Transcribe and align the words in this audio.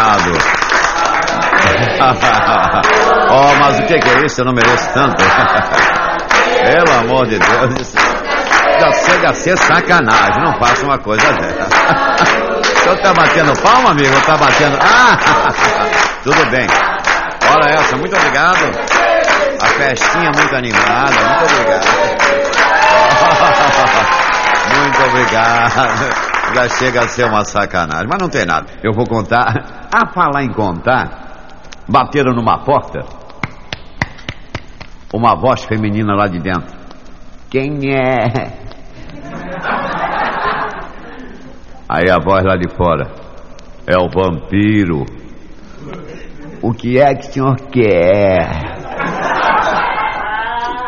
obrigado. 0.00 0.32
oh, 3.30 3.54
mas 3.60 3.78
o 3.78 3.82
que, 3.82 3.94
é 3.94 4.24
isso? 4.24 4.40
Eu 4.40 4.46
não 4.46 4.52
mereço 4.52 4.88
tanto. 4.92 5.22
Pelo 6.60 6.98
amor 7.00 7.26
de 7.26 7.38
Deus, 7.38 7.94
já 8.80 8.92
chega 8.92 9.30
a 9.30 9.34
ser 9.34 9.56
sacanagem. 9.56 10.42
Não 10.42 10.58
faça 10.58 10.84
uma 10.84 10.98
coisa 10.98 11.26
dessa. 11.32 11.68
O 12.80 12.82
senhor 12.82 12.96
tá 13.02 13.12
batendo 13.12 13.52
palma, 13.60 13.90
amigo? 13.90 14.14
Ou 14.14 14.22
tá 14.22 14.38
batendo. 14.38 14.78
Ah! 14.82 15.18
Tudo 16.24 16.50
bem. 16.50 16.66
Olha 17.52 17.74
essa, 17.74 17.96
muito 17.98 18.16
obrigado. 18.16 18.70
A 19.60 19.66
festinha 19.66 20.30
muito 20.34 20.56
animada, 20.56 21.12
muito 21.12 21.44
obrigado. 21.44 21.84
Muito 24.74 25.02
obrigado. 25.08 26.29
Já 26.54 26.68
chega 26.68 27.00
a 27.04 27.08
ser 27.08 27.24
uma 27.24 27.44
sacanagem, 27.44 28.06
mas 28.08 28.20
não 28.20 28.28
tem 28.28 28.44
nada. 28.44 28.66
Eu 28.82 28.92
vou 28.92 29.06
contar. 29.06 29.88
A 29.92 30.06
falar 30.12 30.44
em 30.44 30.52
contar, 30.52 31.48
bateram 31.88 32.32
numa 32.32 32.58
porta. 32.64 33.00
Uma 35.12 35.34
voz 35.34 35.64
feminina 35.64 36.14
lá 36.14 36.28
de 36.28 36.38
dentro. 36.38 36.78
Quem 37.50 37.78
é? 37.92 38.52
Aí 41.88 42.08
a 42.08 42.18
voz 42.22 42.44
lá 42.44 42.56
de 42.56 42.68
fora. 42.76 43.10
É 43.86 43.96
o 43.98 44.08
vampiro. 44.08 45.04
O 46.62 46.72
que 46.72 46.98
é 47.00 47.12
que 47.14 47.28
o 47.28 47.32
senhor 47.32 47.56
quer? 47.72 48.48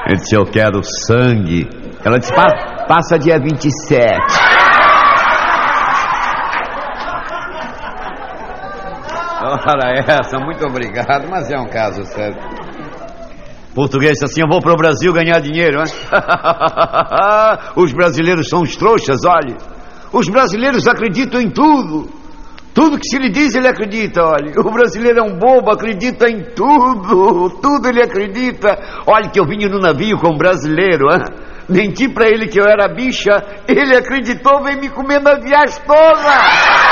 Ele 0.07 0.17
disse, 0.17 0.37
eu 0.37 0.45
quero 0.45 0.81
sangue. 1.09 1.69
Ela 2.05 2.19
disse, 2.21 2.33
"Pa- 2.33 2.85
passa 2.87 3.19
dia 3.19 3.39
27. 3.41 4.52
Ora 9.65 9.93
essa, 9.97 10.39
muito 10.39 10.67
obrigado, 10.67 11.29
mas 11.31 11.51
é 11.51 11.57
um 11.57 11.69
caso 11.69 12.05
sério. 12.05 12.37
Português 13.75 14.19
assim, 14.23 14.43
eu 14.43 14.49
vou 14.51 14.61
para 14.61 14.73
o 14.73 14.77
Brasil 14.77 15.13
ganhar 15.13 15.41
dinheiro, 15.41 15.79
hein? 15.79 15.87
Os 17.77 17.93
brasileiros 17.93 18.49
são 18.49 18.61
os 18.61 18.77
trouxas, 18.77 19.25
olhe. 19.25 19.57
Os 20.13 20.29
brasileiros 20.29 20.87
acreditam 20.87 21.41
em 21.41 21.49
tudo. 21.49 22.11
Tudo 22.75 22.99
que 22.99 23.09
se 23.09 23.19
lhe 23.19 23.31
diz, 23.31 23.55
ele 23.55 23.69
acredita, 23.69 24.25
olha. 24.25 24.53
O 24.59 24.71
brasileiro 24.73 25.21
é 25.21 25.23
um 25.23 25.39
bobo, 25.39 25.71
acredita 25.71 26.29
em 26.29 26.43
tudo. 26.55 27.51
Tudo 27.63 27.89
ele 27.89 28.03
acredita. 28.03 28.79
Olha 29.07 29.31
que 29.31 29.39
eu 29.39 29.47
vim 29.47 29.67
no 29.69 29.79
navio 29.79 30.19
com 30.19 30.35
um 30.35 30.39
brasileiro, 30.39 31.07
hein? 31.13 31.23
Menti 31.69 32.09
pra 32.09 32.29
ele 32.29 32.49
que 32.49 32.61
eu 32.61 32.67
era 32.67 32.89
bicha. 32.89 33.43
Ele 33.69 33.97
acreditou, 33.97 34.63
veio 34.63 34.81
me 34.81 34.91
comer 34.91 35.21
na 35.21 35.35
viagem 35.35 35.81
toda. 35.87 36.92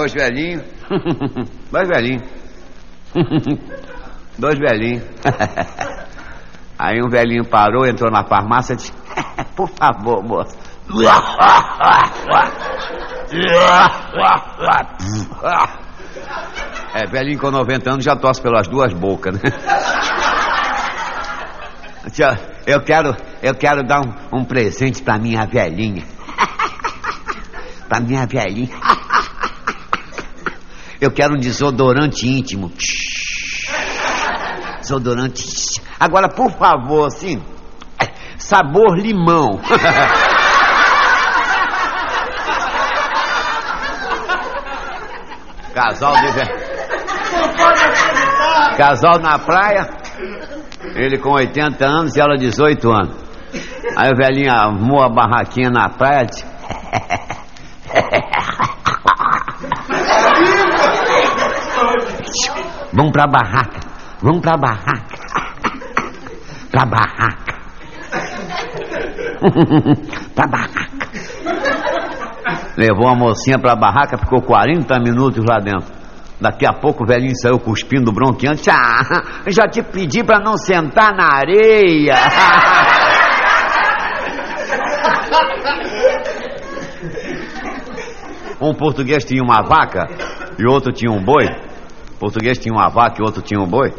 Dois 0.00 0.14
velhinhos. 0.14 0.62
Dois 1.70 1.88
velhinhos. 1.88 2.22
Dois 4.38 4.58
velhinhos. 4.58 5.04
Aí 6.78 7.02
um 7.04 7.10
velhinho 7.10 7.44
parou, 7.44 7.86
entrou 7.86 8.10
na 8.10 8.24
farmácia 8.24 8.72
e 8.72 8.76
disse: 8.76 8.92
Por 9.54 9.68
favor, 9.68 10.24
moço. 10.24 10.56
É, 16.94 17.06
velhinho 17.06 17.38
com 17.38 17.50
90 17.50 17.90
anos 17.90 18.04
já 18.04 18.16
tosse 18.16 18.40
pelas 18.40 18.66
duas 18.68 18.94
bocas, 18.94 19.34
né? 19.34 19.42
Eu 22.66 22.80
quero, 22.82 23.14
eu 23.42 23.54
quero 23.54 23.82
dar 23.86 24.00
um, 24.00 24.38
um 24.38 24.44
presente 24.44 25.02
pra 25.02 25.18
minha 25.18 25.44
velhinha. 25.44 26.02
pra 27.86 28.00
minha 28.00 28.26
velhinha. 28.26 28.99
Eu 31.00 31.10
quero 31.10 31.34
um 31.34 31.38
desodorante 31.38 32.28
íntimo. 32.28 32.70
Desodorante. 34.80 35.80
Agora, 35.98 36.28
por 36.28 36.50
favor, 36.52 37.06
assim, 37.06 37.42
sabor 38.36 38.98
limão. 38.98 39.60
Casal 45.72 46.14
de 46.16 46.32
Casal 48.76 49.18
na 49.20 49.38
praia, 49.38 49.88
ele 50.94 51.18
com 51.18 51.30
80 51.30 51.86
anos 51.86 52.16
e 52.16 52.20
ela 52.20 52.36
18 52.36 52.90
anos. 52.90 53.14
Aí 53.96 54.10
o 54.12 54.16
velhinho 54.16 54.52
armou 54.52 55.02
a 55.02 55.08
barraquinha 55.08 55.70
na 55.70 55.88
praia. 55.88 56.26
disse, 56.26 56.44
Vamos 62.92 63.12
pra 63.12 63.26
barraca. 63.26 63.80
Vamos 64.20 64.40
pra 64.40 64.56
barraca. 64.56 65.16
Pra 66.70 66.84
barraca. 66.84 67.60
pra 70.34 70.46
barraca. 70.46 71.08
Levou 72.76 73.08
a 73.08 73.14
mocinha 73.14 73.58
pra 73.58 73.76
barraca, 73.76 74.16
ficou 74.18 74.42
40 74.42 74.98
minutos 75.00 75.44
lá 75.48 75.58
dentro. 75.58 75.92
Daqui 76.40 76.66
a 76.66 76.72
pouco 76.72 77.04
o 77.04 77.06
velhinho 77.06 77.36
saiu 77.36 77.58
cuspindo 77.58 78.10
bronqueante. 78.12 78.70
Ah, 78.70 79.02
já 79.46 79.68
te 79.68 79.82
pedi 79.82 80.24
pra 80.24 80.38
não 80.40 80.56
sentar 80.56 81.14
na 81.14 81.36
areia. 81.36 82.14
Um 88.60 88.74
português 88.74 89.24
tinha 89.24 89.42
uma 89.42 89.62
vaca 89.62 90.06
e 90.58 90.66
outro 90.66 90.92
tinha 90.92 91.10
um 91.10 91.24
boi. 91.24 91.46
O 92.20 92.28
português 92.28 92.58
tinha 92.58 92.74
uma 92.74 92.90
vaca 92.90 93.16
e 93.18 93.24
outro 93.24 93.40
tinha 93.40 93.58
um 93.58 93.66
boi. 93.66 93.94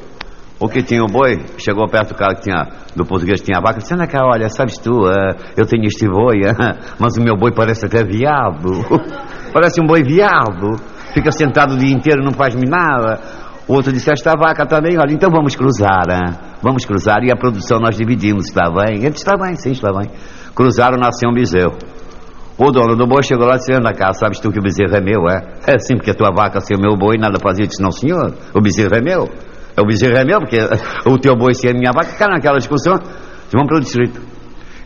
O 0.60 0.70
que 0.70 0.84
tinha 0.84 1.02
o 1.02 1.08
boi 1.08 1.44
chegou 1.58 1.88
perto 1.90 2.10
do 2.10 2.16
cara 2.16 2.36
que 2.36 2.42
tinha, 2.44 2.68
do 2.96 3.04
português 3.04 3.40
que 3.42 3.48
tinha 3.48 3.58
a 3.58 3.62
vaca. 3.62 3.80
Disse: 3.80 3.96
olha, 4.22 4.48
sabes 4.48 4.78
tu, 4.78 5.10
eh, 5.10 5.36
eu 5.58 5.66
tenho 5.66 5.86
este 5.86 6.08
boi, 6.08 6.42
eh, 6.46 6.54
mas 7.02 7.18
o 7.18 7.22
meu 7.24 7.36
boi 7.36 7.52
parece 7.52 7.88
até 7.88 8.04
viado. 8.04 8.70
parece 9.52 9.82
um 9.82 9.88
boi 9.88 10.04
viado. 10.04 10.78
Fica 11.16 11.32
sentado 11.32 11.74
o 11.74 11.78
dia 11.78 11.92
inteiro, 11.92 12.24
não 12.24 12.32
faz 12.32 12.54
nada. 12.54 13.20
O 13.68 13.74
outro 13.74 13.92
disse: 13.92 14.12
Esta 14.12 14.36
vaca 14.36 14.68
também, 14.68 15.00
olha, 15.00 15.12
então 15.12 15.32
vamos 15.32 15.56
cruzar, 15.56 16.08
eh, 16.08 16.38
vamos 16.62 16.86
cruzar 16.86 17.24
e 17.24 17.32
a 17.32 17.36
produção 17.36 17.80
nós 17.80 17.98
dividimos, 17.98 18.46
está 18.50 18.70
bem? 18.70 19.00
Ele 19.00 19.10
disse: 19.10 19.26
Está 19.26 19.36
bem, 19.36 19.56
sim, 19.56 19.72
está 19.72 19.92
bem. 19.92 20.12
Cruzaram, 20.54 21.00
nasceu 21.00 21.28
um 21.28 21.34
bezerro. 21.34 21.76
O 22.58 22.72
dono 22.72 22.96
do 22.96 23.08
boi 23.08 23.24
chegou 23.24 23.48
lá 23.48 23.56
e 23.56 23.58
disse, 23.58 23.74
anda 23.74 23.94
cá, 23.94 24.14
sabes 24.14 24.40
tu 24.40 24.52
que 24.52 24.60
o 24.60 24.62
bezerro 24.62 24.96
é 24.96 25.02
meu, 25.02 25.28
é? 25.30 25.42
É 25.66 25.80
sim, 25.80 25.96
porque 25.96 26.12
a 26.12 26.14
tua 26.14 26.32
vaca 26.36 26.60
ser 26.60 26.78
meu 26.78 26.96
boi, 26.96 27.18
nada 27.18 27.40
fazia. 27.42 27.66
Disse, 27.66 27.82
não 27.82 27.92
senhor, 27.92 28.34
o 28.54 28.62
bezerro 28.62 28.96
é 28.96 29.02
meu. 29.02 29.30
O 29.80 29.86
bezerro 29.86 30.18
é 30.18 30.26
meu, 30.26 30.40
porque 30.40 30.58
o 31.06 31.18
teu 31.18 31.36
boi 31.36 31.54
ser 31.54 31.74
minha 31.74 31.92
vaca. 31.94 32.12
Ficaram 32.12 32.34
naquela 32.34 32.58
discussão, 32.58 32.94
vamos 33.52 33.68
para 33.68 33.78
o 33.78 33.80
distrito. 33.80 34.22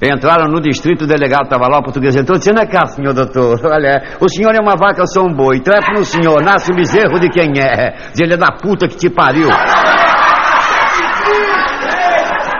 Entraram 0.01 0.51
no 0.51 0.61
distrito, 0.61 1.05
o 1.05 1.07
delegado 1.07 1.45
estava 1.45 1.67
lá, 1.67 1.79
o 1.79 1.83
português 1.83 2.15
entrou, 2.15 2.37
disse, 2.37 2.51
anda 2.51 2.67
cá, 2.67 2.85
senhor 2.85 3.13
doutor, 3.13 3.59
olha, 3.65 4.17
o 4.19 4.29
senhor 4.29 4.53
é 4.53 4.59
uma 4.59 4.75
vaca, 4.75 5.01
eu 5.01 5.07
sou 5.07 5.25
um 5.25 5.33
boi, 5.33 5.61
trepa 5.61 5.93
no 5.93 6.03
senhor, 6.03 6.43
nasce 6.43 6.71
o 6.71 6.75
bezerro 6.75 7.19
de 7.19 7.29
quem 7.29 7.53
é? 7.57 7.91
Diz, 8.11 8.21
ele 8.21 8.33
é 8.33 8.37
da 8.37 8.51
puta 8.51 8.87
que 8.87 8.97
te 8.97 9.09
pariu. 9.09 9.47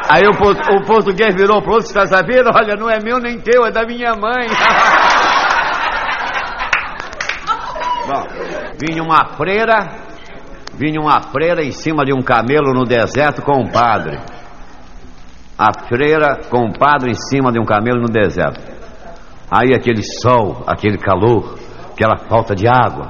Aí 0.10 0.22
o, 0.28 0.32
o 0.32 0.86
português 0.86 1.34
virou 1.36 1.62
pro 1.62 1.74
outro, 1.74 1.88
está 1.88 2.06
sabendo? 2.06 2.50
Olha, 2.56 2.76
não 2.76 2.90
é 2.90 3.00
meu 3.00 3.18
nem 3.20 3.40
teu, 3.40 3.66
é 3.66 3.72
da 3.72 3.86
minha 3.86 4.14
mãe. 4.14 4.48
Bom, 8.08 8.24
vinha 8.80 9.02
uma 9.02 9.25
freira, 9.36 9.80
vinha 10.75 11.02
uma 11.02 11.19
freira 11.31 11.63
em 11.63 11.72
cima 11.72 12.06
de 12.06 12.13
um 12.13 12.22
camelo 12.22 12.72
no 12.72 12.84
deserto 12.84 13.42
com 13.42 13.63
um 13.63 13.68
padre. 13.68 14.19
A 15.57 15.74
freira 15.88 16.42
com 16.50 16.68
o 16.68 16.78
padre 16.78 17.10
em 17.10 17.16
cima 17.16 17.51
de 17.51 17.60
um 17.60 17.66
camelo 17.66 18.00
no 18.00 18.08
deserto. 18.08 18.62
Aí 19.50 19.74
aquele 19.74 20.04
sol, 20.22 20.63
aquele 20.68 21.00
calor, 21.00 21.58
aquela 21.92 22.18
falta 22.30 22.54
de 22.56 22.68
água. 22.68 23.10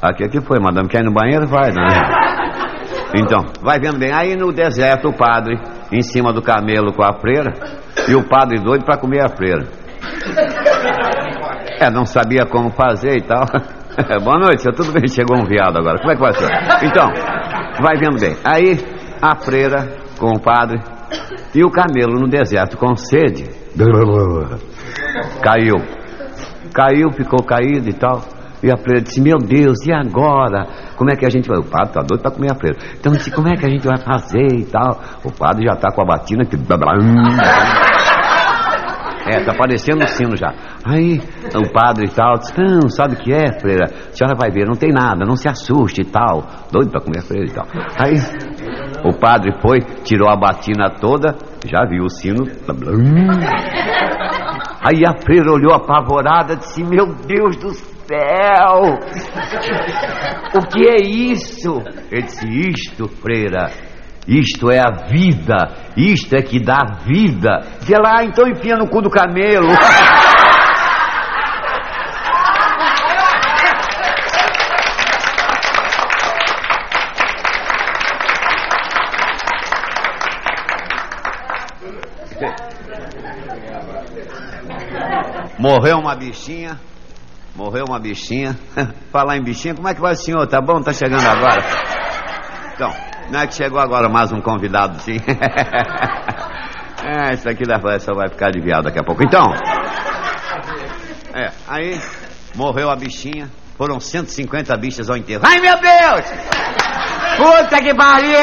Aqui, 0.00 0.24
aqui 0.24 0.40
foi, 0.40 0.60
madame, 0.60 0.88
quer 0.88 1.00
ir 1.00 1.04
no 1.04 1.12
banheiro? 1.12 1.46
Vai, 1.48 1.72
né? 1.72 1.82
Então, 3.12 3.40
vai 3.60 3.80
vendo 3.80 3.98
bem. 3.98 4.12
Aí 4.12 4.36
no 4.36 4.52
deserto 4.52 5.08
o 5.08 5.12
padre 5.12 5.58
em 5.92 6.02
cima 6.02 6.32
do 6.32 6.42
camelo 6.42 6.92
com 6.92 7.02
a 7.02 7.12
freira 7.12 7.52
e 8.08 8.14
o 8.14 8.26
padre 8.28 8.60
doido 8.62 8.84
para 8.84 8.98
comer 8.98 9.24
a 9.24 9.28
freira. 9.28 9.66
É, 11.80 11.90
não 11.90 12.04
sabia 12.04 12.44
como 12.46 12.70
fazer 12.70 13.16
e 13.16 13.22
tal. 13.22 13.44
Boa 14.22 14.38
noite, 14.38 14.62
senhor. 14.62 14.74
tudo 14.74 14.92
bem? 14.92 15.06
Chegou 15.08 15.36
um 15.36 15.44
viado 15.44 15.78
agora. 15.78 15.98
Como 15.98 16.12
é 16.12 16.14
que 16.14 16.20
vai 16.20 16.32
ser? 16.32 16.50
Então, 16.86 17.08
vai 17.82 17.96
vendo 17.98 18.20
bem. 18.20 18.36
Aí 18.44 18.78
a 19.20 19.36
freira 19.36 19.88
com 20.18 20.30
o 20.30 20.40
padre 20.40 20.78
e 21.54 21.64
o 21.64 21.70
camelo 21.70 22.20
no 22.20 22.28
deserto 22.28 22.76
com 22.76 22.94
sede. 22.96 23.44
Caiu. 25.42 25.76
Caiu, 26.72 27.10
ficou 27.10 27.42
caído 27.44 27.88
e 27.88 27.92
tal. 27.92 28.22
E 28.62 28.70
a 28.70 28.76
freira 28.76 29.02
disse: 29.02 29.20
Meu 29.20 29.38
Deus, 29.38 29.84
e 29.86 29.92
agora? 29.92 30.66
Como 31.00 31.10
é 31.10 31.16
que 31.16 31.24
a 31.24 31.30
gente 31.30 31.48
vai? 31.48 31.56
O 31.56 31.64
padre 31.64 31.94
tá 31.94 32.02
doido 32.02 32.20
pra 32.20 32.30
comer 32.30 32.52
a 32.52 32.54
freira. 32.54 32.76
Então, 32.92 33.10
disse, 33.10 33.30
como 33.30 33.48
é 33.48 33.56
que 33.56 33.64
a 33.64 33.70
gente 33.70 33.86
vai 33.86 33.96
fazer 33.96 34.52
e 34.52 34.66
tal? 34.66 35.00
O 35.24 35.32
padre 35.32 35.64
já 35.64 35.74
tá 35.74 35.90
com 35.90 36.02
a 36.02 36.04
batina 36.04 36.44
que. 36.44 36.56
É, 39.26 39.40
tá 39.42 39.54
parecendo 39.54 40.04
um 40.04 40.06
sino 40.06 40.36
já. 40.36 40.52
Aí 40.84 41.18
o 41.56 41.72
padre 41.72 42.04
e 42.04 42.10
tal, 42.10 42.34
disse, 42.34 42.52
não, 42.58 42.90
sabe 42.90 43.14
o 43.14 43.16
que 43.16 43.32
é, 43.32 43.58
freira? 43.58 43.86
A 43.86 44.12
senhora 44.12 44.36
vai 44.36 44.50
ver, 44.50 44.66
não 44.66 44.74
tem 44.74 44.92
nada, 44.92 45.24
não 45.24 45.36
se 45.36 45.48
assuste 45.48 46.02
e 46.02 46.04
tal. 46.04 46.42
Doido 46.70 46.90
pra 46.90 47.00
comer 47.00 47.20
a 47.20 47.22
freira 47.22 47.46
e 47.46 47.50
tal. 47.50 47.66
Aí 47.98 48.12
o 49.02 49.18
padre 49.18 49.52
foi, 49.62 49.80
tirou 50.04 50.28
a 50.28 50.36
batina 50.36 50.90
toda, 51.00 51.34
já 51.64 51.86
viu 51.86 52.04
o 52.04 52.10
sino. 52.10 52.44
Aí 54.86 55.00
a 55.06 55.14
freira 55.22 55.50
olhou 55.50 55.72
apavorada 55.72 56.56
disse, 56.56 56.84
meu 56.84 57.06
Deus 57.26 57.56
do 57.56 57.70
céu! 57.70 57.89
O 60.54 60.66
que 60.66 60.88
é 60.88 60.96
isso? 61.00 61.80
Ele 62.10 62.22
disse, 62.22 62.44
isto, 62.48 63.06
freira, 63.08 63.70
isto 64.26 64.68
é 64.70 64.80
a 64.80 64.90
vida, 65.06 65.68
isto 65.96 66.34
é 66.34 66.42
que 66.42 66.58
dá 66.58 66.98
vida. 67.04 67.60
Vê 67.82 67.96
lá, 67.96 68.24
então 68.24 68.48
enfia 68.48 68.74
no 68.76 68.88
cu 68.88 69.00
do 69.00 69.10
camelo. 69.10 69.68
Morreu 85.58 85.98
uma 85.98 86.16
bichinha, 86.16 86.80
morreu 87.54 87.84
uma 87.88 87.98
bichinha. 87.98 88.56
Falar 89.12 89.36
em 89.36 89.42
bichinha, 89.42 89.74
como 89.74 89.88
é 89.88 89.94
que 89.94 90.00
vai 90.00 90.12
o 90.12 90.16
senhor? 90.16 90.46
Tá 90.46 90.60
bom? 90.60 90.80
Tá 90.80 90.92
chegando 90.92 91.26
agora? 91.26 91.62
Então, 92.74 92.92
não 93.30 93.40
é 93.40 93.46
que 93.46 93.54
chegou 93.54 93.78
agora 93.78 94.08
mais 94.08 94.32
um 94.32 94.40
convidado, 94.40 94.98
sim. 95.00 95.16
é, 97.04 97.34
isso 97.34 97.48
aqui 97.48 97.64
só 98.00 98.14
vai 98.14 98.28
ficar 98.28 98.46
aliviado 98.46 98.84
daqui 98.84 98.98
a 98.98 99.04
pouco. 99.04 99.22
Então, 99.22 99.46
é, 101.34 101.50
aí 101.68 102.00
morreu 102.56 102.90
a 102.90 102.96
bichinha, 102.96 103.50
foram 103.76 104.00
150 104.00 104.76
bichas 104.76 105.08
ao 105.08 105.16
enterro. 105.16 105.42
Ai, 105.46 105.60
meu 105.60 105.76
Deus! 105.78 106.26
Puta 107.36 107.80
que 107.80 107.94
pariu! 107.94 108.38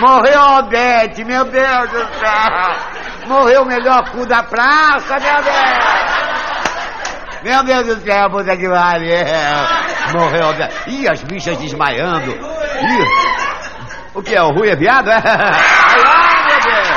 Morreu 0.00 0.40
a 0.40 0.58
Odete, 0.58 1.24
meu 1.24 1.44
Deus 1.44 1.90
do 1.90 1.98
céu! 2.14 3.28
Morreu 3.28 3.62
o 3.62 3.66
melhor 3.66 4.10
cu 4.10 4.26
da 4.26 4.42
praça, 4.42 5.18
meu 5.20 5.42
Deus! 5.42 6.03
Meu 7.44 7.62
Deus 7.62 7.86
do 7.86 8.00
céu, 8.00 8.30
puta 8.30 8.56
que 8.56 8.66
pariu! 8.66 9.18
Morreu. 10.18 10.54
Ih, 10.86 11.06
as 11.06 11.22
bichas 11.24 11.58
desmaiando. 11.58 12.34
O 14.14 14.22
que 14.22 14.34
é? 14.34 14.42
O 14.42 14.48
Rui 14.48 14.70
é 14.70 14.76
viado? 14.76 15.10
É? 15.10 15.16
Ai, 15.20 16.40
meu 16.48 16.58
Deus! 16.64 16.88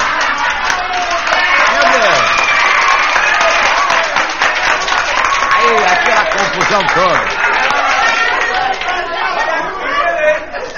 Meu 1.73 1.83
Deus! 1.91 2.25
Aí, 5.53 5.75
aquela 5.91 6.25
confusão 6.31 6.81
toda. 6.95 7.47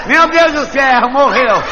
Meu 0.06 0.26
Deus 0.30 0.52
do 0.52 0.66
céu, 0.72 1.10
morreu! 1.10 1.62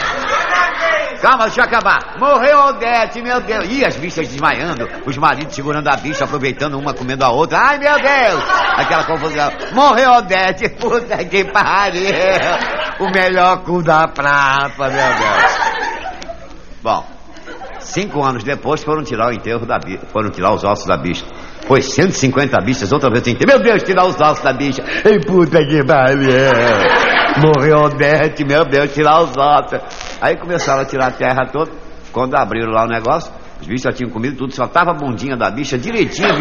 Calma, 1.21 1.45
deixa 1.45 1.61
eu 1.61 1.65
acabar. 1.65 2.17
Morreu 2.19 2.59
Odete, 2.67 3.21
meu 3.21 3.41
Deus. 3.41 3.69
Ih, 3.69 3.85
as 3.85 3.97
bichas 3.97 4.29
desmaiando. 4.29 4.89
Os 5.05 5.17
maridos 5.17 5.55
segurando 5.55 5.89
a 5.89 5.97
bicha, 5.97 6.25
aproveitando 6.25 6.79
uma, 6.79 6.95
comendo 6.95 7.25
a 7.25 7.31
outra. 7.31 7.59
Ai, 7.59 7.79
meu 7.79 7.95
Deus. 7.95 8.45
Aquela 8.77 9.05
confusão. 9.05 9.51
Morreu 9.73 10.13
Odete. 10.13 10.69
Puta 10.71 11.25
que 11.25 11.45
pariu. 11.45 12.03
O 13.01 13.11
melhor 13.11 13.63
cu 13.65 13.83
da 13.83 14.07
praça, 14.09 14.79
meu 14.79 14.91
Deus. 14.91 15.59
Bom, 16.83 17.05
cinco 17.81 18.25
anos 18.25 18.45
depois 18.45 18.85
foram 18.85 19.03
tirar 19.03 19.29
o 19.29 19.33
enterro 19.33 19.67
da 19.67 19.79
bicha. 19.79 20.07
Foram 20.13 20.31
tirar 20.31 20.55
os 20.55 20.63
ossos 20.63 20.87
da 20.87 20.97
bicha. 20.97 21.25
Foi 21.67 21.83
150 21.83 22.57
bichas, 22.65 22.93
outra 22.93 23.11
vez. 23.11 23.25
Meu 23.45 23.61
Deus, 23.61 23.83
tirar 23.83 24.07
os 24.07 24.21
ossos 24.21 24.43
da 24.45 24.53
bicha. 24.53 24.83
Ei, 25.05 25.19
puta 25.21 25.59
que 25.65 25.85
pariu. 25.85 27.18
Morreu 27.41 27.85
Odete, 27.85 28.45
meu 28.45 28.65
Deus, 28.65 28.93
tirar 28.93 29.21
os 29.21 29.37
ossos. 29.37 29.81
Aí 30.21 30.37
começaram 30.37 30.83
a 30.83 30.85
tirar 30.85 31.09
a 31.09 31.11
terra 31.11 31.47
toda. 31.53 31.71
Quando 32.13 32.35
abriram 32.35 32.73
lá 32.73 32.85
o 32.85 32.89
negócio, 32.89 33.33
os 33.61 33.67
bichos 33.67 33.83
já 33.83 33.93
tinham 33.93 34.11
comido 34.11 34.37
tudo, 34.37 34.55
só 34.55 34.67
tava 34.67 34.91
a 34.91 34.95
bundinha 34.95 35.37
da 35.37 35.51
bicha 35.51 35.77
direitinho 35.79 36.35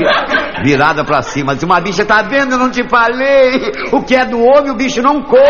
virada 0.64 1.04
para 1.04 1.22
cima. 1.22 1.54
Diz 1.54 1.64
uma 1.64 1.80
bicha, 1.82 2.06
tá 2.06 2.22
vendo? 2.22 2.54
Eu 2.54 2.60
não 2.60 2.70
te 2.70 2.88
falei. 2.88 3.72
O 3.92 4.04
que 4.04 4.16
é 4.16 4.26
do 4.26 4.40
homem, 4.40 4.72
o 4.72 4.76
bicho 4.76 5.02
não 5.02 5.22
come. 5.24 5.42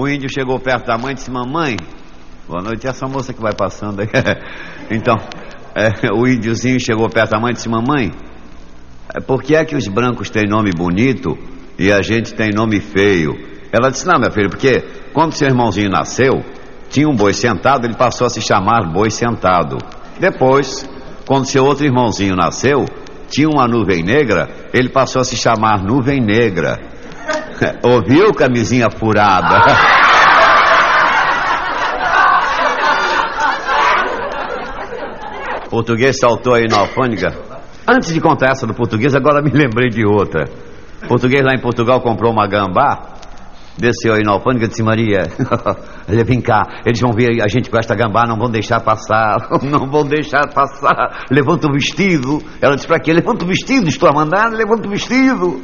O 0.00 0.06
índio 0.06 0.28
chegou 0.32 0.60
perto 0.60 0.86
da 0.86 0.96
mãe 0.96 1.12
e 1.12 1.14
disse: 1.14 1.30
Mamãe, 1.30 1.76
boa 2.48 2.62
noite, 2.62 2.86
essa 2.86 3.08
moça 3.08 3.32
que 3.32 3.40
vai 3.40 3.52
passando 3.52 4.00
aí. 4.00 4.08
então, 4.90 5.16
é, 5.78 6.12
o 6.12 6.26
índiozinho 6.26 6.80
chegou 6.80 7.08
perto 7.08 7.30
da 7.30 7.40
mãe 7.40 7.52
e 7.52 7.54
disse: 7.54 7.68
Mamãe, 7.68 8.10
é, 9.14 9.20
por 9.20 9.42
que 9.42 9.54
é 9.54 9.64
que 9.64 9.76
os 9.76 9.86
brancos 9.86 10.28
têm 10.28 10.48
nome 10.48 10.70
bonito 10.76 11.38
e 11.78 11.92
a 11.92 12.02
gente 12.02 12.34
tem 12.34 12.50
nome 12.50 12.80
feio? 12.80 13.32
Ela 13.72 13.90
disse: 13.90 14.06
Não, 14.06 14.18
meu 14.18 14.32
filho, 14.32 14.50
porque 14.50 14.82
quando 15.12 15.34
seu 15.34 15.46
irmãozinho 15.46 15.88
nasceu, 15.88 16.44
tinha 16.90 17.08
um 17.08 17.14
boi 17.14 17.32
sentado, 17.32 17.86
ele 17.86 17.94
passou 17.94 18.26
a 18.26 18.30
se 18.30 18.40
chamar 18.40 18.90
boi 18.92 19.10
sentado. 19.10 19.78
Depois, 20.18 20.88
quando 21.26 21.46
seu 21.46 21.64
outro 21.64 21.84
irmãozinho 21.84 22.34
nasceu, 22.34 22.84
tinha 23.28 23.48
uma 23.48 23.68
nuvem 23.68 24.02
negra, 24.02 24.48
ele 24.72 24.88
passou 24.88 25.20
a 25.20 25.24
se 25.24 25.36
chamar 25.36 25.82
nuvem 25.82 26.20
negra. 26.20 26.78
Ouviu, 27.84 28.32
camisinha 28.32 28.90
furada? 28.90 29.62
português 35.68 36.18
saltou 36.18 36.54
aí 36.54 36.66
na 36.68 36.78
alfândega. 36.80 37.34
Antes 37.86 38.12
de 38.12 38.20
contar 38.20 38.50
essa 38.52 38.66
do 38.66 38.74
português, 38.74 39.14
agora 39.14 39.40
me 39.40 39.50
lembrei 39.56 39.88
de 39.88 40.04
outra. 40.04 40.44
Português 41.06 41.42
lá 41.42 41.54
em 41.54 41.60
Portugal 41.60 42.00
comprou 42.00 42.32
uma 42.32 42.46
gambá, 42.46 43.14
desceu 43.78 44.14
aí 44.14 44.22
na 44.22 44.32
alfândega 44.32 44.66
e 44.66 44.68
disse, 44.68 44.82
Maria, 44.82 45.22
olha, 46.08 46.24
vem 46.24 46.40
cá, 46.40 46.64
eles 46.84 47.00
vão 47.00 47.12
ver 47.12 47.40
a 47.42 47.48
gente 47.48 47.70
com 47.70 47.78
esta 47.78 47.94
gambá, 47.94 48.26
não 48.26 48.36
vão 48.36 48.50
deixar 48.50 48.80
passar, 48.80 49.48
não 49.62 49.86
vão 49.88 50.04
deixar 50.04 50.48
passar, 50.52 51.26
levanta 51.30 51.68
o 51.68 51.72
vestido. 51.72 52.42
Ela 52.60 52.74
disse, 52.74 52.86
para 52.86 52.98
quê? 52.98 53.12
Levanta 53.12 53.44
o 53.44 53.48
vestido, 53.48 53.88
estou 53.88 54.08
a 54.08 54.12
mandar, 54.12 54.50
levanta 54.50 54.86
o 54.86 54.90
vestido. 54.90 55.60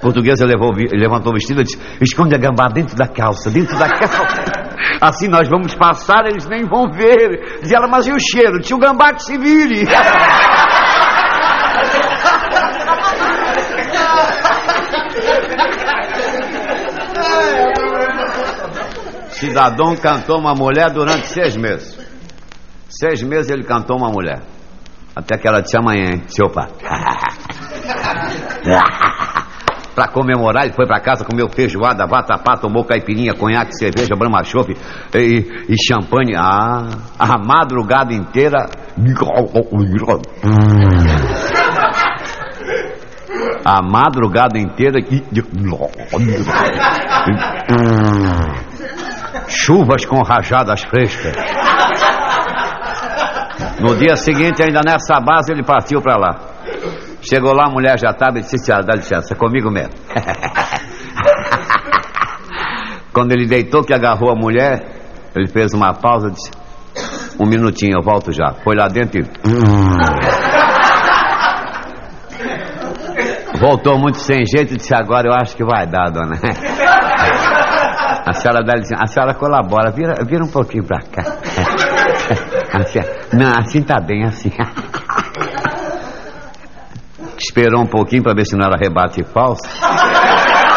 Portuguesa 0.00 0.46
levou, 0.46 0.72
levantou 0.92 1.32
o 1.32 1.34
vestido 1.34 1.60
e 1.60 1.64
disse, 1.64 1.78
esconde 2.00 2.34
a 2.34 2.38
gambá 2.38 2.66
dentro 2.68 2.96
da 2.96 3.06
calça, 3.06 3.50
dentro 3.50 3.78
da 3.78 3.88
calça. 3.88 4.65
Assim 5.00 5.28
nós 5.28 5.48
vamos 5.48 5.74
passar, 5.74 6.26
eles 6.26 6.46
nem 6.46 6.64
vão 6.64 6.90
ver. 6.90 7.60
Diz 7.62 7.72
ela, 7.72 7.88
mas 7.88 8.06
e 8.06 8.12
o 8.12 8.18
cheiro? 8.18 8.60
Tio 8.60 8.78
Gambá 8.78 9.14
que 9.14 9.22
se 9.22 9.38
vire. 9.38 9.86
Cidadão 19.30 19.94
cantou 19.96 20.38
uma 20.38 20.54
mulher 20.54 20.90
durante 20.90 21.26
seis 21.26 21.56
meses. 21.56 21.98
Seis 22.88 23.22
meses 23.22 23.50
ele 23.50 23.64
cantou 23.64 23.98
uma 23.98 24.10
mulher. 24.10 24.40
Até 25.14 25.36
que 25.36 25.46
ela 25.46 25.60
disse 25.60 25.76
amanhã, 25.76 26.22
seu 26.28 26.48
pai. 26.50 26.68
Para 29.96 30.08
comemorar, 30.08 30.64
ele 30.64 30.74
foi 30.74 30.86
para 30.86 31.00
casa, 31.00 31.24
comeu 31.24 31.48
feijoada, 31.48 32.06
vatapá, 32.06 32.54
tomou 32.54 32.84
caipirinha, 32.84 33.32
conhaque, 33.32 33.72
cerveja, 33.78 34.14
brama 34.14 34.44
chope 34.44 34.76
e, 35.14 35.64
e 35.70 35.74
champanhe. 35.88 36.34
Ah, 36.36 36.84
a 37.18 37.38
madrugada 37.38 38.12
inteira. 38.12 38.66
A 43.64 43.80
madrugada 43.80 44.58
inteira. 44.58 44.98
Chuvas 49.48 50.04
com 50.04 50.20
rajadas 50.22 50.82
frescas. 50.82 51.34
No 53.80 53.96
dia 53.96 54.14
seguinte, 54.16 54.62
ainda 54.62 54.82
nessa 54.84 55.18
base, 55.20 55.52
ele 55.52 55.62
partiu 55.62 56.02
para 56.02 56.18
lá. 56.18 56.55
Chegou 57.28 57.52
lá, 57.52 57.66
a 57.66 57.70
mulher 57.70 57.98
já 57.98 58.10
estava 58.10 58.38
e 58.38 58.42
disse: 58.42 58.70
Dá 58.70 58.94
licença, 58.94 59.34
comigo 59.34 59.68
mesmo. 59.70 59.92
Quando 63.12 63.32
ele 63.32 63.46
deitou, 63.46 63.82
que 63.82 63.92
agarrou 63.92 64.30
a 64.30 64.36
mulher, 64.36 64.84
ele 65.34 65.48
fez 65.48 65.74
uma 65.74 65.92
pausa 65.92 66.28
e 66.28 66.30
disse: 66.30 66.52
Um 67.40 67.46
minutinho, 67.46 67.98
eu 67.98 68.02
volto 68.02 68.30
já. 68.30 68.54
Foi 68.62 68.76
lá 68.76 68.86
dentro 68.86 69.20
e. 69.20 69.24
Voltou 73.58 73.98
muito 73.98 74.18
sem 74.18 74.44
jeito 74.46 74.74
e 74.74 74.76
disse: 74.76 74.94
Agora 74.94 75.26
eu 75.26 75.32
acho 75.34 75.56
que 75.56 75.64
vai 75.64 75.84
dar, 75.86 76.10
dona. 76.10 76.36
A 78.28 78.32
senhora 78.32 78.60
dá 78.64 78.74
licença, 78.74 79.04
a 79.04 79.06
senhora 79.06 79.34
colabora, 79.34 79.92
vira, 79.92 80.14
vira 80.28 80.44
um 80.44 80.50
pouquinho 80.50 80.82
pra 80.84 80.98
cá. 80.98 81.22
Assim, 82.74 82.98
não, 83.32 83.56
assim 83.56 83.82
tá 83.82 84.00
bem, 84.00 84.24
assim. 84.24 84.50
Esperou 87.38 87.82
um 87.82 87.86
pouquinho 87.86 88.22
para 88.22 88.34
ver 88.34 88.44
se 88.46 88.56
não 88.56 88.66
era 88.66 88.76
rebate 88.76 89.22
falso. 89.24 89.62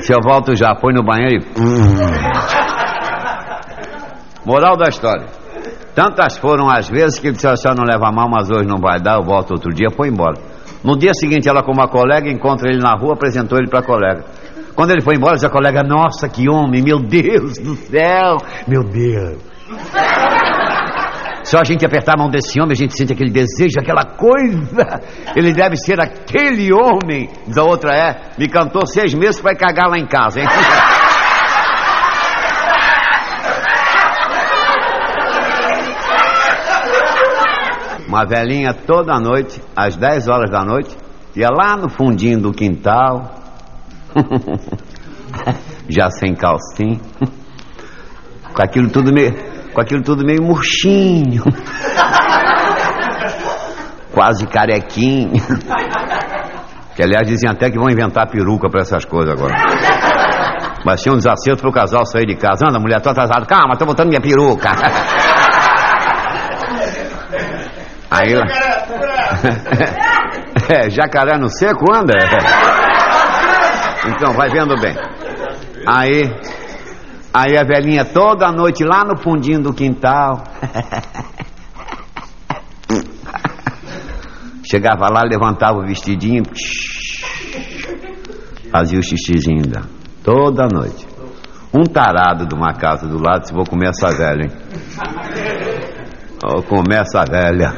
Se 0.00 0.12
eu 0.12 0.18
volto 0.22 0.54
já, 0.54 0.74
põe 0.74 0.94
no 0.94 1.02
banheiro 1.02 1.42
e. 1.42 1.46
Moral 4.46 4.76
da 4.76 4.88
história. 4.88 5.26
Tantas 5.94 6.36
foram 6.38 6.70
as 6.70 6.88
vezes 6.88 7.18
que 7.18 7.28
ele 7.28 7.34
disse: 7.34 7.48
a 7.48 7.56
senhora 7.56 7.80
não 7.80 7.86
leva 7.90 8.12
mal, 8.12 8.28
mas 8.30 8.50
hoje 8.50 8.68
não 8.68 8.78
vai 8.78 9.00
dar, 9.00 9.16
eu 9.16 9.24
volto 9.24 9.52
outro 9.52 9.72
dia, 9.72 9.88
foi 9.90 10.08
embora. 10.08 10.34
No 10.84 10.96
dia 10.96 11.12
seguinte, 11.14 11.48
ela 11.48 11.62
com 11.62 11.72
uma 11.72 11.88
colega 11.88 12.30
encontra 12.30 12.68
ele 12.70 12.78
na 12.78 12.94
rua, 12.94 13.14
apresentou 13.14 13.58
ele 13.58 13.68
para 13.68 13.80
a 13.80 13.82
colega. 13.82 14.24
Quando 14.76 14.90
ele 14.90 15.00
foi 15.00 15.16
embora, 15.16 15.34
disse 15.34 15.46
a 15.46 15.50
colega: 15.50 15.82
Nossa, 15.82 16.28
que 16.28 16.48
homem, 16.48 16.82
meu 16.82 17.00
Deus 17.00 17.58
do 17.58 17.74
céu, 17.74 18.36
meu 18.68 18.84
Deus. 18.84 19.38
Só 21.46 21.60
a 21.60 21.64
gente 21.64 21.86
apertar 21.86 22.14
a 22.16 22.18
mão 22.18 22.28
desse 22.28 22.60
homem, 22.60 22.72
a 22.72 22.74
gente 22.74 22.96
sente 22.96 23.12
aquele 23.12 23.30
desejo, 23.30 23.78
aquela 23.78 24.04
coisa. 24.04 25.00
Ele 25.36 25.52
deve 25.52 25.76
ser 25.76 26.00
aquele 26.00 26.72
homem. 26.72 27.30
Da 27.46 27.62
outra 27.62 27.94
é, 27.94 28.32
me 28.36 28.48
cantou 28.48 28.84
seis 28.84 29.14
meses 29.14 29.40
para 29.40 29.54
cagar 29.54 29.88
lá 29.88 29.96
em 29.96 30.06
casa, 30.06 30.40
hein? 30.40 30.46
Uma 38.08 38.24
velhinha 38.24 38.74
toda 38.74 39.20
noite, 39.20 39.62
às 39.76 39.94
10 39.94 40.28
horas 40.28 40.50
da 40.50 40.64
noite, 40.64 40.96
ia 41.36 41.48
lá 41.48 41.76
no 41.76 41.88
fundinho 41.88 42.40
do 42.40 42.50
quintal, 42.52 43.34
já 45.88 46.10
sem 46.10 46.34
calcinha, 46.34 46.98
com 48.54 48.62
aquilo 48.62 48.90
tudo 48.90 49.12
meio, 49.12 49.55
com 49.76 49.82
aquilo 49.82 50.02
tudo 50.02 50.24
meio 50.24 50.42
murchinho, 50.42 51.44
quase 54.10 54.46
carequinho. 54.46 55.34
Que 56.94 57.02
aliás 57.02 57.28
dizem 57.28 57.50
até 57.50 57.70
que 57.70 57.78
vão 57.78 57.90
inventar 57.90 58.26
peruca 58.26 58.70
para 58.70 58.80
essas 58.80 59.04
coisas 59.04 59.34
agora. 59.34 59.52
Mas 60.82 61.02
tinha 61.02 61.12
um 61.12 61.18
desacerto 61.18 61.60
pro 61.60 61.70
casal 61.70 62.06
sair 62.06 62.24
de 62.24 62.36
casa. 62.36 62.66
Anda, 62.66 62.78
mulher, 62.78 63.02
tô 63.02 63.10
atrasado. 63.10 63.46
Calma, 63.46 63.76
tô 63.76 63.84
botando 63.84 64.08
minha 64.08 64.20
peruca. 64.20 64.70
Aí 68.10 68.34
lá. 68.34 68.46
é, 70.74 70.88
jacaré 70.88 71.36
no 71.36 71.50
seco 71.50 71.92
anda. 71.92 72.14
Então, 74.06 74.32
vai 74.32 74.48
vendo 74.48 74.74
bem. 74.80 74.96
Aí, 75.86 76.34
aí 77.36 77.58
a 77.58 77.64
velhinha 77.64 78.04
toda 78.04 78.50
noite 78.50 78.82
lá 78.82 79.04
no 79.04 79.18
fundinho 79.18 79.60
do 79.60 79.74
quintal. 79.74 80.42
Chegava 84.64 85.08
lá, 85.12 85.22
levantava 85.22 85.78
o 85.78 85.86
vestidinho, 85.86 86.42
fazia 88.72 88.98
o 88.98 89.02
xixizinho 89.02 89.62
dela. 89.62 89.86
Toda 90.24 90.66
noite. 90.66 91.06
Um 91.72 91.84
tarado 91.84 92.46
de 92.46 92.54
uma 92.54 92.72
casa 92.72 93.06
do 93.06 93.22
lado, 93.22 93.46
se 93.46 93.52
vou 93.52 93.64
comer 93.64 93.90
essa 93.90 94.08
velha, 94.08 94.44
hein? 94.44 94.50
Vou 96.42 96.62
comer 96.62 97.00
essa 97.00 97.24
velha. 97.24 97.72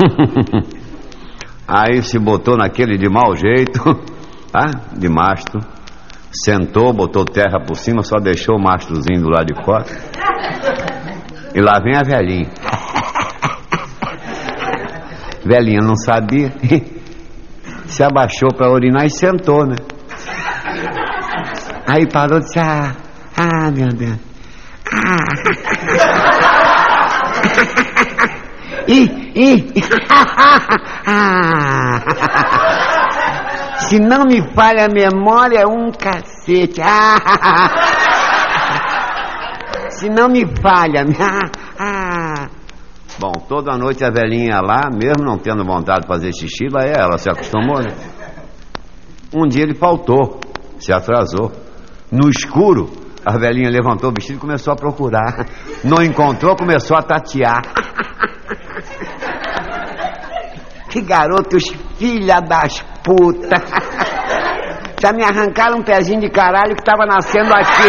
Aí 1.68 2.02
se 2.02 2.18
botou 2.18 2.56
naquele 2.56 2.96
de 2.96 3.08
mau 3.08 3.36
jeito, 3.36 3.80
tá? 4.50 4.66
De 4.96 5.08
mastro. 5.08 5.60
Sentou, 6.44 6.92
botou 6.92 7.24
terra 7.24 7.58
por 7.66 7.76
cima, 7.76 8.02
só 8.02 8.16
deixou 8.18 8.56
o 8.56 8.62
mastrozinho 8.62 9.22
do 9.22 9.30
lado 9.30 9.46
de 9.46 9.64
fora. 9.64 9.84
E 11.54 11.60
lá 11.60 11.80
vem 11.82 11.96
a 11.96 12.02
velhinha. 12.02 12.50
Velhinha 15.44 15.80
não 15.80 15.96
sabia. 15.96 16.52
Se 17.86 18.02
abaixou 18.02 18.50
para 18.54 18.70
urinar 18.70 19.06
e 19.06 19.10
sentou, 19.10 19.64
né? 19.64 19.76
Aí 21.86 22.06
parou 22.12 22.38
e 22.38 22.40
disse: 22.40 22.58
Ah, 22.58 22.96
ah 23.36 23.70
meu 23.70 23.88
Deus. 23.88 24.18
Ah. 24.92 25.16
Ih, 28.88 29.32
ih. 29.34 29.72
Ah. 31.08 32.95
Se 33.88 34.00
não 34.00 34.24
me 34.24 34.42
falha 34.52 34.86
a 34.86 34.88
memória, 34.88 35.60
é 35.60 35.66
um 35.66 35.92
cacete. 35.92 36.80
Ah. 36.82 37.68
Se 39.90 40.08
não 40.10 40.28
me 40.28 40.44
falha. 40.60 41.04
Ah. 41.20 41.50
ah. 41.78 42.48
Bom, 43.18 43.32
toda 43.48 43.78
noite 43.78 44.04
a 44.04 44.10
velhinha 44.10 44.60
lá, 44.60 44.90
mesmo 44.90 45.24
não 45.24 45.38
tendo 45.38 45.64
vontade 45.64 46.02
de 46.02 46.08
fazer 46.08 46.32
xixi, 46.32 46.68
lá 46.70 46.82
é, 46.82 47.00
ela 47.00 47.16
se 47.16 47.30
acostumou, 47.30 47.80
né? 47.80 47.94
Um 49.34 49.46
dia 49.46 49.62
ele 49.62 49.74
faltou, 49.74 50.38
se 50.78 50.92
atrasou. 50.92 51.52
No 52.10 52.28
escuro, 52.28 52.90
a 53.24 53.38
velhinha 53.38 53.70
levantou 53.70 54.10
o 54.10 54.12
vestido 54.12 54.36
e 54.36 54.40
começou 54.40 54.72
a 54.72 54.76
procurar. 54.76 55.46
Não 55.82 56.02
encontrou, 56.02 56.56
começou 56.56 56.96
a 56.96 57.02
tatear. 57.02 57.62
Que 60.88 61.02
garotos 61.02 61.64
filha 61.98 62.40
das 62.40 62.82
putas. 63.06 63.62
Já 65.00 65.12
me 65.12 65.22
arrancaram 65.22 65.78
um 65.78 65.82
pezinho 65.82 66.20
de 66.20 66.28
caralho 66.28 66.74
que 66.74 66.82
tava 66.82 67.06
nascendo 67.06 67.54
aqui. 67.54 67.88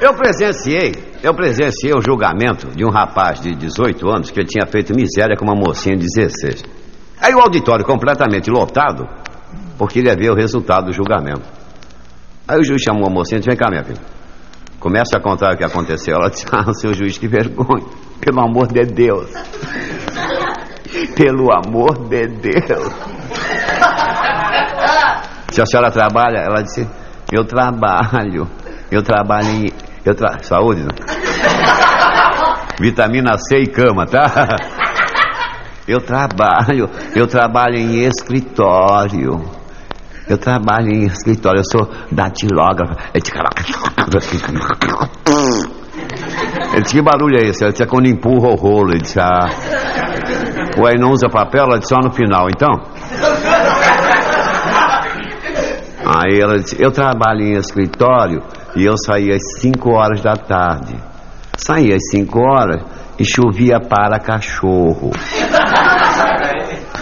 Eu 0.00 0.14
presenciei, 0.14 0.94
eu 1.22 1.34
presenciei 1.34 1.92
o 1.92 2.00
julgamento 2.00 2.68
de 2.68 2.84
um 2.84 2.90
rapaz 2.90 3.40
de 3.40 3.54
18 3.54 4.08
anos 4.08 4.30
que 4.30 4.44
tinha 4.44 4.66
feito 4.66 4.94
miséria 4.94 5.36
com 5.36 5.44
uma 5.44 5.54
mocinha 5.54 5.96
de 5.96 6.06
16. 6.06 6.64
Aí 7.20 7.34
o 7.34 7.40
auditório 7.40 7.84
completamente 7.84 8.50
lotado, 8.50 9.06
porque 9.76 9.98
ele 9.98 10.08
ia 10.08 10.16
ver 10.16 10.30
o 10.30 10.34
resultado 10.34 10.86
do 10.86 10.92
julgamento. 10.92 11.59
Aí 12.50 12.58
o 12.58 12.64
juiz 12.64 12.82
chamou 12.82 13.06
a 13.06 13.10
mocinha 13.10 13.36
e 13.36 13.40
disse: 13.40 13.48
Vem 13.48 13.56
cá, 13.56 13.70
minha 13.70 13.84
filha. 13.84 14.00
Começa 14.80 15.16
a 15.16 15.20
contar 15.20 15.54
o 15.54 15.56
que 15.56 15.62
aconteceu. 15.64 16.16
Ela 16.16 16.28
disse: 16.30 16.44
Ah, 16.50 16.72
seu 16.72 16.92
juiz, 16.92 17.16
que 17.16 17.28
vergonha. 17.28 17.86
Pelo 18.20 18.40
amor 18.40 18.66
de 18.66 18.84
Deus. 18.86 19.30
Pelo 21.14 21.46
amor 21.52 22.08
de 22.08 22.26
Deus. 22.26 22.92
Se 25.52 25.62
a 25.62 25.66
senhora 25.66 25.92
trabalha, 25.92 26.38
ela 26.38 26.60
disse: 26.60 26.88
Eu 27.32 27.44
trabalho. 27.44 28.48
Eu 28.90 29.02
trabalho 29.04 29.46
em. 29.46 29.66
Eu 30.04 30.16
tra... 30.16 30.42
Saúde, 30.42 30.82
não? 30.82 30.90
Vitamina 32.80 33.38
C 33.38 33.58
e 33.58 33.66
cama, 33.68 34.06
tá? 34.06 34.56
Eu 35.86 36.00
trabalho. 36.00 36.90
Eu 37.14 37.28
trabalho 37.28 37.76
em 37.76 38.00
escritório. 38.00 39.59
Eu 40.30 40.38
trabalho 40.38 40.88
em 40.92 41.06
escritório, 41.06 41.58
eu 41.58 41.64
sou 41.64 41.92
datilógrafo. 42.12 42.94
Ele 43.12 43.20
disse, 43.20 43.32
ele 46.72 46.82
disse, 46.82 46.94
que 46.94 47.02
barulho 47.02 47.36
é 47.36 47.48
esse? 47.48 47.64
Ele 47.64 47.72
disse, 47.72 47.82
é 47.82 47.86
quando 47.86 48.06
empurra 48.06 48.48
o 48.48 48.54
rolo. 48.54 48.92
Ele 48.92 49.00
disse, 49.00 49.18
ah. 49.18 49.50
Ué, 50.78 50.96
não 50.96 51.10
usa 51.10 51.28
papel? 51.28 51.64
Ela 51.64 51.80
disse, 51.80 51.92
só 51.92 52.00
no 52.00 52.12
final, 52.12 52.46
então. 52.48 52.72
Aí 56.06 56.38
ela 56.40 56.58
disse, 56.60 56.76
eu 56.80 56.92
trabalho 56.92 57.40
em 57.40 57.58
escritório 57.58 58.40
e 58.76 58.84
eu 58.84 58.96
saía 59.04 59.34
às 59.34 59.60
5 59.60 59.90
horas 59.90 60.22
da 60.22 60.34
tarde. 60.34 60.94
Saía 61.56 61.96
às 61.96 62.08
5 62.08 62.38
horas 62.38 62.84
e 63.18 63.24
chovia 63.24 63.80
para 63.80 64.20
cachorro. 64.20 65.10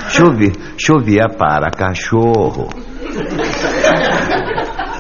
Chovia, 0.09 0.53
chovia 0.79 1.29
para 1.29 1.71
cachorro. 1.71 2.71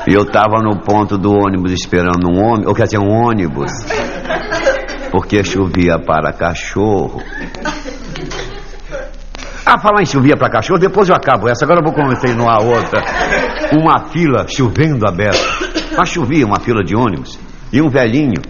E 0.06 0.14
eu 0.14 0.22
estava 0.22 0.62
no 0.62 0.80
ponto 0.80 1.18
do 1.18 1.30
ônibus 1.32 1.72
esperando 1.72 2.28
um 2.30 2.38
ônibus, 2.38 2.66
ou 2.66 2.74
quer 2.74 2.84
dizer, 2.84 2.98
um 2.98 3.10
ônibus, 3.10 3.70
porque 5.10 5.44
chovia 5.44 5.98
para 5.98 6.32
cachorro. 6.32 7.22
Ah, 9.66 9.78
falar 9.78 10.00
em 10.00 10.06
chovia 10.06 10.34
para 10.34 10.48
cachorro, 10.48 10.78
depois 10.78 11.10
eu 11.10 11.14
acabo 11.14 11.46
essa, 11.46 11.66
agora 11.66 11.80
eu 11.80 11.84
vou 11.84 11.92
continuar 11.92 12.62
outra. 12.62 13.02
Uma 13.78 14.08
fila 14.08 14.46
chovendo 14.48 15.06
aberta. 15.06 15.38
Mas 15.94 16.08
chovia 16.08 16.46
uma 16.46 16.58
fila 16.58 16.82
de 16.82 16.96
ônibus 16.96 17.38
e 17.70 17.82
um 17.82 17.90
velhinho. 17.90 18.40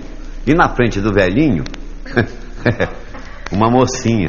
E 0.46 0.54
na 0.54 0.68
frente 0.68 1.00
do 1.00 1.12
velhinho, 1.12 1.64
uma 3.50 3.68
mocinha. 3.68 4.28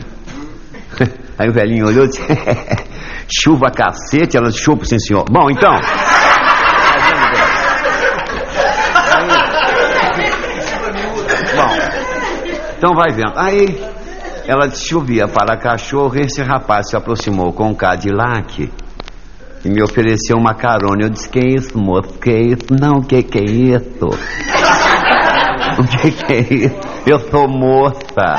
Aí 1.38 1.48
o 1.48 1.54
velhinho 1.54 1.86
olhou 1.86 2.06
e 2.06 2.08
disse: 2.08 2.24
Chuva 3.32 3.70
cacete, 3.70 4.38
ela 4.38 4.52
Chupa, 4.52 4.86
sim 4.86 4.98
senhor. 5.00 5.26
Bom, 5.30 5.50
então. 5.50 5.72
Bom, 11.56 11.70
então 12.78 12.94
vai 12.94 13.12
vendo. 13.12 13.34
Aí 13.36 14.00
Ela 14.50 14.68
chovia 14.72 15.28
para 15.28 15.56
cachorro 15.58 16.16
e 16.18 16.22
esse 16.22 16.42
rapaz 16.42 16.90
se 16.90 16.98
aproximou 16.98 17.54
com 17.54 17.68
um 17.68 17.76
Cadillac 17.76 18.72
e 19.64 19.70
me 19.70 19.84
ofereceu 19.84 20.38
uma 20.38 20.56
carona. 20.56 21.04
Eu 21.04 21.10
disse, 21.12 21.30
que 21.30 21.40
isso, 21.40 21.78
moço? 21.78 22.14
Que 22.20 22.32
isso? 22.32 22.66
Não, 22.72 23.00
que 23.00 23.22
que 23.22 23.38
é 23.38 23.44
isso? 23.44 24.08
o 25.78 25.84
que 25.84 26.12
que 26.12 26.34
é 26.34 26.40
isso? 26.40 26.80
Eu 27.06 27.20
sou 27.30 27.48
moça. 27.48 28.38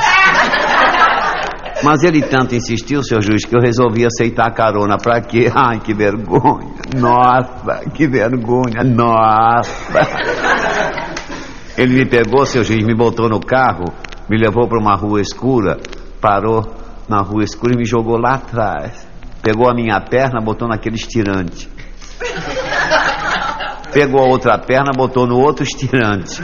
Mas 1.83 2.03
ele 2.03 2.21
tanto 2.21 2.55
insistiu, 2.55 3.03
seu 3.03 3.21
juiz, 3.21 3.43
que 3.43 3.55
eu 3.55 3.61
resolvi 3.61 4.05
aceitar 4.05 4.47
a 4.47 4.51
carona. 4.51 4.97
Pra 4.97 5.19
quê? 5.19 5.51
Ai, 5.53 5.79
que 5.79 5.93
vergonha. 5.93 6.75
Nossa, 6.95 7.89
que 7.93 8.07
vergonha. 8.07 8.83
Nossa. 8.83 9.71
Ele 11.77 11.95
me 11.95 12.05
pegou, 12.05 12.45
seu 12.45 12.63
juiz, 12.63 12.85
me 12.85 12.93
botou 12.93 13.27
no 13.27 13.39
carro, 13.39 13.85
me 14.29 14.37
levou 14.37 14.67
para 14.67 14.79
uma 14.79 14.95
rua 14.95 15.21
escura, 15.21 15.77
parou 16.19 16.63
na 17.09 17.21
rua 17.21 17.43
escura 17.43 17.73
e 17.73 17.77
me 17.77 17.85
jogou 17.85 18.17
lá 18.17 18.35
atrás. 18.35 19.07
Pegou 19.41 19.67
a 19.67 19.73
minha 19.73 19.99
perna, 19.99 20.39
botou 20.39 20.67
naquele 20.67 20.95
estirante. 20.95 21.67
Pegou 23.91 24.21
a 24.21 24.27
outra 24.27 24.57
perna, 24.59 24.91
botou 24.95 25.25
no 25.25 25.37
outro 25.37 25.63
estirante. 25.63 26.41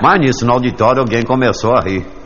Mas 0.00 0.20
nisso, 0.20 0.46
no 0.46 0.52
auditório, 0.52 1.00
alguém 1.00 1.22
começou 1.22 1.74
a 1.74 1.80
rir. 1.80 2.17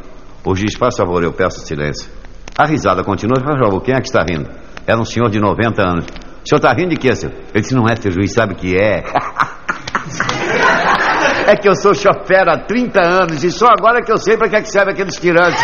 O 0.44 0.56
juiz, 0.56 0.74
faz 0.76 0.96
favor, 0.96 1.22
eu 1.22 1.32
peço 1.32 1.60
silêncio. 1.60 2.10
A 2.58 2.66
risada 2.66 3.04
continua, 3.04 3.40
faz 3.40 3.58
favor, 3.58 3.80
quem 3.80 3.94
é 3.94 3.98
que 3.98 4.08
está 4.08 4.24
rindo? 4.28 4.50
Era 4.86 5.00
um 5.00 5.04
senhor 5.04 5.30
de 5.30 5.38
90 5.38 5.80
anos. 5.80 6.04
O 6.04 6.48
senhor 6.48 6.58
está 6.58 6.72
rindo 6.72 6.90
de 6.90 6.96
quê, 6.96 7.14
senhor? 7.14 7.32
Ele 7.32 7.62
disse, 7.62 7.74
não 7.74 7.88
é, 7.88 7.94
seu 7.94 8.10
juiz, 8.10 8.32
sabe 8.32 8.56
que 8.56 8.76
é? 8.76 9.04
é 11.46 11.56
que 11.56 11.68
eu 11.68 11.76
sou 11.76 11.94
chofer 11.94 12.48
há 12.48 12.58
30 12.58 13.00
anos 13.00 13.44
e 13.44 13.52
só 13.52 13.68
agora 13.68 14.02
que 14.02 14.10
eu 14.10 14.18
sei 14.18 14.36
para 14.36 14.48
que, 14.48 14.56
é 14.56 14.62
que 14.62 14.68
serve 14.68 14.90
aquele 14.90 15.10
estirante. 15.10 15.58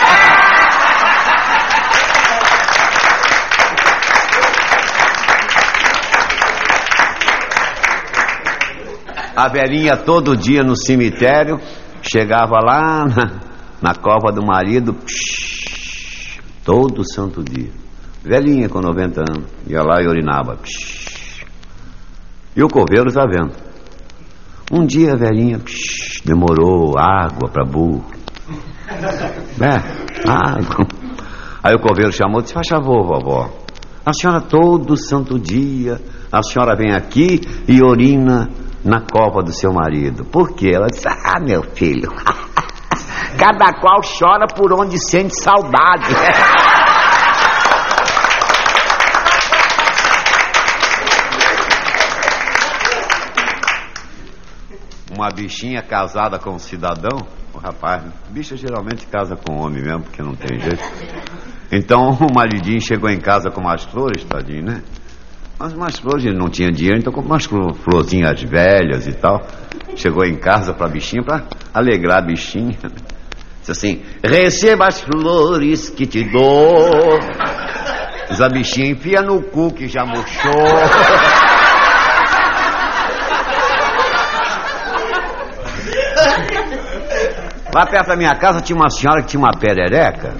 A 9.34 9.48
velhinha 9.48 9.96
todo 9.96 10.36
dia 10.36 10.62
no 10.64 10.76
cemitério 10.76 11.60
chegava 12.02 12.58
lá 12.60 13.06
na, 13.06 13.48
na 13.80 13.94
cova 13.94 14.32
do 14.32 14.44
marido, 14.44 14.92
psh, 14.92 16.40
todo 16.64 17.02
santo 17.04 17.42
dia. 17.42 17.70
Velhinha 18.22 18.68
com 18.68 18.80
90 18.80 19.20
anos, 19.20 19.50
ia 19.66 19.82
lá 19.82 20.02
e 20.02 20.06
urinava. 20.06 20.56
Psh. 20.56 21.44
E 22.56 22.62
o 22.62 22.68
coveiro 22.68 23.08
está 23.08 23.24
vendo. 23.24 23.54
Um 24.70 24.84
dia 24.84 25.12
a 25.12 25.16
velhinha 25.16 25.58
psh, 25.58 26.22
demorou 26.24 26.98
água 26.98 27.48
para 27.50 27.64
burro. 27.64 28.04
É, 29.60 29.76
água. 30.26 30.86
Aí 31.62 31.74
o 31.74 31.80
coveiro 31.80 32.12
chamou 32.12 32.40
e 32.40 32.42
disse: 32.42 32.54
Faz 32.54 32.68
favor, 32.68 33.04
vovó. 33.04 33.50
A 34.06 34.12
senhora 34.14 34.40
todo 34.40 34.96
santo 34.96 35.38
dia, 35.38 36.00
a 36.32 36.42
senhora 36.42 36.74
vem 36.74 36.92
aqui 36.94 37.40
e 37.68 37.82
urina 37.82 38.48
na 38.84 39.00
cova 39.00 39.42
do 39.42 39.52
seu 39.52 39.72
marido. 39.72 40.24
Por 40.24 40.54
quê? 40.54 40.70
Ela 40.74 40.86
disse: 40.86 41.06
Ah, 41.06 41.38
meu 41.40 41.62
filho, 41.74 42.10
cada 43.38 43.72
qual 43.80 44.00
chora 44.02 44.46
por 44.46 44.72
onde 44.72 44.96
sente 45.10 45.34
saudade. 45.42 46.12
Uma 55.18 55.30
bichinha 55.30 55.82
casada 55.82 56.38
com 56.38 56.50
um 56.52 56.58
cidadão, 56.60 57.26
o 57.52 57.58
rapaz, 57.58 58.04
bicha 58.30 58.56
geralmente 58.56 59.04
casa 59.08 59.34
com 59.34 59.60
homem 59.60 59.82
mesmo, 59.82 60.04
porque 60.04 60.22
não 60.22 60.36
tem 60.36 60.60
jeito. 60.60 60.84
Então 61.72 62.10
o 62.22 62.32
maridinho 62.32 62.80
chegou 62.80 63.10
em 63.10 63.18
casa 63.18 63.50
com 63.50 63.60
umas 63.60 63.82
flores, 63.82 64.22
tadinho, 64.24 64.64
né? 64.64 64.82
Mas 65.58 65.72
umas 65.72 65.98
flores, 65.98 66.24
ele 66.24 66.38
não 66.38 66.48
tinha 66.48 66.70
dinheiro, 66.70 67.00
então 67.00 67.12
comprou 67.12 67.32
umas 67.32 67.46
florzinhas 67.82 68.40
velhas 68.42 69.08
e 69.08 69.12
tal. 69.12 69.44
Chegou 69.96 70.24
em 70.24 70.38
casa 70.38 70.72
pra 70.72 70.86
bichinha, 70.86 71.24
pra 71.24 71.48
alegrar 71.74 72.18
a 72.18 72.22
bichinha. 72.22 72.78
Assim, 73.72 74.02
receba 74.22 74.86
as 74.86 75.00
flores 75.00 75.90
que 75.90 76.06
te 76.06 76.24
dou. 76.24 77.18
Diz 78.28 78.40
a 78.40 78.48
bichinha, 78.48 78.90
enfia 78.90 79.22
no 79.22 79.42
cu 79.42 79.72
que 79.72 79.86
já 79.86 80.04
murchou. 80.04 80.52
Lá 87.74 87.86
perto 87.86 88.08
da 88.08 88.16
minha 88.16 88.34
casa 88.34 88.60
tinha 88.60 88.76
uma 88.76 88.90
senhora 88.90 89.22
que 89.22 89.28
tinha 89.28 89.40
uma 89.40 89.52
perereca. 89.58 90.34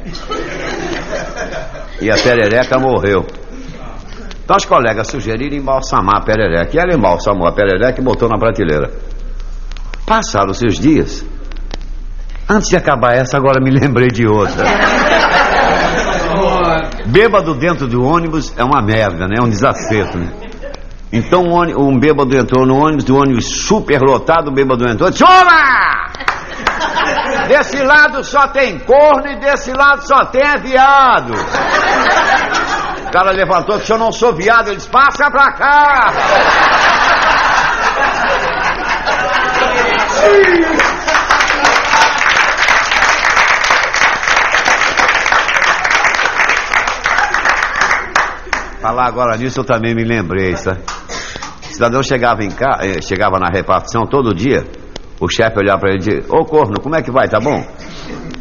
E 2.01 2.11
a 2.11 2.15
perereca 2.15 2.79
morreu. 2.79 3.27
Então 4.45 4.57
os 4.57 4.65
colegas 4.65 5.09
sugeriram 5.09 5.57
embalsamar 5.57 6.23
a 6.23 6.25
perereca. 6.25 6.75
E 6.75 6.79
ela 6.79 6.95
embalsamou 6.95 7.47
a 7.47 7.53
perereca 7.53 8.01
e 8.01 8.05
botou 8.05 8.29
na 8.29 8.39
prateleira. 8.39 8.91
Passaram 10.07 10.51
os 10.51 10.79
dias. 10.79 11.25
Antes 12.51 12.71
de 12.71 12.77
acabar 12.77 13.13
essa, 13.15 13.37
agora 13.37 13.61
me 13.61 13.71
lembrei 13.71 14.09
de 14.09 14.27
outra. 14.27 14.65
Bêbado 17.07 17.55
dentro 17.55 17.87
do 17.87 18.03
ônibus 18.03 18.55
é 18.57 18.65
uma 18.65 18.81
merda, 18.81 19.27
né? 19.27 19.35
É 19.39 19.43
um 19.43 19.51
desacerto, 19.51 20.17
né? 20.17 20.33
Então 21.13 21.43
um 21.43 21.99
bêbado 21.99 22.35
entrou 22.35 22.67
no 22.67 22.77
ônibus, 22.77 23.05
do 23.05 23.17
ônibus 23.17 23.67
super 23.67 24.01
lotado, 24.01 24.49
o 24.49 24.53
bêbado 24.53 24.89
entrou 24.89 25.11
Olá! 25.23 26.11
Desse 27.49 27.83
lado 27.83 28.25
só 28.25 28.49
tem 28.49 28.79
corno 28.79 29.27
e 29.27 29.41
desse 29.41 29.73
lado 29.73 30.07
só 30.07 30.25
tem 30.27 30.43
viado. 30.63 31.33
O 33.07 33.11
cara 33.11 33.31
levantou 33.31 33.79
disse: 33.79 33.93
Eu 33.93 33.99
não 33.99 34.13
sou 34.13 34.35
viado. 34.35 34.69
Ele 34.69 34.77
disse: 34.77 34.89
Passa 34.89 35.31
pra 35.31 35.53
cá. 35.53 36.13
Falar 48.81 49.07
agora 49.07 49.37
nisso 49.37 49.61
eu 49.61 49.65
também 49.65 49.95
me 49.95 50.05
lembrei, 50.05 50.57
sabe? 50.57 50.81
O 51.63 51.73
cidadão 51.73 52.03
chegava 52.03 52.45
em 52.45 52.51
casa, 52.51 52.87
eh, 52.87 53.03
chegava 53.03 53.39
na 53.39 53.49
repartição 53.49 54.07
todo 54.07 54.33
dia, 54.35 54.65
o 55.21 55.29
chefe 55.29 55.59
olhava 55.59 55.81
para 55.81 55.91
ele 55.91 55.99
e 55.99 56.05
dizia, 56.05 56.25
ô 56.29 56.45
corno, 56.45 56.81
como 56.81 56.95
é 56.95 57.03
que 57.03 57.11
vai, 57.11 57.29
tá 57.29 57.41
bom? 57.41 57.65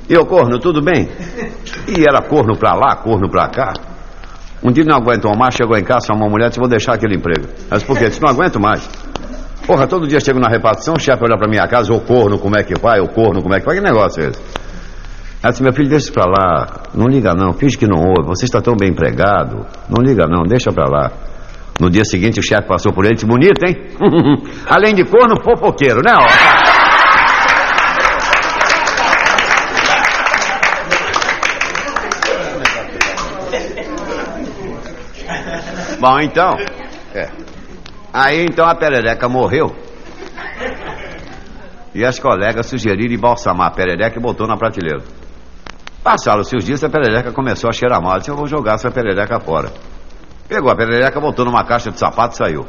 E 0.07 0.15
ô 0.15 0.25
corno, 0.25 0.59
tudo 0.59 0.81
bem? 0.81 1.09
E 1.87 2.03
era 2.07 2.21
corno 2.21 2.55
pra 2.55 2.75
lá, 2.75 2.95
corno 2.97 3.29
pra 3.29 3.49
cá. 3.49 3.73
Um 4.63 4.71
dia 4.71 4.83
não 4.85 4.97
aguentou 4.97 5.35
mais, 5.35 5.55
chegou 5.55 5.75
em 5.77 5.83
casa, 5.83 6.07
chamou 6.07 6.23
uma 6.27 6.31
mulher 6.31 6.45
e 6.45 6.49
disse, 6.49 6.59
vou 6.59 6.69
deixar 6.69 6.93
aquele 6.93 7.15
emprego. 7.15 7.47
Mas 7.69 7.83
por 7.83 7.97
quê? 7.97 8.07
Disse, 8.07 8.21
não 8.21 8.29
aguento 8.29 8.59
mais. 8.59 8.87
Porra, 9.65 9.87
todo 9.87 10.07
dia 10.07 10.19
chego 10.19 10.39
na 10.39 10.49
repartição, 10.49 10.93
o 10.95 10.99
chefe 10.99 11.23
olha 11.23 11.37
pra 11.37 11.47
minha 11.49 11.67
casa, 11.67 11.91
ô 11.93 11.99
corno, 11.99 12.37
como 12.39 12.57
é 12.57 12.63
que 12.63 12.79
vai? 12.79 12.99
Ô 12.99 13.07
corno, 13.07 13.41
como 13.41 13.55
é 13.55 13.59
que 13.59 13.65
vai? 13.65 13.75
Que 13.75 13.81
negócio 13.81 14.23
é 14.23 14.27
esse? 14.29 14.41
Ela 15.47 15.53
disse, 15.53 15.63
meu 15.63 15.71
filho, 15.71 15.87
deixa 15.87 16.11
pra 16.11 16.25
lá. 16.25 16.67
Não 16.93 17.07
liga 17.07 17.33
não, 17.33 17.53
finge 17.53 17.77
que 17.77 17.87
não 17.87 18.01
ouve. 18.01 18.27
Você 18.27 18.43
está 18.43 18.59
tão 18.59 18.75
bem 18.75 18.89
empregado. 18.89 19.65
Não 19.87 20.03
liga 20.03 20.27
não, 20.27 20.43
deixa 20.43 20.73
pra 20.73 20.89
lá. 20.89 21.09
No 21.79 21.89
dia 21.89 22.03
seguinte 22.03 22.37
o 22.37 22.43
chefe 22.43 22.67
passou 22.67 22.91
por 22.91 23.05
ele 23.05 23.13
e 23.13 23.15
disse, 23.15 23.25
bonito, 23.25 23.65
hein? 23.65 23.77
Além 24.67 24.93
de 24.93 25.05
corno, 25.05 25.41
fofoqueiro, 25.41 26.01
né? 26.03 26.11
Bom, 35.97 36.19
então. 36.19 36.57
É. 37.15 37.29
Aí 38.11 38.43
então 38.43 38.67
a 38.67 38.75
perereca 38.75 39.29
morreu. 39.29 39.73
E 41.95 42.03
as 42.03 42.19
colegas 42.19 42.65
sugeriram 42.65 43.13
embalsamar 43.13 43.67
a 43.67 43.71
perereca 43.71 44.19
e 44.19 44.21
botou 44.21 44.45
na 44.45 44.57
prateleira. 44.57 45.15
Passaram-se 46.03 46.55
os 46.55 46.63
dias 46.63 46.83
a 46.83 46.89
perereca 46.89 47.31
começou 47.31 47.69
a 47.69 47.73
cheirar 47.73 48.01
mal. 48.01 48.17
Disse, 48.17 48.31
eu 48.31 48.35
vou 48.35 48.47
jogar 48.47 48.75
essa 48.75 48.89
perereca 48.89 49.39
fora. 49.39 49.71
Pegou 50.47 50.71
a 50.71 50.75
perereca, 50.75 51.19
botou 51.19 51.45
numa 51.45 51.65
caixa 51.65 51.91
de 51.91 51.99
sapato 51.99 52.35
e 52.35 52.37
saiu. 52.37 52.65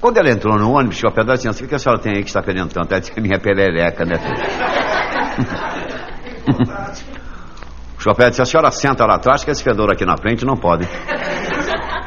Quando 0.00 0.18
ela 0.18 0.30
entrou 0.30 0.58
no 0.58 0.72
ônibus, 0.72 0.96
chegou 0.96 1.12
perto 1.12 1.34
disse 1.34 1.64
o 1.64 1.68
que 1.68 1.74
a 1.74 1.78
senhora 1.78 2.00
tem 2.00 2.16
aí 2.16 2.22
que 2.22 2.28
está 2.28 2.42
fedendo 2.42 2.72
tanto? 2.72 2.92
Ela 2.92 3.00
disse, 3.00 3.20
minha 3.20 3.38
perereca, 3.38 4.04
né? 4.04 4.14
o 7.96 8.00
chofé 8.00 8.30
disse, 8.30 8.42
a 8.42 8.44
senhora 8.44 8.70
senta 8.70 9.06
lá 9.06 9.14
atrás, 9.14 9.44
que 9.44 9.50
esse 9.50 9.62
fedor 9.62 9.92
aqui 9.92 10.04
na 10.04 10.16
frente 10.16 10.44
não 10.44 10.56
pode. 10.56 10.88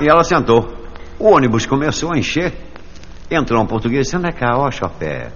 E 0.02 0.10
ela 0.10 0.24
sentou. 0.24 0.74
O 1.18 1.30
ônibus 1.30 1.66
começou 1.66 2.14
a 2.14 2.18
encher. 2.18 2.54
Entrou 3.32 3.64
um 3.64 3.66
português 3.66 4.14
e 4.14 4.18
disse, 4.18 4.32
cá, 4.34 4.58
ó 4.58 4.70
chofé. 4.70 5.32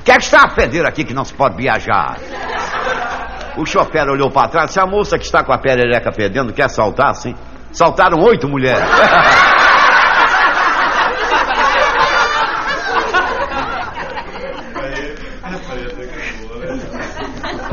O 0.00 0.04
que 0.04 0.10
é 0.10 0.16
que 0.16 0.24
está 0.24 0.46
a 0.46 0.50
feder 0.50 0.84
aqui 0.84 1.04
que 1.04 1.14
não 1.14 1.24
se 1.24 1.32
pode 1.32 1.56
viajar? 1.56 2.18
O 3.56 3.64
chofer 3.64 4.08
olhou 4.08 4.30
para 4.30 4.48
trás, 4.48 4.66
disse, 4.68 4.80
a 4.80 4.86
moça 4.86 5.18
que 5.18 5.24
está 5.24 5.44
com 5.44 5.52
a 5.52 5.58
perereca 5.58 6.12
fedendo 6.12 6.52
quer 6.52 6.68
saltar, 6.68 7.14
sim? 7.14 7.34
Saltaram 7.72 8.20
oito 8.22 8.48
mulheres. 8.48 8.82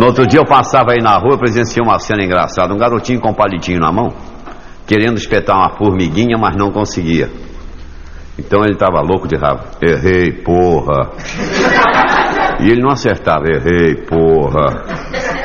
No 0.01 0.07
outro 0.07 0.25
dia 0.25 0.39
eu 0.39 0.45
passava 0.45 0.93
aí 0.93 0.97
na 0.99 1.15
rua, 1.15 1.37
presenciei 1.37 1.83
uma 1.85 1.99
cena 1.99 2.23
engraçada. 2.23 2.73
Um 2.73 2.77
garotinho 2.77 3.19
com 3.19 3.29
um 3.29 3.33
palitinho 3.35 3.79
na 3.79 3.91
mão, 3.91 4.07
querendo 4.87 5.17
espetar 5.17 5.55
uma 5.55 5.77
formiguinha, 5.77 6.39
mas 6.39 6.55
não 6.55 6.71
conseguia. 6.71 7.29
Então 8.35 8.61
ele 8.63 8.73
estava 8.73 8.99
louco 9.01 9.27
de 9.27 9.35
raiva. 9.35 9.63
Errei, 9.79 10.31
porra. 10.43 11.11
E 12.61 12.71
ele 12.71 12.81
não 12.81 12.89
acertava. 12.89 13.43
Errei, 13.47 13.95
porra. 14.07 15.40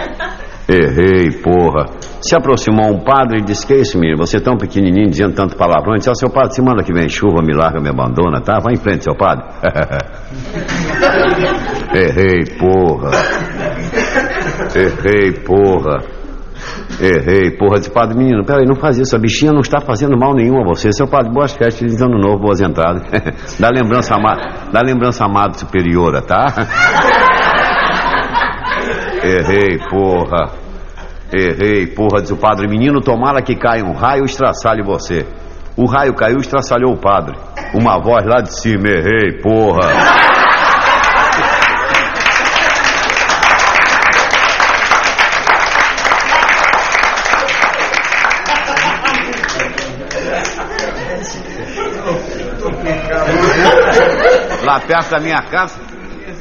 Errei, 0.69 1.31
porra. 1.31 1.87
Se 2.21 2.35
aproximou 2.35 2.93
um 2.93 2.99
padre 2.99 3.39
e 3.39 3.45
disse: 3.45 3.65
Que 3.65 3.75
é 3.75 3.79
isso, 3.79 3.97
menino? 3.99 4.19
Você 4.19 4.39
é 4.39 4.41
tão 4.41 4.57
pequenininho, 4.57 5.09
dizendo 5.09 5.35
tanto 5.35 5.57
palavrão. 5.57 5.93
Ele 5.93 5.99
disse: 5.99 6.11
Ó, 6.11 6.15
seu 6.15 6.29
padre, 6.29 6.55
semana 6.55 6.83
que 6.83 6.93
vem 6.93 7.09
chuva, 7.09 7.41
me 7.41 7.55
larga, 7.55 7.81
me 7.81 7.89
abandona, 7.89 8.41
tá? 8.41 8.59
Vai 8.59 8.75
em 8.75 8.77
frente, 8.77 9.05
seu 9.05 9.15
padre. 9.15 9.45
Errei, 11.95 12.45
porra. 12.59 13.11
Errei, 14.75 15.33
porra. 15.45 16.03
Errei, 17.01 17.51
porra. 17.57 17.79
Disse, 17.79 17.91
padre, 17.91 18.17
menino, 18.17 18.45
peraí, 18.45 18.67
não 18.67 18.75
faz 18.75 18.99
isso. 18.99 19.15
A 19.15 19.19
bichinha 19.19 19.53
não 19.53 19.61
está 19.61 19.81
fazendo 19.81 20.19
mal 20.19 20.35
nenhum 20.35 20.61
a 20.61 20.65
você. 20.65 20.91
Seu 20.93 21.07
padre, 21.07 21.33
boas 21.33 21.53
festas, 21.53 21.79
feliz 21.79 22.01
ano 22.01 22.19
novo, 22.19 22.41
boas 22.41 22.61
entradas. 22.61 23.03
dá 23.61 23.71
lembrança 23.71 24.15
amada, 24.15 24.43
dá 24.73 24.83
lembrança 24.83 25.25
amada 25.25 25.55
superiora, 25.55 26.23
tá? 26.23 26.47
Errei, 29.27 29.79
porra. 29.91 30.53
Errei, 31.33 31.89
porra, 31.89 32.23
diz 32.23 32.31
o 32.31 32.37
padre. 32.37 32.69
Menino, 32.69 33.01
tomara 33.01 33.43
que 33.43 33.57
caia 33.57 33.85
um 33.85 33.93
raio 33.93 34.23
e 34.23 34.27
estraçalhe 34.27 34.85
você. 34.85 35.27
O 35.77 35.85
raio 35.85 36.15
caiu 36.15 36.37
e 36.37 36.41
estraçalhou 36.41 36.93
o 36.93 37.01
padre. 37.01 37.37
Uma 37.75 37.99
voz 37.99 38.25
lá 38.25 38.41
de 38.41 38.55
cima, 38.55 38.89
errei, 38.89 39.41
porra. 39.43 39.81
Lá 54.62 54.81
perto 54.81 55.11
da 55.11 55.21
minha 55.21 55.43
casa, 55.43 55.81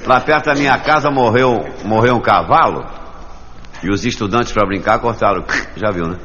lá 0.05 0.21
perto 0.21 0.45
da 0.45 0.55
minha 0.55 0.77
casa 0.79 1.09
morreu, 1.09 1.65
morreu 1.83 2.15
um 2.15 2.21
cavalo 2.21 2.85
e 3.83 3.89
os 3.89 4.05
estudantes 4.05 4.51
para 4.51 4.65
brincar 4.65 4.99
cortaram. 4.99 5.43
Já 5.75 5.91
viu, 5.91 6.07
né? 6.07 6.17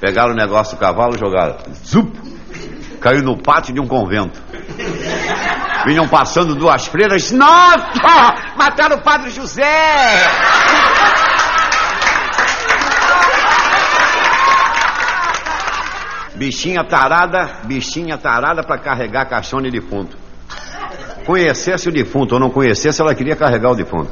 Pegaram 0.00 0.32
o 0.32 0.36
negócio 0.36 0.76
do 0.76 0.80
cavalo, 0.80 1.18
jogaram. 1.18 1.56
Zup! 1.84 2.16
Caiu 3.00 3.22
no 3.22 3.40
pátio 3.40 3.72
de 3.72 3.80
um 3.80 3.86
convento. 3.86 4.40
Vinham 5.86 6.08
passando 6.08 6.54
duas 6.54 6.86
freiras. 6.86 7.30
Nossa! 7.30 8.54
Mataram 8.56 8.96
o 8.96 9.02
padre 9.02 9.30
José! 9.30 9.64
Bichinha 16.34 16.84
tarada, 16.84 17.62
bichinha 17.64 18.16
tarada 18.16 18.62
para 18.62 18.78
carregar 18.78 19.28
caixão 19.28 19.60
de 19.60 19.70
defunto. 19.70 20.16
Conhecesse 21.28 21.90
o 21.90 21.92
defunto 21.92 22.36
ou 22.36 22.40
não 22.40 22.48
conhecesse, 22.48 23.02
ela 23.02 23.14
queria 23.14 23.36
carregar 23.36 23.72
o 23.72 23.74
defunto. 23.74 24.10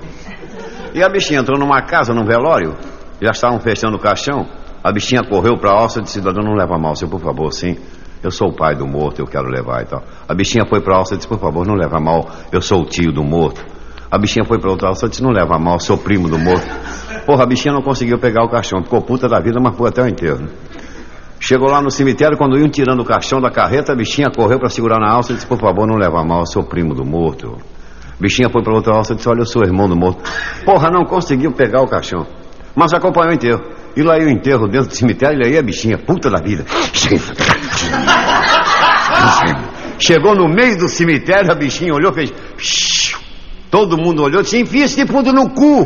E 0.95 1.03
a 1.03 1.09
bichinha 1.09 1.41
entrou 1.41 1.59
numa 1.59 1.81
casa, 1.81 2.13
num 2.13 2.27
velório, 2.27 2.77
já 3.23 3.31
estavam 3.31 3.59
fechando 3.59 3.97
o 3.97 3.99
caixão. 3.99 4.47
A 4.85 4.93
bichinha 4.93 5.23
correu 5.27 5.57
para 5.57 5.71
a 5.71 5.81
alça 5.81 6.01
e 6.01 6.03
disse: 6.03 6.19
Cidadão, 6.19 6.45
não 6.45 6.53
leva 6.53 6.77
mal, 6.77 6.95
senhor, 6.95 7.11
por 7.11 7.23
favor, 7.23 7.51
sim. 7.55 7.79
Eu 8.23 8.31
sou 8.31 8.49
o 8.49 8.53
pai 8.55 8.75
do 8.75 8.87
morto, 8.87 9.23
eu 9.23 9.27
quero 9.27 9.49
levar 9.49 9.81
e 9.81 9.87
tal. 9.87 10.03
A 10.29 10.35
bichinha 10.35 10.67
foi 10.69 10.83
para 10.83 10.95
a 10.95 10.99
alça 10.99 11.15
e 11.15 11.17
disse: 11.17 11.27
Por 11.27 11.39
favor, 11.39 11.67
não 11.67 11.75
leva 11.75 11.99
mal, 11.99 12.29
eu 12.53 12.61
sou 12.61 12.83
o 12.83 12.85
tio 12.85 13.11
do 13.11 13.25
morto. 13.25 13.65
A 14.11 14.19
bichinha 14.19 14.45
foi 14.45 14.59
para 14.61 14.71
outra 14.71 14.89
alça 14.89 15.07
e 15.07 15.09
disse: 15.09 15.23
Não 15.23 15.31
leva 15.31 15.59
mal, 15.59 15.81
sou 15.81 15.97
primo 15.97 16.29
do 16.29 16.39
morto. 16.39 16.69
Porra, 17.25 17.45
a 17.45 17.47
bichinha 17.47 17.73
não 17.73 17.81
conseguiu 17.81 18.19
pegar 18.19 18.45
o 18.45 18.51
caixão, 18.51 18.83
ficou 18.83 19.01
puta 19.01 19.27
da 19.27 19.41
vida, 19.41 19.59
mas 19.59 19.75
foi 19.75 19.89
até 19.89 20.03
o 20.03 20.07
enterro. 20.07 20.51
Chegou 21.39 21.69
lá 21.71 21.83
no 21.83 21.91
cemitério, 21.91 22.37
quando 22.37 22.59
iam 22.59 22.69
tirando 22.69 23.01
o 23.01 23.05
caixão 23.05 23.41
da 23.41 23.51
carreta, 23.51 23.93
a 23.93 23.97
bichinha 23.97 24.29
correu 24.35 24.59
para 24.59 24.69
segurar 24.71 24.99
na 24.99 25.13
alça 25.13 25.33
e 25.33 25.35
disse: 25.35 25.47
Por 25.47 25.59
favor, 25.59 25.87
não 25.87 25.97
leva 25.97 26.25
mal, 26.25 26.41
eu 26.41 26.47
sou 26.47 26.65
primo 26.65 26.95
do 26.95 27.05
morto. 27.05 27.57
Bichinha 28.19 28.49
foi 28.51 28.63
para 28.63 28.75
outra 28.75 28.95
alça 28.95 29.13
e 29.13 29.17
disse: 29.17 29.29
Olha, 29.29 29.41
eu 29.41 29.47
sou 29.47 29.63
irmão 29.63 29.89
do 29.89 29.97
morto. 29.97 30.23
Porra, 30.65 30.91
não 30.91 31.05
conseguiu 31.05 31.53
pegar 31.53 31.83
o 31.83 31.87
caixão, 31.87 32.27
mas 32.75 32.93
acompanhou 32.95 33.31
o 33.33 33.35
enterro. 33.35 33.61
E 33.95 34.03
lá 34.03 34.19
ia 34.19 34.27
o 34.27 34.31
enterro 34.31 34.67
dentro 34.67 34.89
do 34.89 34.95
cemitério, 34.95 35.43
e 35.43 35.47
aí 35.47 35.59
a 35.59 35.63
bichinha, 35.63 35.99
puta 35.99 36.31
da 36.31 36.39
vida. 36.39 36.65
Chegou 39.99 40.35
no 40.35 40.49
meio 40.49 40.77
do 40.79 40.89
cemitério, 40.89 41.51
a 41.51 41.55
bichinha 41.55 41.95
olhou, 41.95 42.13
fez. 42.13 42.33
Todo 43.71 43.97
mundo 43.97 44.23
olhou, 44.23 44.43
disse: 44.43 44.59
Enfia 44.59 44.85
esse 44.85 44.97
defunto 44.97 45.33
no 45.33 45.51
cu. 45.51 45.85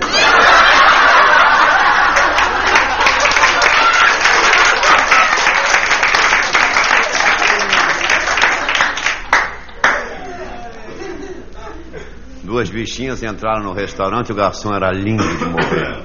Duas 12.51 12.69
bichinhas 12.69 13.23
entraram 13.23 13.63
no 13.63 13.73
restaurante, 13.73 14.33
o 14.33 14.35
garçom 14.35 14.75
era 14.75 14.91
lindo 14.91 15.23
de 15.23 15.45
morrer. 15.45 16.05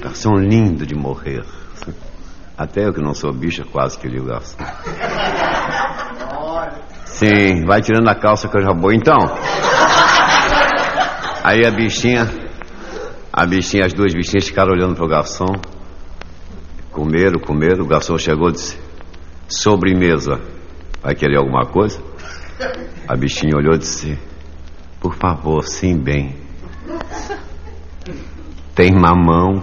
Garçom 0.00 0.34
lindo 0.38 0.84
de 0.84 0.96
morrer. 0.96 1.44
Até 2.58 2.84
eu 2.84 2.92
que 2.92 3.00
não 3.00 3.14
sou 3.14 3.32
bicha, 3.32 3.62
quase 3.62 3.96
que 3.96 4.08
li 4.08 4.18
o 4.18 4.24
garçom. 4.24 4.58
Sim, 7.04 7.64
vai 7.64 7.80
tirando 7.80 8.08
a 8.08 8.14
calça 8.16 8.48
que 8.48 8.58
eu 8.58 8.60
já 8.60 8.72
vou. 8.72 8.92
Então, 8.92 9.16
aí 11.44 11.64
a 11.64 11.70
bichinha, 11.70 12.28
a 13.32 13.46
bichinha, 13.46 13.86
as 13.86 13.94
duas 13.94 14.12
bichinhas 14.12 14.48
ficaram 14.48 14.72
olhando 14.72 14.96
pro 14.96 15.06
garçom. 15.06 15.54
Comeram, 16.90 17.38
comeram. 17.38 17.84
O 17.84 17.88
garçom 17.88 18.18
chegou 18.18 18.48
e 18.48 18.52
disse: 18.54 18.76
Sobremesa. 19.46 20.40
Vai 21.00 21.14
querer 21.14 21.38
alguma 21.38 21.66
coisa? 21.66 22.02
A 23.06 23.14
bichinha 23.14 23.56
olhou 23.56 23.76
e 23.76 23.78
disse: 23.78 24.18
por 25.00 25.14
favor, 25.14 25.62
sim, 25.64 25.96
bem. 25.96 26.36
Tem 28.74 28.92
mamão? 28.92 29.62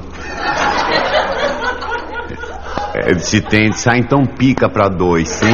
É, 2.95 3.13
se 3.19 3.41
tem, 3.41 3.71
sai 3.71 3.99
então 3.99 4.25
pica 4.25 4.69
para 4.69 4.87
dois, 4.87 5.27
sim. 5.29 5.53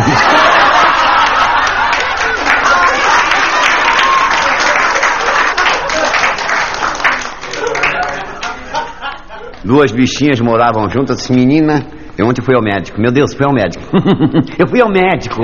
Duas 9.64 9.92
bichinhas 9.92 10.40
moravam 10.42 10.90
juntas, 10.90 11.30
menina, 11.30 11.86
eu 12.20 12.28
ontem 12.28 12.42
fui 12.42 12.54
ao 12.54 12.62
médico. 12.62 13.00
Meu 13.00 13.14
Deus, 13.14 13.34
fui 13.34 13.46
ao 13.46 13.54
médico. 13.54 13.82
eu 14.60 14.68
fui 14.68 14.82
ao 14.82 14.90
médico. 14.90 15.40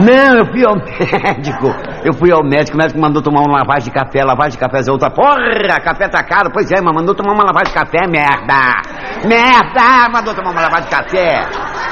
Não, 0.00 0.38
eu 0.38 0.46
fui 0.46 0.64
ao 0.64 0.74
médico. 0.74 1.66
Eu 2.02 2.14
fui 2.14 2.32
ao 2.32 2.42
médico, 2.42 2.78
o 2.78 2.80
médico 2.80 2.98
mandou 2.98 3.22
tomar 3.22 3.42
uma 3.42 3.58
lavagem 3.58 3.92
de 3.92 3.92
café, 3.92 4.24
lavagem 4.24 4.52
de 4.52 4.58
café 4.58 4.80
é 4.88 4.90
outra. 4.90 5.10
Porra, 5.10 5.76
café 5.84 6.08
tá 6.08 6.24
caro. 6.24 6.50
Pois 6.50 6.72
é, 6.72 6.80
mas 6.80 6.94
mandou 6.94 7.14
tomar 7.14 7.34
uma 7.34 7.44
lavagem 7.44 7.74
de 7.74 7.78
café, 7.78 8.06
merda. 8.08 8.80
Merda, 9.28 10.08
mandou 10.10 10.34
tomar 10.34 10.52
uma 10.52 10.62
lavagem 10.62 10.88
de 10.88 10.96
café. 10.96 11.82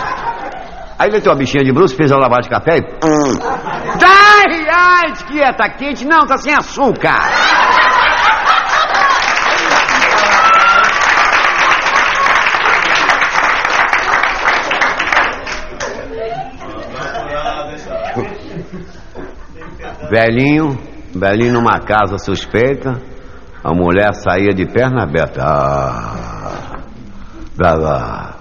Aí 0.98 1.10
meteu 1.10 1.32
a 1.32 1.34
bichinha 1.34 1.62
de 1.62 1.70
bruxo, 1.70 1.94
fez 1.94 2.10
a 2.10 2.16
lavagem 2.16 2.44
de 2.44 2.50
café 2.50 2.76
e... 2.76 2.84
Ai, 4.02 4.66
ai, 4.70 5.12
que 5.28 5.42
é, 5.42 5.52
tá 5.52 5.68
quente? 5.68 6.06
Não, 6.06 6.26
tá 6.26 6.38
sem 6.38 6.54
açúcar. 6.54 7.20
Velhinho, 20.10 20.76
velhinho 21.14 21.52
numa 21.52 21.78
casa 21.78 22.18
suspeita, 22.18 23.00
a 23.62 23.72
mulher 23.72 24.12
saía 24.12 24.52
de 24.52 24.66
perna 24.66 25.04
aberta. 25.04 25.40
Ah, 25.40 26.80
lá, 27.56 27.74
lá. 27.74 28.36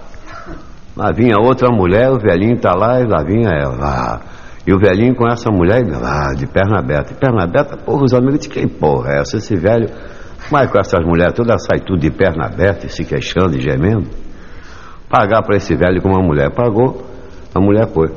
lá 0.96 1.12
vinha 1.14 1.36
outra 1.38 1.70
mulher, 1.70 2.10
o 2.10 2.18
velhinho 2.18 2.58
tá 2.58 2.74
lá 2.74 3.00
e 3.00 3.04
lá 3.04 3.22
vinha 3.22 3.50
ela. 3.50 3.76
Lá. 3.76 4.20
E 4.66 4.74
o 4.74 4.78
velhinho 4.78 5.14
com 5.14 5.28
essa 5.28 5.48
mulher 5.48 5.82
lá, 5.86 6.34
de 6.34 6.44
perna 6.44 6.80
aberta. 6.80 7.14
De 7.14 7.20
perna 7.20 7.44
aberta, 7.44 7.76
porra, 7.76 8.02
os 8.02 8.14
amigos 8.14 8.40
de 8.40 8.48
quem 8.48 8.66
porra 8.66 9.12
é 9.12 9.20
essa? 9.20 9.36
Esse 9.36 9.54
velho, 9.54 9.88
vai 10.50 10.66
com 10.66 10.76
essas 10.76 11.04
mulheres 11.06 11.34
todas, 11.34 11.64
sai 11.64 11.78
tudo 11.78 12.00
de 12.00 12.10
perna 12.10 12.46
aberta 12.46 12.86
e 12.86 12.88
se 12.88 13.04
queixando 13.04 13.56
e 13.56 13.60
gemendo. 13.60 14.08
Pagar 15.08 15.42
para 15.42 15.56
esse 15.56 15.76
velho 15.76 16.02
com 16.02 16.08
uma 16.08 16.22
mulher. 16.22 16.50
Pagou, 16.50 17.06
a 17.54 17.60
mulher 17.60 17.86
foi. 17.92 18.08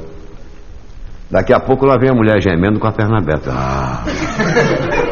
Daqui 1.33 1.51
a 1.51 1.59
pouco 1.59 1.83
lá 1.87 1.97
vem 1.97 2.11
a 2.11 2.13
mulher 2.13 2.39
gemendo 2.39 2.79
com 2.79 2.85
a 2.85 2.91
perna 2.91 3.17
aberta. 3.17 3.51
Ah. 3.51 4.03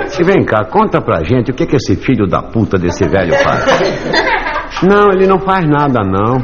Se 0.05 0.21
vem 0.23 0.45
cá, 0.45 0.63
conta 0.65 1.01
pra 1.01 1.23
gente 1.23 1.49
o 1.49 1.53
que, 1.55 1.65
que 1.65 1.77
esse 1.77 1.95
filho 1.95 2.27
da 2.27 2.43
puta 2.43 2.77
desse 2.77 3.07
velho 3.07 3.33
faz. 3.39 3.65
Não, 4.85 5.11
ele 5.11 5.27
não 5.27 5.37
faz 5.39 5.67
nada, 5.67 6.01
não. 6.03 6.41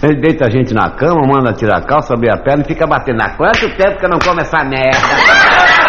Ele 0.00 0.20
deita 0.20 0.46
a 0.46 0.50
gente 0.50 0.72
na 0.72 0.90
cama, 0.90 1.26
manda 1.26 1.52
tirar 1.52 1.78
a 1.78 1.82
calça, 1.82 2.14
abrir 2.14 2.30
a 2.30 2.36
perna 2.36 2.62
e 2.62 2.68
fica 2.68 2.86
batendo. 2.86 3.20
Há 3.20 3.30
quanto 3.30 3.68
tempo 3.76 3.98
que 3.98 4.06
eu 4.06 4.10
não 4.10 4.18
como 4.20 4.40
essa 4.40 4.62
merda? 4.62 4.98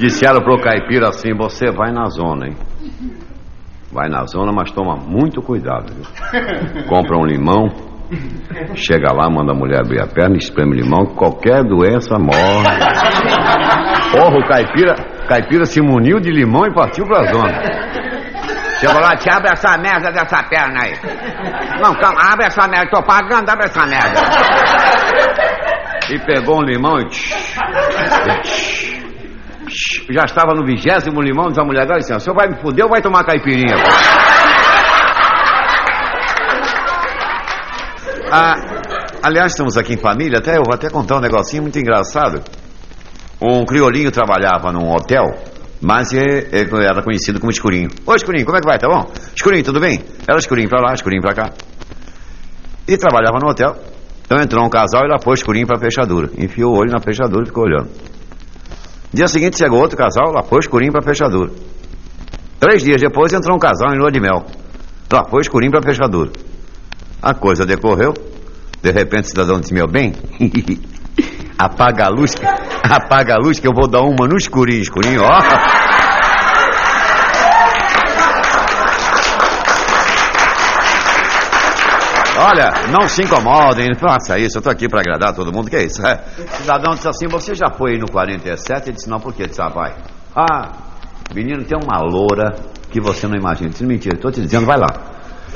Disseram 0.00 0.40
pro 0.40 0.58
caipira 0.58 1.08
assim: 1.08 1.34
você 1.36 1.70
vai 1.70 1.92
na 1.92 2.06
zona, 2.06 2.46
hein? 2.46 2.56
Vai 3.92 4.08
na 4.08 4.24
zona, 4.24 4.50
mas 4.50 4.70
toma 4.70 4.96
muito 4.96 5.42
cuidado, 5.42 5.92
viu? 5.92 6.04
Compra 6.88 7.18
um 7.18 7.26
limão, 7.26 7.68
chega 8.74 9.12
lá, 9.12 9.28
manda 9.28 9.52
a 9.52 9.54
mulher 9.54 9.80
abrir 9.80 10.00
a 10.00 10.06
perna, 10.06 10.38
espreme 10.38 10.80
limão, 10.80 11.04
qualquer 11.04 11.62
doença 11.64 12.18
morre. 12.18 12.64
Porra, 14.12 14.38
o 14.38 14.48
caipira, 14.48 14.94
caipira 15.28 15.66
se 15.66 15.82
muniu 15.82 16.18
de 16.18 16.30
limão 16.30 16.64
e 16.66 16.74
partiu 16.74 17.04
pra 17.04 17.24
zona. 17.24 17.52
Chegou 18.80 19.00
lá, 19.02 19.14
te 19.16 19.28
abre 19.28 19.50
essa 19.52 19.76
merda 19.76 20.10
dessa 20.10 20.42
perna 20.44 20.80
aí. 20.82 20.94
Não, 21.78 21.92
calma, 21.96 22.32
abre 22.32 22.46
essa 22.46 22.66
merda, 22.66 22.90
tô 22.90 23.02
pagando, 23.02 23.50
abre 23.50 23.66
essa 23.66 23.84
merda. 23.84 24.20
E 26.10 26.18
pegou 26.20 26.60
um 26.60 26.62
limão 26.62 26.98
e. 27.00 27.06
Já 30.10 30.24
estava 30.24 30.54
no 30.54 30.64
vigésimo 30.66 31.20
limão, 31.20 31.48
diz 31.48 31.58
a 31.58 31.64
mulher, 31.64 31.86
dá 31.86 31.96
licença, 31.96 32.16
o 32.16 32.20
senhor 32.20 32.36
vai 32.36 32.48
me 32.48 32.60
fuder 32.60 32.84
ou 32.84 32.90
vai 32.90 33.00
tomar 33.00 33.24
caipirinha? 33.24 33.76
Ah, 38.32 38.54
aliás, 39.24 39.50
estamos 39.50 39.76
aqui 39.76 39.94
em 39.94 39.96
família, 39.96 40.38
até 40.38 40.52
eu 40.52 40.62
vou 40.64 40.72
até 40.72 40.88
contar 40.88 41.16
um 41.16 41.20
negocinho 41.20 41.64
muito 41.64 41.76
engraçado. 41.80 42.40
Um 43.42 43.64
criolinho 43.64 44.12
trabalhava 44.12 44.70
num 44.70 44.88
hotel, 44.88 45.24
mas 45.80 46.12
é, 46.12 46.46
é, 46.52 46.60
era 46.62 47.02
conhecido 47.02 47.40
como 47.40 47.50
Escurinho. 47.50 47.88
Ô 48.06 48.14
Escurinho, 48.14 48.44
como 48.44 48.56
é 48.56 48.60
que 48.60 48.68
vai? 48.68 48.78
Tá 48.78 48.86
bom? 48.86 49.10
Escurinho, 49.34 49.64
tudo 49.64 49.80
bem? 49.80 50.04
Era 50.28 50.38
Escurinho 50.38 50.68
pra 50.68 50.80
lá, 50.80 50.94
Escurinho 50.94 51.22
pra 51.22 51.34
cá. 51.34 51.50
E 52.86 52.96
trabalhava 52.96 53.38
no 53.42 53.50
hotel. 53.50 53.74
Então 54.24 54.40
entrou 54.40 54.64
um 54.64 54.70
casal 54.70 55.02
e 55.06 55.08
lá 55.08 55.16
foi 55.20 55.34
Escurinho 55.34 55.66
pra 55.66 55.80
fechadura. 55.80 56.30
Enfiou 56.38 56.72
o 56.72 56.78
olho 56.78 56.92
na 56.92 57.00
fechadura 57.00 57.42
e 57.42 57.46
ficou 57.46 57.64
olhando. 57.64 57.90
Dia 59.12 59.26
seguinte 59.26 59.58
chegou 59.58 59.80
outro 59.80 59.96
casal, 59.96 60.32
lá 60.32 60.42
foi 60.42 60.60
escurinho 60.60 60.92
pra 60.92 61.02
fechadura. 61.02 61.50
Três 62.60 62.82
dias 62.82 63.00
depois 63.00 63.32
entrou 63.32 63.56
um 63.56 63.58
casal 63.58 63.92
em 63.92 63.98
lua 63.98 64.10
de 64.10 64.20
mel. 64.20 64.44
Lá 65.12 65.24
foi 65.28 65.40
escurinho 65.40 65.72
pra 65.72 65.82
fechadura. 65.82 66.30
A 67.20 67.34
coisa 67.34 67.66
decorreu. 67.66 68.14
De 68.82 68.90
repente 68.90 69.24
o 69.24 69.28
cidadão 69.28 69.60
disse, 69.60 69.74
meu 69.74 69.86
bem, 69.86 70.12
apaga 71.58 72.06
a 72.06 72.08
luz, 72.08 72.34
apaga 72.88 73.34
a 73.34 73.38
luz 73.38 73.58
que 73.58 73.66
eu 73.66 73.72
vou 73.74 73.88
dar 73.88 74.02
uma 74.02 74.26
no 74.26 74.36
escurinho, 74.36 74.80
escurinho, 74.80 75.22
ó. 75.22 75.40
Olha, 82.38 82.70
não 82.90 83.08
se 83.08 83.22
incomodem, 83.22 83.94
faça 83.94 84.38
isso, 84.38 84.58
eu 84.58 84.62
tô 84.62 84.70
aqui 84.70 84.88
para 84.88 85.00
agradar 85.00 85.34
todo 85.34 85.52
mundo, 85.52 85.68
que 85.68 85.76
é 85.76 85.84
isso? 85.84 86.04
É. 86.06 86.20
O 86.38 86.56
cidadão 86.62 86.94
disse 86.94 87.08
assim, 87.08 87.26
você 87.28 87.54
já 87.54 87.70
foi 87.70 87.98
no 87.98 88.06
47? 88.10 88.88
Ele 88.88 88.96
disse, 88.96 89.10
não, 89.10 89.18
por 89.18 89.34
quê? 89.34 89.46
Disse, 89.46 89.60
rapaz, 89.60 89.94
ah, 90.34 90.70
menino, 91.34 91.64
tem 91.64 91.76
uma 91.76 91.98
loura 91.98 92.54
que 92.90 93.00
você 93.00 93.26
não 93.26 93.36
imagina. 93.36 93.66
Ele 93.66 93.72
disse, 93.72 93.86
mentira, 93.86 94.14
estou 94.14 94.30
te 94.30 94.40
dizendo, 94.40 94.66
vai 94.66 94.78
lá. 94.78 94.88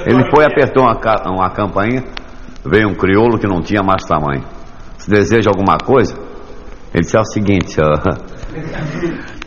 Ele 0.04 0.28
foi, 0.30 0.44
apertou 0.44 0.82
uma, 0.82 0.98
uma 1.26 1.50
campainha, 1.50 2.02
veio 2.64 2.88
um 2.88 2.94
crioulo 2.94 3.38
que 3.38 3.46
não 3.46 3.62
tinha 3.62 3.82
mais 3.82 4.04
tamanho. 4.04 4.44
Se 4.98 5.08
deseja 5.08 5.50
alguma 5.50 5.78
coisa? 5.78 6.14
Ele 6.92 7.02
disse, 7.02 7.16
é 7.16 7.20
o 7.20 7.24
seguinte, 7.24 7.76
ó, 7.80 7.94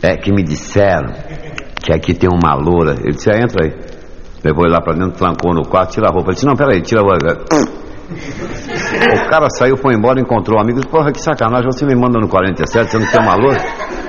é 0.02 0.16
que 0.16 0.32
me 0.32 0.42
disseram 0.42 1.12
que 1.82 1.92
aqui 1.92 2.14
tem 2.14 2.28
uma 2.30 2.54
loura. 2.54 2.92
Ele 2.92 3.14
disse, 3.14 3.30
é, 3.30 3.42
entra 3.42 3.64
aí. 3.64 3.87
Levou 4.44 4.64
ele 4.64 4.72
lá 4.72 4.80
pra 4.80 4.94
dentro, 4.94 5.18
trancou 5.18 5.52
no 5.54 5.62
quarto, 5.62 5.92
tira 5.92 6.08
a 6.08 6.10
roupa. 6.10 6.28
Ele 6.28 6.34
disse, 6.34 6.46
não, 6.46 6.54
peraí, 6.54 6.80
tira 6.80 7.00
a 7.00 7.04
roupa. 7.04 7.78
O 8.08 9.28
cara 9.28 9.50
saiu, 9.50 9.76
foi 9.76 9.92
embora, 9.94 10.18
encontrou 10.18 10.58
um 10.58 10.62
amigo. 10.62 10.78
Disse, 10.78 10.90
porra, 10.90 11.12
que 11.12 11.20
sacanagem, 11.20 11.70
você 11.70 11.84
me 11.84 11.94
manda 11.94 12.18
no 12.18 12.26
47, 12.26 12.90
você 12.90 12.98
não 12.98 13.06
tem 13.06 13.20
uma 13.20 13.34
loura? 13.34 13.58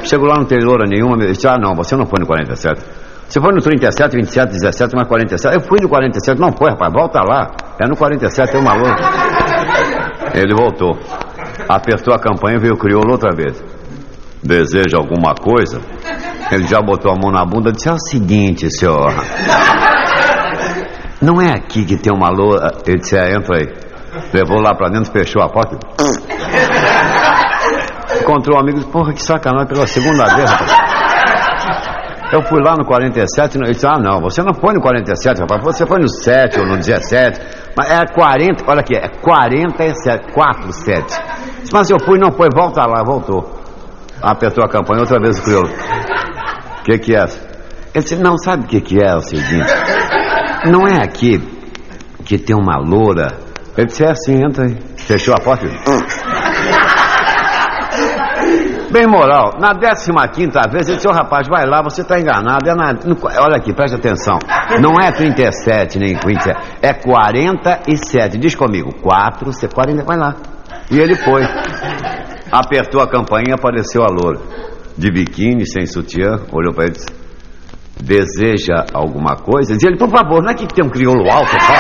Chegou 0.04 0.26
lá, 0.26 0.36
não 0.38 0.46
tem 0.46 0.58
loura 0.60 0.86
nenhuma. 0.88 1.18
Ele 1.18 1.34
disse, 1.34 1.46
ah, 1.48 1.58
não, 1.60 1.76
você 1.76 1.98
não 1.98 2.06
foi 2.06 2.20
no 2.22 2.26
47. 2.26 2.82
Você 3.28 3.40
foi 3.40 3.54
no 3.54 3.62
37, 3.62 4.16
27, 4.16 4.54
17, 4.54 4.96
mas 4.96 5.08
47. 5.08 5.54
Eu 5.54 5.62
fui 5.62 5.80
no 5.82 5.90
47. 5.90 6.40
Não 6.40 6.52
foi, 6.52 6.72
rapaz, 6.72 6.92
volta 6.94 7.20
lá. 7.22 7.52
É 7.80 7.88
no 7.88 7.96
47, 7.96 8.52
tem 8.52 8.62
uma 8.62 8.74
loura. 8.74 8.96
Ele 10.34 10.56
voltou. 10.56 10.98
Apertou 11.68 12.14
a 12.14 12.20
campanha, 12.20 12.58
veio 12.58 12.74
o 12.74 12.78
crioulo 12.78 13.12
outra 13.12 13.36
vez. 13.36 13.62
Deseja 14.42 14.98
alguma 14.98 15.36
coisa? 15.36 15.80
Ele 16.52 16.64
já 16.64 16.82
botou 16.82 17.12
a 17.12 17.16
mão 17.16 17.32
na 17.32 17.46
bunda 17.46 17.70
e 17.70 17.74
disse: 17.74 17.90
É 17.90 17.94
o 17.94 18.00
seguinte, 18.00 18.68
senhor. 18.72 19.14
Não 21.22 21.42
é 21.42 21.52
aqui 21.52 21.86
que 21.86 21.98
tem 21.98 22.14
uma 22.14 22.30
loura. 22.30 22.72
Ele 22.86 23.00
disse: 23.00 23.18
é, 23.18 23.36
entra 23.36 23.58
aí. 23.58 23.68
Levou 24.34 24.60
lá 24.60 24.74
pra 24.74 24.90
dentro, 24.90 25.12
fechou 25.12 25.42
a 25.42 25.50
porta. 25.50 25.78
Encontrou 28.22 28.58
um 28.58 28.60
amigo 28.62 28.80
disse: 28.80 28.90
Porra, 28.92 29.14
que 29.14 29.22
sacanagem 29.22 29.68
pela 29.68 29.86
segunda 29.86 30.26
vez, 30.36 30.50
rapaz. 30.50 31.00
Eu 32.32 32.44
fui 32.44 32.62
lá 32.62 32.76
no 32.78 32.86
47, 32.86 33.58
ele 33.58 33.72
disse, 33.72 33.88
ah 33.88 33.98
não, 33.98 34.22
você 34.22 34.44
não 34.44 34.54
foi 34.54 34.76
no 34.76 34.82
47, 34.82 35.42
rapaz, 35.42 35.64
você 35.64 35.84
foi 35.84 35.98
no 35.98 36.08
7 36.08 36.60
ou 36.60 36.68
no 36.68 36.78
17, 36.78 37.42
mas 37.76 37.90
é 37.90 38.06
40, 38.06 38.66
olha 38.68 38.82
aqui, 38.82 38.96
é 38.96 39.08
47, 39.08 40.32
4, 40.32 40.72
7. 40.72 41.22
Mas 41.74 41.90
eu 41.90 42.00
fui, 42.00 42.20
não 42.20 42.32
foi, 42.32 42.50
volta 42.54 42.86
lá, 42.86 43.04
voltou. 43.04 43.60
Apertou 44.22 44.64
a 44.64 44.70
campanha, 44.70 45.00
outra 45.00 45.20
vez 45.20 45.40
o 45.40 45.44
crioulo. 45.44 45.70
O 45.70 46.84
que 46.84 47.00
que 47.00 47.16
é? 47.16 47.24
Ele 47.24 48.04
disse, 48.04 48.16
não, 48.18 48.38
sabe 48.38 48.66
o 48.66 48.68
que 48.68 48.80
que 48.80 49.04
é, 49.04 49.16
o 49.16 49.22
seguinte, 49.22 49.66
não 50.66 50.88
é 50.88 51.04
aqui 51.04 51.40
que 52.26 52.38
tem 52.38 52.56
uma 52.56 52.78
loura. 52.78 53.38
Ele 53.78 53.88
disse, 53.88 54.04
é 54.04 54.12
assim, 54.12 54.44
entra 54.44 54.66
aí. 54.66 54.78
Fechou 54.98 55.34
a 55.34 55.40
porta. 55.40 55.66
Bem 58.92 59.06
moral, 59.06 59.60
na 59.60 59.74
15 59.74 60.50
vez 60.72 60.88
ele 60.88 60.96
disse, 60.96 61.08
ô 61.08 61.12
oh, 61.12 61.14
rapaz, 61.14 61.48
vai 61.48 61.64
lá, 61.66 61.82
você 61.84 62.02
está 62.02 62.20
enganado. 62.20 62.68
É 62.68 62.74
na, 62.74 62.96
olha 63.40 63.58
aqui, 63.58 63.72
preste 63.72 63.96
atenção. 63.96 64.40
Não 64.82 65.00
é 65.00 65.12
37 65.12 66.00
nem 66.00 66.16
27, 66.16 66.60
é 66.82 66.94
47. 66.94 68.38
Diz 68.40 68.56
comigo, 68.56 68.92
4, 69.02 69.52
40, 69.74 70.04
vai 70.04 70.18
lá. 70.18 70.36
E 70.90 71.00
ele 71.00 71.16
foi. 71.16 71.44
Apertou 72.52 73.02
a 73.02 73.08
campainha, 73.08 73.54
apareceu 73.54 74.02
a 74.02 74.08
loura. 74.08 74.40
De 74.98 75.12
biquíni, 75.12 75.68
sem 75.68 75.86
sutiã, 75.86 76.38
olhou 76.52 76.74
para 76.74 76.86
ele 76.86 76.94
e 76.94 76.98
disse, 76.98 77.08
deseja 78.02 78.86
alguma 78.94 79.36
coisa? 79.36 79.74
Diz 79.76 79.84
ele, 79.84 79.98
por 79.98 80.10
favor, 80.10 80.42
não 80.42 80.52
é 80.52 80.54
que 80.54 80.68
tem 80.68 80.84
um 80.84 80.90
crioulo 80.90 81.30
alto, 81.32 81.52
só? 81.52 81.74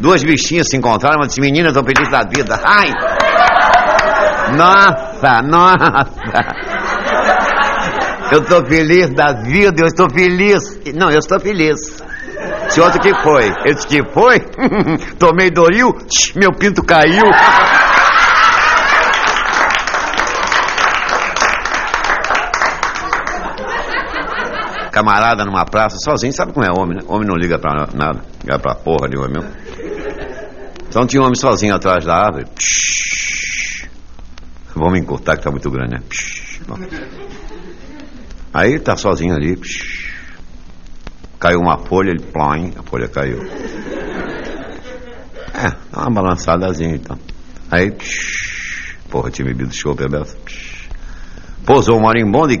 Duas 0.00 0.24
bichinhas 0.24 0.66
se 0.70 0.76
encontraram, 0.78 1.18
uma 1.18 1.26
disse, 1.26 1.40
menina, 1.40 1.68
eu 1.68 1.74
tô 1.74 1.84
feliz 1.84 2.08
da 2.10 2.22
vida. 2.24 2.58
Ai! 2.64 2.90
Nossa, 4.56 5.42
nossa! 5.42 6.40
Eu 8.32 8.44
tô 8.44 8.64
feliz 8.64 9.10
da 9.10 9.32
vida, 9.32 9.82
eu 9.82 9.86
estou 9.86 10.08
feliz. 10.08 10.62
Não, 10.94 11.10
eu 11.10 11.18
estou 11.18 11.38
feliz. 11.40 12.02
Se 12.70 12.80
outro 12.80 13.00
que 13.00 13.12
foi? 13.22 13.46
Ele 13.64 13.74
disse 13.74 13.86
que 13.88 14.02
foi? 14.12 14.38
Tomei 15.18 15.50
Doril, 15.50 15.92
meu 16.36 16.52
pinto 16.52 16.84
caiu. 16.84 17.24
Camarada 24.92 25.44
numa 25.44 25.64
praça, 25.64 25.96
sozinho, 25.98 26.32
sabe 26.32 26.52
como 26.52 26.64
é 26.64 26.70
homem, 26.70 26.96
né? 26.96 27.02
Homem 27.08 27.26
não 27.26 27.36
liga 27.36 27.58
pra 27.58 27.88
nada, 27.92 28.22
liga 28.42 28.58
pra 28.58 28.74
porra 28.74 29.08
nenhuma 29.08 29.28
mesmo. 29.28 29.50
Então 30.88 31.06
tinha 31.06 31.22
um 31.22 31.24
homem 31.24 31.36
sozinho 31.36 31.74
atrás 31.74 32.04
da 32.04 32.14
árvore. 32.14 32.46
Vamos 34.74 34.98
encurtar 34.98 35.36
que 35.36 35.42
tá 35.42 35.50
muito 35.50 35.70
grande, 35.70 35.94
né? 35.94 36.02
Aí 38.52 38.78
tá 38.78 38.96
sozinho 38.96 39.34
ali. 39.34 39.58
Caiu 41.40 41.58
uma 41.58 41.78
folha, 41.78 42.10
ele 42.10 42.22
plom, 42.22 42.70
a 42.78 42.82
folha 42.82 43.08
caiu. 43.08 43.40
É, 45.54 45.70
dá 45.90 46.02
uma 46.02 46.10
balançadazinha 46.10 46.96
então. 46.96 47.18
Aí, 47.70 47.90
psh, 47.90 48.98
porra, 49.08 49.30
tinha 49.30 49.48
bebido 49.48 49.74
show, 49.74 49.94
bebeça. 49.94 50.36
Pousou 51.64 51.96
o 51.96 52.02
marimbondo 52.02 52.52
e. 52.52 52.60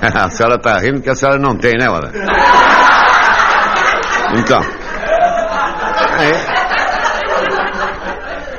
a 0.00 0.30
senhora 0.30 0.58
tá 0.58 0.78
rindo 0.78 1.02
que 1.02 1.10
a 1.10 1.14
senhora 1.14 1.38
não 1.38 1.58
tem, 1.58 1.74
né, 1.76 1.90
Ora? 1.90 2.10
Então. 4.38 4.60
Aí. 6.18 6.32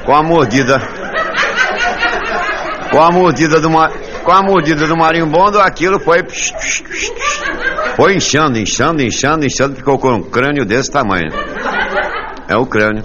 Com 0.06 0.16
a 0.16 0.22
mordida. 0.22 0.80
Com 2.92 3.02
a 3.02 3.12
mordida 3.12 3.60
do 3.60 3.72
mar, 3.72 3.92
com 4.24 4.32
a 4.32 4.44
mordida 4.44 4.86
do 4.86 4.96
marimbondo, 4.96 5.60
aquilo 5.60 6.00
foi. 6.00 6.22
Psh, 6.24 6.52
psh, 6.52 6.82
psh, 6.82 7.27
foi 7.98 8.16
inchando, 8.16 8.58
inchando, 8.60 9.02
inchando, 9.02 9.44
inchando, 9.44 9.76
ficou 9.76 9.98
com 9.98 10.14
um 10.14 10.22
crânio 10.22 10.64
desse 10.64 10.92
tamanho. 10.92 11.32
É 12.48 12.56
o 12.56 12.64
crânio. 12.64 13.02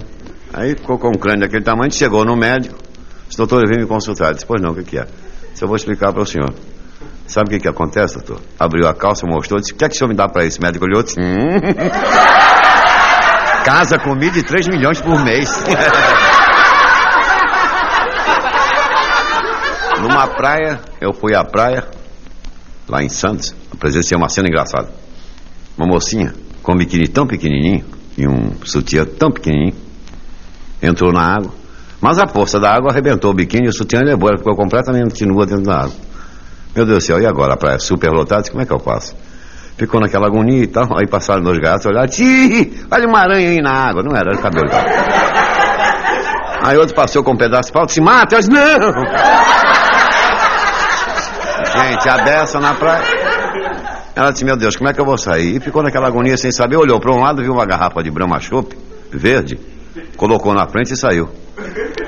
Aí 0.53 0.75
ficou 0.75 0.99
com 0.99 1.07
um 1.07 1.17
crânio 1.17 1.41
daquele 1.41 1.63
tamanho, 1.63 1.91
chegou 1.91 2.23
no 2.23 2.37
médico. 2.37 2.75
O 3.33 3.35
doutor 3.35 3.67
veio 3.67 3.81
me 3.81 3.87
consultar. 3.87 4.35
Disse, 4.35 4.45
pois 4.45 4.61
não, 4.61 4.69
o 4.69 4.75
que, 4.75 4.83
que 4.83 4.99
é? 4.99 5.07
Disse, 5.51 5.63
eu 5.63 5.67
vou 5.67 5.75
explicar 5.75 6.13
para 6.13 6.21
o 6.21 6.25
senhor. 6.27 6.53
Sabe 7.25 7.47
o 7.47 7.49
que, 7.49 7.61
que 7.61 7.67
acontece, 7.67 8.19
doutor? 8.19 8.39
Abriu 8.59 8.87
a 8.87 8.93
calça, 8.93 9.25
mostrou, 9.25 9.59
disse, 9.59 9.73
o 9.73 9.75
que 9.75 9.83
é 9.83 9.89
que 9.89 9.95
o 9.95 9.97
senhor 9.97 10.09
me 10.09 10.15
dá 10.15 10.29
para 10.29 10.45
esse 10.45 10.61
médico? 10.61 10.85
Olhou, 10.85 11.01
disse, 11.01 11.19
hum. 11.19 11.25
Casa, 13.65 13.97
comida 13.97 14.37
e 14.37 14.43
3 14.43 14.67
milhões 14.67 15.01
por 15.01 15.25
mês. 15.25 15.49
Numa 19.99 20.27
praia, 20.27 20.79
eu 21.01 21.13
fui 21.13 21.33
à 21.33 21.43
praia, 21.43 21.83
lá 22.87 23.03
em 23.03 23.09
Santos, 23.09 23.53
presenciei 23.79 24.17
uma 24.17 24.29
cena 24.29 24.47
engraçada. 24.47 24.89
Uma 25.77 25.87
mocinha 25.87 26.33
com 26.61 26.73
um 26.73 26.77
biquíni 26.77 27.07
tão 27.07 27.25
pequenininho 27.25 27.83
e 28.17 28.27
um 28.27 28.51
sutiã 28.63 29.05
tão 29.05 29.31
pequenininho 29.31 29.75
entrou 30.81 31.11
na 31.11 31.35
água, 31.37 31.51
mas 32.01 32.19
a 32.19 32.27
força 32.27 32.59
da 32.59 32.69
água 32.69 32.91
arrebentou 32.91 33.31
o 33.31 33.33
biquíni 33.33 33.67
e 33.67 33.69
o 33.69 33.73
sutiã 33.73 34.01
levou, 34.01 34.29
ela 34.29 34.37
ficou 34.37 34.55
completamente 34.55 35.25
nua 35.25 35.45
dentro 35.45 35.63
da 35.63 35.83
água. 35.83 35.95
Meu 36.75 36.85
Deus 36.85 37.03
do 37.03 37.07
céu, 37.07 37.19
e 37.21 37.25
agora? 37.25 37.53
A 37.53 37.57
praia 37.57 37.79
super 37.79 38.09
lotada, 38.11 38.49
como 38.49 38.61
é 38.61 38.65
que 38.65 38.73
eu 38.73 38.79
faço? 38.79 39.15
Ficou 39.77 39.99
naquela 40.01 40.27
agonia 40.27 40.63
e 40.63 40.67
tal, 40.67 40.87
aí 40.97 41.07
passaram 41.07 41.41
dois 41.41 41.57
gatos, 41.59 41.85
olharam, 41.85 42.07
Ti, 42.07 42.85
olha 42.91 43.07
uma 43.07 43.19
aranha 43.19 43.49
aí 43.49 43.61
na 43.61 43.71
água. 43.71 44.03
Não 44.03 44.15
era, 44.15 44.31
era 44.31 44.39
o 44.39 44.41
cabelo. 44.41 44.69
Aí 46.61 46.77
outro 46.77 46.95
passou 46.95 47.23
com 47.23 47.31
um 47.31 47.37
pedaço 47.37 47.67
de 47.67 47.73
pau, 47.73 47.85
disse, 47.85 48.01
mata, 48.01 48.35
eu 48.35 48.39
disse, 48.39 48.51
não! 48.51 49.82
Gente, 51.73 52.07
a 52.07 52.17
dessa 52.17 52.59
na 52.59 52.75
praia. 52.75 53.03
Ela 54.15 54.31
disse, 54.31 54.45
meu 54.45 54.55
Deus, 54.55 54.75
como 54.75 54.89
é 54.89 54.93
que 54.93 55.01
eu 55.01 55.05
vou 55.05 55.17
sair? 55.17 55.55
E 55.55 55.59
ficou 55.59 55.81
naquela 55.81 56.07
agonia 56.07 56.37
sem 56.37 56.51
saber, 56.51 56.77
olhou 56.77 56.99
para 56.99 57.11
um 57.11 57.19
lado, 57.19 57.41
viu 57.41 57.51
uma 57.51 57.65
garrafa 57.65 58.03
de 58.03 58.11
Brahma 58.11 58.39
verde, 59.11 59.59
colocou 60.15 60.53
na 60.53 60.67
frente 60.67 60.93
e 60.93 60.97
saiu. 60.97 61.27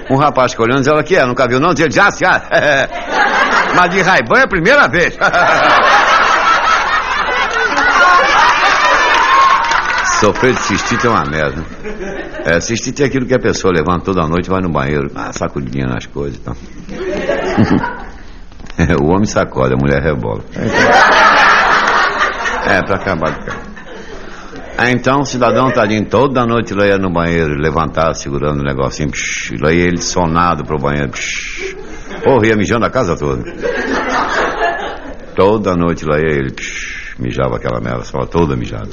Um 0.10 0.17
rapaz 0.17 0.54
que 0.54 0.62
olhando, 0.62 0.80
dizia, 0.80 0.93
ela 0.93 1.04
que 1.04 1.15
é, 1.15 1.25
nunca 1.25 1.47
viu 1.47 1.60
não? 1.60 1.73
Dizia, 1.73 1.89
já, 1.89 2.10
já. 2.12 2.43
Mas 3.75 3.89
de 3.89 4.01
Raiban 4.01 4.39
é 4.39 4.43
a 4.43 4.47
primeira 4.47 4.88
vez. 4.88 5.17
Sofrer 10.19 10.54
de 10.54 10.60
cistite 10.62 11.08
é 11.08 11.10
uma 11.10 11.25
merda. 11.25 11.65
É, 12.45 12.60
cistite 12.60 13.04
é 13.04 13.08
aquilo 13.08 13.25
que 13.25 13.34
a 13.34 13.39
pessoa 13.39 13.73
levanta 13.73 14.06
toda 14.06 14.28
noite, 14.28 14.49
vai 14.49 14.62
no 14.62 14.69
banheiro, 14.69 15.12
ah, 15.15 15.34
sacudidinha 15.34 15.88
nas 15.88 16.06
coisas 16.06 16.38
e 16.38 16.41
então. 16.41 16.56
tal. 16.56 18.04
o 19.01 19.07
homem 19.07 19.25
sacode, 19.25 19.73
a 19.73 19.77
mulher 19.77 20.01
rebola. 20.01 20.43
É, 22.67 22.81
pra 22.81 22.95
acabar 22.95 23.29
de 23.29 23.45
cara. 23.45 23.75
Então 24.89 25.21
o 25.21 25.25
cidadão 25.25 25.71
tadinho 25.71 26.03
toda 26.05 26.45
noite 26.45 26.73
lá 26.73 26.85
ia 26.85 26.97
no 26.97 27.09
banheiro, 27.09 27.53
levantar 27.53 28.13
segurando 28.13 28.59
o 28.59 28.63
negocinho, 28.63 29.09
psh, 29.09 29.53
lá 29.61 29.71
ia 29.71 29.85
ele 29.85 30.01
sonado 30.01 30.65
pro 30.65 30.77
banheiro, 30.77 31.11
psh, 31.11 31.75
porra, 32.23 32.47
ia 32.47 32.55
mijando 32.57 32.85
a 32.85 32.89
casa 32.89 33.15
toda. 33.15 33.43
Toda 35.35 35.75
noite 35.75 36.03
lá 36.05 36.17
ia 36.17 36.39
ele, 36.39 36.51
psh, 36.51 37.15
mijava 37.19 37.55
aquela 37.55 37.79
merda, 37.79 38.03
só 38.03 38.25
toda 38.25 38.57
mijada. 38.57 38.89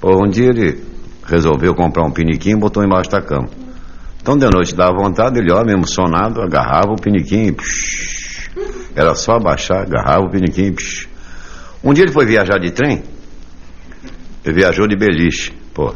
Por 0.00 0.22
um 0.22 0.28
dia 0.28 0.48
ele 0.48 0.84
resolveu 1.24 1.74
comprar 1.74 2.04
um 2.04 2.10
piniquinho 2.10 2.58
e 2.58 2.60
botou 2.60 2.84
embaixo 2.84 3.10
da 3.10 3.22
cama. 3.22 3.48
Então 4.20 4.36
de 4.36 4.46
noite 4.50 4.74
dava 4.74 4.98
vontade, 4.98 5.38
ele 5.38 5.50
ó, 5.50 5.64
mesmo 5.64 5.88
sonado, 5.88 6.42
agarrava 6.42 6.92
o 6.92 7.00
piniquinho 7.00 7.48
e 7.48 7.52
psh, 7.52 8.17
era 8.94 9.14
só 9.14 9.32
abaixar, 9.32 9.82
agarrava 9.82 10.26
o 10.26 10.30
piniquinho 10.30 10.68
e 10.68 10.72
psh. 10.72 11.08
Um 11.82 11.92
dia 11.92 12.04
ele 12.04 12.12
foi 12.12 12.26
viajar 12.26 12.58
de 12.58 12.70
trem, 12.70 13.02
ele 14.44 14.54
viajou 14.54 14.86
de 14.86 14.96
beliche, 14.96 15.52
pô. 15.74 15.94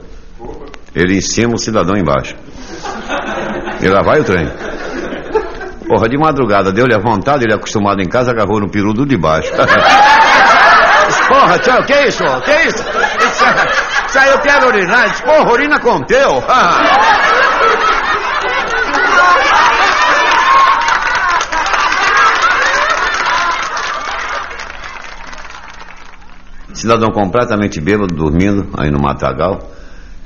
Ele 0.95 1.17
em 1.17 1.21
cima, 1.21 1.55
o 1.55 1.59
cidadão 1.59 1.97
embaixo. 1.97 2.37
E 3.81 3.89
lá 3.89 4.03
vai 4.03 4.21
o 4.21 4.25
trem. 4.25 4.47
Porra, 5.89 6.09
de 6.09 6.19
madrugada 6.19 6.71
deu-lhe 6.73 6.95
a 6.95 6.99
vontade, 6.99 7.45
ele 7.45 7.55
acostumado 7.55 8.01
em 8.01 8.09
casa, 8.09 8.31
agarrou 8.31 8.61
no 8.61 8.71
peru 8.71 8.93
do 8.93 9.07
de 9.07 9.17
baixo. 9.17 9.51
Porra, 11.29 11.59
tchau, 11.59 11.83
que 11.85 11.95
isso? 12.07 12.25
Que 12.45 12.69
isso? 12.69 12.85
Isso, 14.07 14.19
aí 14.19 14.31
eu 14.31 14.39
quero 14.41 14.69
urinar. 14.69 15.23
Porra, 15.23 15.53
urina 15.53 15.79
com 15.81 16.01
teu. 16.03 16.43
Cidadão 26.83 27.13
completamente 27.13 27.81
bêbado, 27.81 28.13
dormindo 28.13 28.69
aí 28.77 28.91
no 28.91 28.99
matagal, 29.01 29.71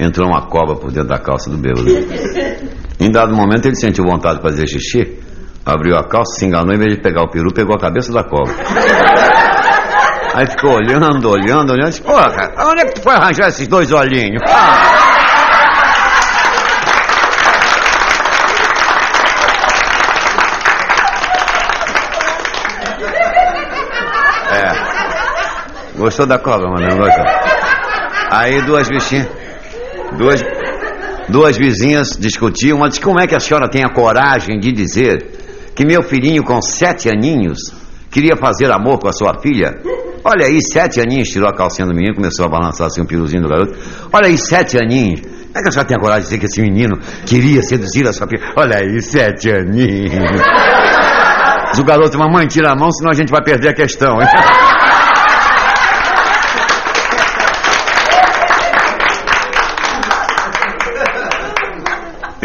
entrou 0.00 0.26
uma 0.26 0.46
cobra 0.46 0.74
por 0.74 0.90
dentro 0.90 1.10
da 1.10 1.18
calça 1.18 1.50
do 1.50 1.58
bêbado. 1.58 1.84
Em 2.98 3.10
dado 3.10 3.36
momento 3.36 3.66
ele 3.66 3.74
sentiu 3.74 4.04
vontade 4.04 4.36
de 4.36 4.42
fazer 4.42 4.66
xixi, 4.66 5.18
abriu 5.66 5.94
a 5.98 6.08
calça, 6.08 6.38
se 6.38 6.46
enganou, 6.46 6.74
em 6.74 6.78
vez 6.78 6.94
de 6.94 7.02
pegar 7.02 7.24
o 7.24 7.28
peru, 7.28 7.52
pegou 7.52 7.76
a 7.76 7.78
cabeça 7.78 8.10
da 8.10 8.24
cobra. 8.24 8.54
Aí 10.32 10.46
ficou 10.46 10.76
olhando, 10.76 11.28
olhando, 11.28 11.74
olhando, 11.74 11.90
disse, 11.90 12.00
porra, 12.00 12.54
onde 12.70 12.80
é 12.80 12.86
que 12.86 12.94
tu 12.94 13.02
foi 13.02 13.14
arranjar 13.14 13.48
esses 13.48 13.68
dois 13.68 13.92
olhinhos? 13.92 14.40
Ah. 14.48 15.12
É. 24.52 24.96
Gostou 25.96 26.26
da 26.26 26.38
cobra, 26.38 26.68
mano? 26.68 26.86
Não 26.86 26.98
gostou? 26.98 27.24
Aí 28.30 28.60
duas 28.62 28.88
bichinhas, 28.88 29.28
duas, 30.18 30.44
duas 31.28 31.56
vizinhas 31.56 32.16
discutiam, 32.18 32.78
uma 32.78 32.88
disse, 32.88 33.00
como 33.00 33.20
é 33.20 33.26
que 33.26 33.34
a 33.34 33.40
senhora 33.40 33.68
tem 33.68 33.84
a 33.84 33.88
coragem 33.88 34.58
de 34.58 34.72
dizer 34.72 35.72
que 35.74 35.86
meu 35.86 36.02
filhinho 36.02 36.42
com 36.42 36.60
sete 36.60 37.08
aninhos 37.08 37.58
queria 38.10 38.36
fazer 38.36 38.70
amor 38.70 38.98
com 38.98 39.08
a 39.08 39.12
sua 39.12 39.40
filha? 39.40 39.74
Olha 40.24 40.46
aí, 40.46 40.58
sete 40.60 41.00
aninhos, 41.00 41.28
tirou 41.28 41.48
a 41.48 41.54
calcinha 41.54 41.86
do 41.86 41.94
menino, 41.94 42.16
começou 42.16 42.44
a 42.44 42.48
balançar 42.48 42.88
assim 42.88 43.00
o 43.00 43.04
um 43.04 43.06
piruzinho 43.06 43.42
do 43.42 43.48
garoto. 43.48 43.78
Olha 44.12 44.26
aí, 44.26 44.36
sete 44.36 44.76
aninhos. 44.76 45.20
Como 45.20 45.58
é 45.58 45.62
que 45.62 45.68
a 45.68 45.70
senhora 45.70 45.88
tem 45.88 45.96
a 45.96 46.00
coragem 46.00 46.22
de 46.22 46.26
dizer 46.26 46.38
que 46.40 46.46
esse 46.46 46.60
menino 46.60 46.98
queria 47.24 47.62
seduzir 47.62 48.06
a 48.08 48.12
sua 48.12 48.26
filha? 48.26 48.42
Olha 48.56 48.78
aí, 48.78 49.00
sete 49.00 49.50
aninhos. 49.50 50.42
Diz 51.70 51.78
o 51.78 51.84
garoto, 51.84 52.18
mamãe, 52.18 52.46
tira 52.48 52.72
a 52.72 52.74
mão, 52.74 52.90
senão 52.90 53.12
a 53.12 53.14
gente 53.14 53.30
vai 53.30 53.42
perder 53.42 53.68
a 53.68 53.74
questão. 53.74 54.20
Hein? 54.20 54.26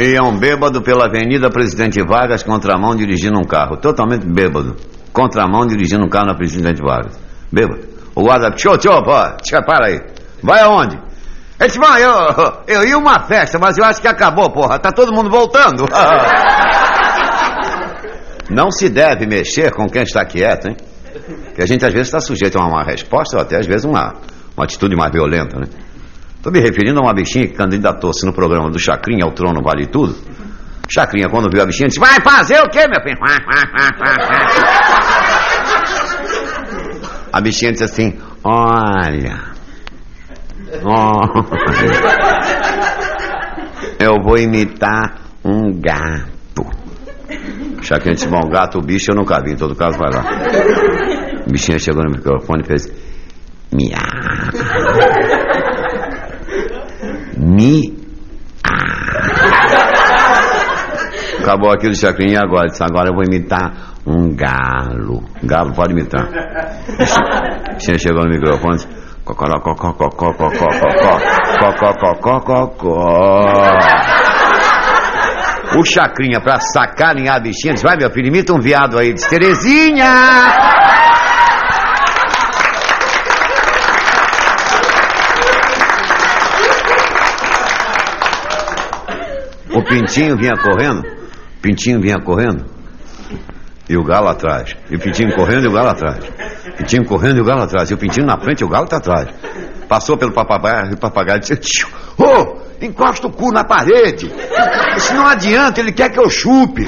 Ia 0.01 0.23
um 0.23 0.35
bêbado 0.35 0.81
pela 0.81 1.05
Avenida 1.05 1.47
Presidente 1.51 2.01
Vargas, 2.01 2.41
contramão, 2.41 2.95
dirigindo 2.95 3.37
um 3.37 3.43
carro. 3.43 3.77
Totalmente 3.77 4.25
bêbado. 4.25 4.75
Contramão, 5.13 5.67
dirigindo 5.67 6.03
um 6.03 6.09
carro 6.09 6.25
na 6.25 6.33
Presidente 6.33 6.81
Vargas. 6.81 7.19
Bêbado. 7.51 7.87
O 8.15 8.23
guarda, 8.23 8.49
tchô, 8.49 8.75
tchô, 8.79 9.03
pô, 9.03 9.13
tchô, 9.43 9.63
para 9.63 9.89
aí. 9.89 10.01
Vai 10.41 10.61
aonde? 10.61 10.97
Ele 11.59 11.71
eu, 12.01 12.11
eu 12.67 12.83
ia 12.87 12.97
uma 12.97 13.19
festa, 13.27 13.59
mas 13.59 13.77
eu 13.77 13.85
acho 13.85 14.01
que 14.01 14.07
acabou, 14.07 14.49
porra. 14.49 14.79
Tá 14.79 14.91
todo 14.91 15.13
mundo 15.13 15.29
voltando. 15.29 15.85
Não 18.49 18.71
se 18.71 18.89
deve 18.89 19.27
mexer 19.27 19.71
com 19.71 19.87
quem 19.87 20.01
está 20.01 20.25
quieto, 20.25 20.69
hein? 20.69 20.75
Que 21.53 21.61
a 21.61 21.65
gente 21.67 21.85
às 21.85 21.93
vezes 21.93 22.07
está 22.07 22.19
sujeito 22.19 22.57
a 22.59 22.65
uma 22.65 22.83
resposta 22.83 23.37
ou 23.37 23.43
até 23.43 23.57
às 23.57 23.67
vezes 23.67 23.85
uma, 23.85 24.15
uma 24.57 24.65
atitude 24.65 24.95
mais 24.95 25.11
violenta, 25.11 25.59
né? 25.59 25.67
Estou 26.41 26.51
me 26.51 26.59
referindo 26.59 26.99
a 26.99 27.03
uma 27.03 27.13
bichinha 27.13 27.45
que 27.45 27.53
candidatou-se 27.53 28.25
no 28.25 28.33
programa 28.33 28.67
do 28.71 28.79
Chacrinha 28.79 29.23
ao 29.23 29.31
trono 29.31 29.61
Vale 29.63 29.85
Tudo. 29.85 30.15
Chacrinha, 30.89 31.29
quando 31.29 31.47
viu 31.51 31.61
a 31.61 31.67
bichinha, 31.67 31.87
disse: 31.87 31.99
Vai 31.99 32.19
fazer 32.19 32.59
o 32.61 32.67
quê, 32.67 32.87
meu 32.87 32.99
filho? 33.03 33.19
A 37.31 37.41
bichinha 37.41 37.71
disse 37.71 37.83
assim: 37.83 38.17
Olha. 38.43 39.51
Olha. 40.83 41.51
Eu 43.99 44.15
vou 44.23 44.35
imitar 44.35 45.21
um 45.45 45.79
gato. 45.79 46.65
Chacrinha 47.83 48.15
disse: 48.15 48.27
Bom, 48.27 48.49
gato, 48.49 48.79
o 48.79 48.81
bicho 48.81 49.11
eu 49.11 49.15
nunca 49.15 49.39
vi, 49.43 49.51
em 49.51 49.55
todo 49.55 49.75
caso, 49.75 49.99
vai 49.99 50.09
lá. 50.11 50.23
A 51.45 51.51
bichinha 51.51 51.77
chegou 51.77 52.03
no 52.03 52.09
microfone 52.09 52.63
e 52.63 52.65
fez: 52.65 52.91
Miau. 53.71 54.01
Mi. 57.51 57.93
Acabou 61.41 61.71
aquilo, 61.71 61.95
Chacrinha, 61.95 62.33
e 62.33 62.37
agora? 62.37 62.67
Disse, 62.67 62.83
agora 62.83 63.09
eu 63.09 63.15
vou 63.15 63.23
imitar 63.23 63.95
um 64.05 64.35
galo. 64.35 65.23
Galo, 65.43 65.73
pode 65.73 65.93
imitar. 65.93 66.27
Bichinha 67.75 67.97
chegou 67.97 68.23
no 68.23 68.29
microfone 68.29 68.77
disse, 68.77 68.87
o 75.77 75.85
Chacrinha, 75.85 76.41
pra 76.41 76.59
sacanear 76.59 77.37
a 77.37 77.39
bichinha, 77.39 77.73
disse, 77.73 77.85
vai 77.85 77.95
meu 77.97 78.11
filho, 78.11 78.27
imita 78.27 78.53
um 78.53 78.59
viado 78.59 78.97
aí. 78.97 79.13
Disse, 79.13 79.29
Terezinha! 79.29 80.80
O 89.73 89.83
Pintinho 89.83 90.37
vinha 90.37 90.55
correndo, 90.57 91.03
Pintinho 91.61 92.01
vinha 92.01 92.19
correndo, 92.19 92.65
e 93.89 93.97
o 93.97 94.03
galo 94.03 94.29
atrás. 94.29 94.75
E 94.89 94.95
o 94.95 94.99
Pintinho 94.99 95.35
correndo 95.35 95.65
e 95.65 95.67
o 95.67 95.71
galo 95.71 95.89
atrás. 95.89 96.19
Pintinho 96.77 97.05
correndo 97.05 97.37
e 97.37 97.41
o 97.41 97.43
galo 97.43 97.63
atrás. 97.63 97.91
E 97.91 97.93
o 97.93 97.97
Pintinho 97.97 98.25
na 98.25 98.37
frente 98.37 98.61
e 98.61 98.63
o 98.65 98.69
galo 98.69 98.85
está 98.85 98.97
atrás. 98.97 99.27
Passou 99.87 100.17
pelo 100.17 100.31
papagaio 100.31 100.91
e 100.91 100.93
o 100.93 100.97
papagaio 100.97 101.39
disse: 101.39 101.85
Oh, 102.17 102.61
encosta 102.81 103.27
o 103.27 103.31
cu 103.31 103.51
na 103.51 103.63
parede. 103.63 104.31
Isso 104.95 105.13
não 105.13 105.27
adianta, 105.27 105.81
ele 105.81 105.91
quer 105.91 106.09
que 106.09 106.19
eu 106.19 106.29
chupe. 106.29 106.87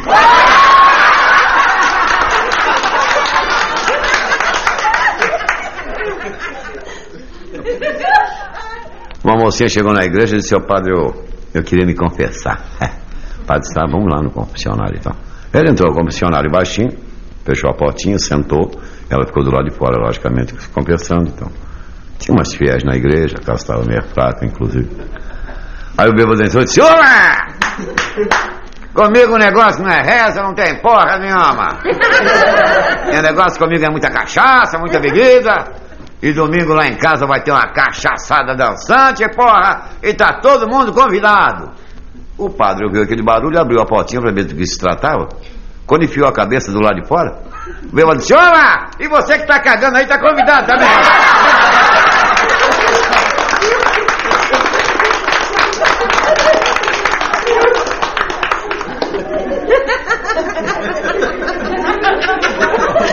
Uma 9.24 9.38
mocinha 9.38 9.70
chegou 9.70 9.94
na 9.94 10.04
igreja 10.04 10.36
e 10.36 10.40
disse 10.40 10.54
ao 10.54 10.62
padre, 10.62 10.94
eu, 11.54 11.64
queria 11.64 11.86
me 11.86 11.96
confessar. 11.96 12.62
Padre 13.46 13.74
tá, 13.74 13.86
vamos 13.90 14.12
lá 14.12 14.22
no 14.22 14.32
confessionário 14.32 14.98
então. 14.98 15.14
Ele 15.54 15.72
entrou 15.72 15.92
no 15.92 15.98
confessionário 15.98 16.50
baixinho, 16.52 16.90
fechou 17.46 17.70
a 17.70 17.74
portinha, 17.74 18.18
sentou, 18.18 18.72
ela 19.10 19.26
ficou 19.28 19.44
do 19.44 19.52
lado 19.52 19.70
de 19.70 19.76
fora, 19.76 19.98
logicamente, 20.00 20.54
confessando, 20.70 21.30
então. 21.30 21.52
Tinha 22.18 22.36
umas 22.36 22.54
fiéis 22.56 22.84
na 22.84 22.96
igreja, 22.96 23.36
a 23.40 23.44
casa 23.44 23.62
estava 23.62 23.84
meio 23.86 24.02
fraca, 24.04 24.46
inclusive. 24.46 24.90
Aí 25.98 26.10
o 26.10 26.16
bêbado 26.16 26.42
entrou 26.42 26.64
e 26.64 26.66
disse, 26.66 26.82
Olá! 26.82 27.38
Comigo 28.94 29.34
o 29.34 29.38
negócio 29.38 29.84
não 29.84 29.90
é 29.90 30.02
reza, 30.02 30.42
não 30.42 30.54
tem 30.54 30.80
porra 30.80 31.18
nenhuma. 31.18 31.80
Meu 33.12 33.22
negócio 33.24 33.60
comigo 33.60 33.84
é 33.84 33.90
muita 33.90 34.10
cachaça, 34.10 34.78
muita 34.80 35.00
bebida. 35.00 35.83
E 36.24 36.32
domingo 36.32 36.74
lá 36.74 36.88
em 36.88 36.96
casa 36.96 37.28
vai 37.28 37.44
ter 37.44 37.52
uma 37.52 37.68
cachaçada 37.74 38.56
dançante, 38.56 39.28
porra. 39.36 39.90
E 40.02 40.14
tá 40.14 40.40
todo 40.42 40.70
mundo 40.70 40.94
convidado. 40.94 41.72
O 42.38 42.50
padre 42.50 42.86
ouviu 42.86 43.04
aquele 43.04 43.22
barulho, 43.22 43.60
abriu 43.60 43.82
a 43.82 43.86
portinha 43.86 44.22
para 44.22 44.32
ver 44.32 44.46
do 44.46 44.56
que 44.56 44.66
se 44.66 44.80
tratava. 44.80 45.28
Quando 45.86 46.06
enfiou 46.06 46.26
a 46.26 46.32
cabeça 46.32 46.72
do 46.72 46.80
lado 46.80 47.02
de 47.02 47.08
fora, 47.10 47.44
o 47.92 47.94
bêbado 47.94 48.20
disse, 48.20 48.34
Olá! 48.34 48.90
E 49.02 49.08
você 49.10 49.38
que 49.38 49.46
tá 49.46 49.60
cagando 49.60 49.98
aí 49.98 50.08
tá 50.08 50.18
convidado 50.18 50.66
também. 50.66 50.88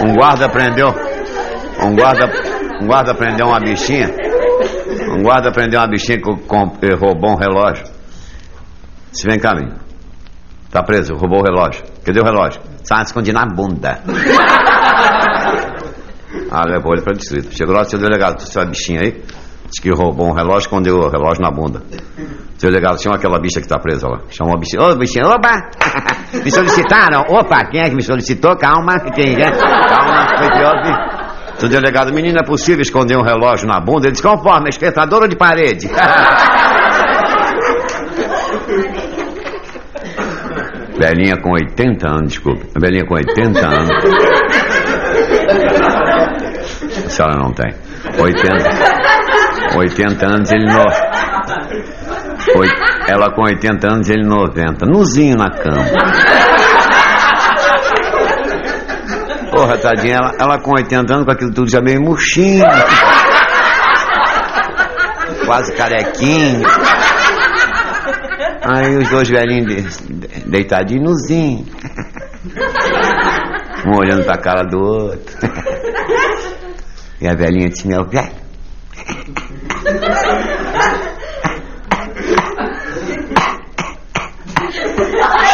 Um 0.02 0.14
guarda 0.14 0.48
prendeu. 0.48 0.88
Um 1.82 1.94
guarda, 1.94 2.26
um 2.80 2.86
guarda 2.86 3.14
prendeu 3.14 3.46
uma 3.46 3.60
bichinha. 3.60 4.08
Um 5.16 5.22
guarda 5.22 5.52
prendeu 5.52 5.80
uma 5.80 5.88
bichinha 5.88 6.18
que 6.18 6.94
roubou 6.94 7.32
um 7.32 7.36
relógio. 7.36 7.84
Se 9.12 9.26
vem 9.26 9.38
cá, 9.38 9.54
menino. 9.54 9.78
Tá 10.70 10.82
preso, 10.82 11.14
roubou 11.14 11.40
o 11.40 11.42
relógio. 11.42 11.82
Cadê 12.04 12.20
o 12.20 12.24
relógio? 12.24 12.60
Está 12.82 13.02
escondido 13.02 13.38
na 13.38 13.46
bunda. 13.46 14.00
Ah, 16.52 16.64
levou 16.64 16.92
ele 16.92 17.02
para 17.02 17.12
distrito. 17.14 17.54
Chegou 17.54 17.74
lá, 17.74 17.84
seu 17.84 17.98
delegado, 17.98 18.42
essa 18.42 18.64
bichinha 18.64 19.00
aí, 19.02 19.12
disse 19.66 19.80
que 19.82 19.90
roubou 19.90 20.28
um 20.28 20.32
relógio, 20.32 20.60
escondeu 20.60 20.96
o 20.96 21.08
relógio 21.08 21.42
na 21.42 21.50
bunda. 21.50 21.82
Seu 22.58 22.70
delegado, 22.70 23.00
chama 23.00 23.16
aquela 23.16 23.38
bicha 23.38 23.60
que 23.60 23.66
está 23.66 23.78
presa 23.78 24.08
lá. 24.08 24.20
Chamou 24.30 24.54
a 24.54 24.58
bichinha. 24.58 24.82
Ô, 24.82 24.96
bichinha, 24.96 25.24
opa! 25.26 25.70
me 26.42 26.50
solicitaram? 26.50 27.22
Opa, 27.28 27.64
quem 27.70 27.80
é 27.80 27.88
que 27.88 27.94
me 27.94 28.02
solicitou? 28.02 28.56
Calma, 28.56 28.98
quem 29.14 29.34
é? 29.34 29.50
Calma, 29.50 30.26
foi 30.38 30.50
pior 30.50 30.82
que... 30.82 31.19
Seu 31.60 31.68
delegado, 31.68 32.12
menino, 32.12 32.38
é 32.38 32.42
possível 32.42 32.80
esconder 32.80 33.16
um 33.18 33.22
relógio 33.22 33.68
na 33.68 33.78
bunda? 33.78 34.06
Ele 34.06 34.12
disse, 34.12 34.22
conforme, 34.22 34.70
espetador 34.70 35.22
ou 35.22 35.28
de 35.28 35.36
parede? 35.36 35.88
Velhinha 40.98 41.36
com 41.38 41.52
80 41.52 42.06
anos, 42.08 42.32
desculpe. 42.32 42.66
Velhinha 42.78 43.04
com 43.06 43.14
80 43.14 43.58
anos. 43.66 43.90
A 47.06 47.08
senhora 47.10 47.36
não 47.38 47.52
tem. 47.52 47.72
80, 48.18 49.78
80 49.78 50.26
anos, 50.26 50.52
ele 50.52 50.66
no... 50.66 50.80
Oi- 52.58 52.68
Ela 53.08 53.30
com 53.34 53.42
80 53.42 53.86
anos, 53.86 54.10
ele 54.10 54.24
90. 54.26 54.84
Nuzinho 54.86 55.36
na 55.36 55.50
cama. 55.50 55.84
Porra, 59.60 59.76
tadinha, 59.76 60.16
ela, 60.16 60.32
ela 60.40 60.58
com 60.58 60.70
80 60.74 61.12
anos, 61.12 61.26
com 61.26 61.32
aquilo 61.32 61.52
tudo 61.52 61.70
já 61.70 61.82
meio 61.82 62.00
murchinho. 62.00 62.64
Quase 65.44 65.74
carequinho. 65.76 66.62
Aí 68.62 68.96
os 68.96 69.08
dois 69.10 69.28
velhinhos 69.28 69.98
de- 69.98 70.14
de- 70.14 70.48
deitadinhos 70.48 71.04
nuzinho. 71.04 71.66
Um 73.86 73.98
olhando 73.98 74.24
pra 74.24 74.38
cara 74.38 74.62
do 74.62 74.78
outro. 74.78 75.36
E 77.20 77.28
a 77.28 77.34
velhinha 77.34 77.68
disse, 77.68 77.86
meu 77.86 78.02
velho. 78.08 78.32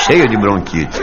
Cheio 0.05 0.29
de 0.29 0.37
bronquite. 0.37 1.01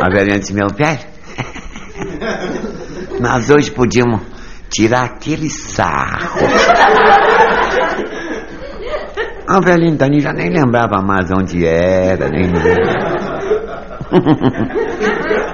A 0.00 0.08
velhinha 0.10 0.38
disse, 0.38 0.52
meu 0.52 0.68
velho. 0.68 1.00
Nós 3.20 3.48
hoje 3.50 3.70
podíamos 3.70 4.20
tirar 4.68 5.04
aquele 5.04 5.48
sarro. 5.48 6.38
A 9.48 9.60
velhinha 9.60 9.96
Dani 9.96 10.20
já 10.20 10.32
nem 10.32 10.50
lembrava 10.50 11.00
mais 11.02 11.30
onde 11.30 11.64
era, 11.64 12.28
nem 12.28 12.50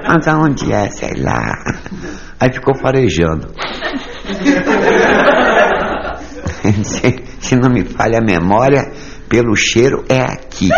Mas 0.08 0.28
aonde 0.28 0.72
é, 0.72 0.90
sei 0.90 1.12
lá. 1.22 1.40
Aí 2.40 2.52
ficou 2.52 2.74
farejando. 2.74 3.48
se, 7.42 7.56
não 7.56 7.70
me 7.70 7.84
falha 7.84 8.18
a 8.18 8.24
memória, 8.24 8.92
pelo 9.28 9.54
cheiro 9.56 10.04
é 10.08 10.22
aqui. 10.22 10.68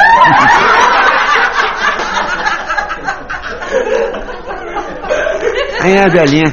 Aí 5.80 5.98
a 5.98 6.08
velhinha, 6.08 6.52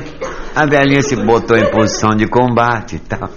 a 0.53 0.66
velhinha 0.66 1.01
se 1.01 1.16
botou 1.16 1.57
em 1.57 1.72
posição 1.72 2.16
de 2.16 2.28
combate 2.28 2.97
e 2.97 2.99
tal. 2.99 3.30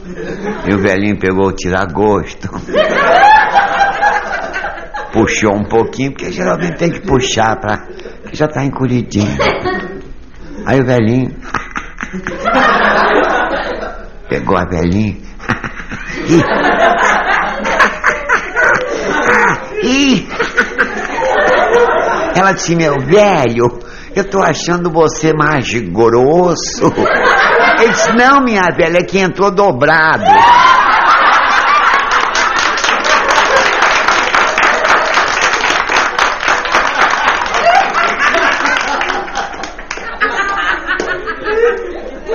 E 0.68 0.74
o 0.74 0.78
velhinho 0.78 1.18
pegou 1.18 1.46
o 1.46 1.52
tiragosto. 1.52 2.48
Puxou 5.12 5.54
um 5.54 5.62
pouquinho, 5.62 6.10
porque 6.10 6.32
geralmente 6.32 6.76
tem 6.76 6.90
que 6.90 7.00
puxar 7.00 7.56
pra. 7.60 7.86
que 8.28 8.34
já 8.34 8.48
tá 8.48 8.64
encolhidinho. 8.64 9.38
Aí 10.66 10.80
o 10.80 10.84
velhinho. 10.84 11.30
Pegou 14.28 14.56
a 14.56 14.64
velhinha. 14.64 15.33
Ih. 19.82 20.26
Ela 22.34 22.52
disse, 22.52 22.74
meu 22.74 22.98
velho, 23.00 23.78
eu 24.14 24.24
tô 24.24 24.42
achando 24.42 24.90
você 24.90 25.32
mais 25.32 25.70
grosso. 25.72 26.92
Ele 27.80 27.92
disse, 27.92 28.12
não, 28.16 28.42
minha 28.42 28.70
velha, 28.70 28.98
é 28.98 29.02
que 29.02 29.18
entrou 29.18 29.50
dobrado. 29.50 30.24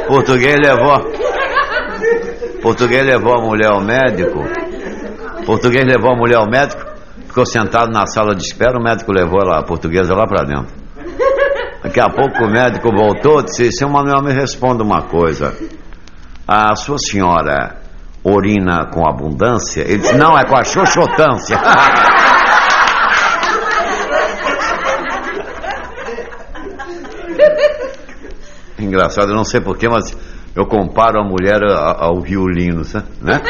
Português 0.07 0.57
levou. 0.59 1.18
Português 2.69 3.03
levou 3.03 3.33
a 3.33 3.41
mulher 3.41 3.71
ao 3.71 3.81
médico. 3.81 4.45
Português 5.43 5.83
levou 5.87 6.11
a 6.11 6.15
mulher 6.15 6.35
ao 6.37 6.45
médico, 6.47 6.85
ficou 7.25 7.43
sentado 7.43 7.91
na 7.91 8.05
sala 8.05 8.35
de 8.35 8.43
espera, 8.43 8.77
o 8.77 8.83
médico 8.83 9.11
levou 9.11 9.39
ela, 9.41 9.57
a 9.57 9.63
portuguesa 9.63 10.13
lá 10.13 10.27
pra 10.27 10.43
dentro. 10.43 10.71
Daqui 11.81 11.99
a 11.99 12.11
pouco 12.11 12.45
o 12.45 12.47
médico 12.47 12.91
voltou 12.91 13.39
e 13.39 13.45
disse, 13.45 13.71
seu 13.71 13.89
Manuel, 13.89 14.21
me 14.21 14.31
responda 14.33 14.83
uma 14.83 15.01
coisa. 15.01 15.57
A 16.47 16.75
sua 16.75 16.99
senhora 16.99 17.77
urina 18.23 18.85
com 18.93 19.03
abundância? 19.09 19.81
Ele 19.81 19.97
disse, 19.97 20.15
não, 20.15 20.37
é 20.37 20.45
com 20.45 20.55
a 20.55 20.63
xoxotância. 20.63 21.57
Engraçado, 28.77 29.31
eu 29.31 29.35
não 29.35 29.43
sei 29.43 29.59
porquê, 29.59 29.89
mas 29.89 30.15
eu 30.59 30.65
comparo 30.65 31.19
a 31.19 31.23
mulher 31.23 31.61
a- 31.63 32.05
ao 32.05 32.19
violino, 32.21 32.83
sabe? 32.83 33.05
né? 33.21 33.39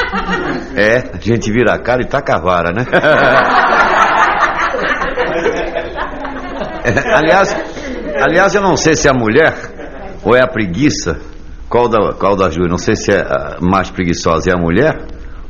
É, 0.75 0.97
a 1.13 1.19
gente 1.19 1.51
vira 1.51 1.73
a 1.73 1.79
cara 1.79 2.01
e 2.01 2.05
taca 2.07 2.35
a 2.35 2.39
vara, 2.39 2.71
né? 2.71 2.85
É, 6.85 7.15
aliás, 7.15 7.55
aliás, 8.21 8.55
eu 8.55 8.61
não 8.61 8.75
sei 8.77 8.93
se 8.95 9.07
é 9.07 9.11
a 9.11 9.13
mulher 9.13 9.53
ou 10.23 10.35
é 10.35 10.43
a 10.43 10.47
preguiça, 10.47 11.19
qual, 11.67 11.89
da, 11.89 12.13
qual 12.13 12.35
das 12.35 12.55
duas, 12.55 12.69
não 12.69 12.77
sei 12.77 12.95
se 12.95 13.11
é 13.11 13.19
a 13.21 13.57
mais 13.61 13.89
preguiçosa 13.89 14.51
é 14.51 14.53
a 14.53 14.57
mulher 14.57 14.95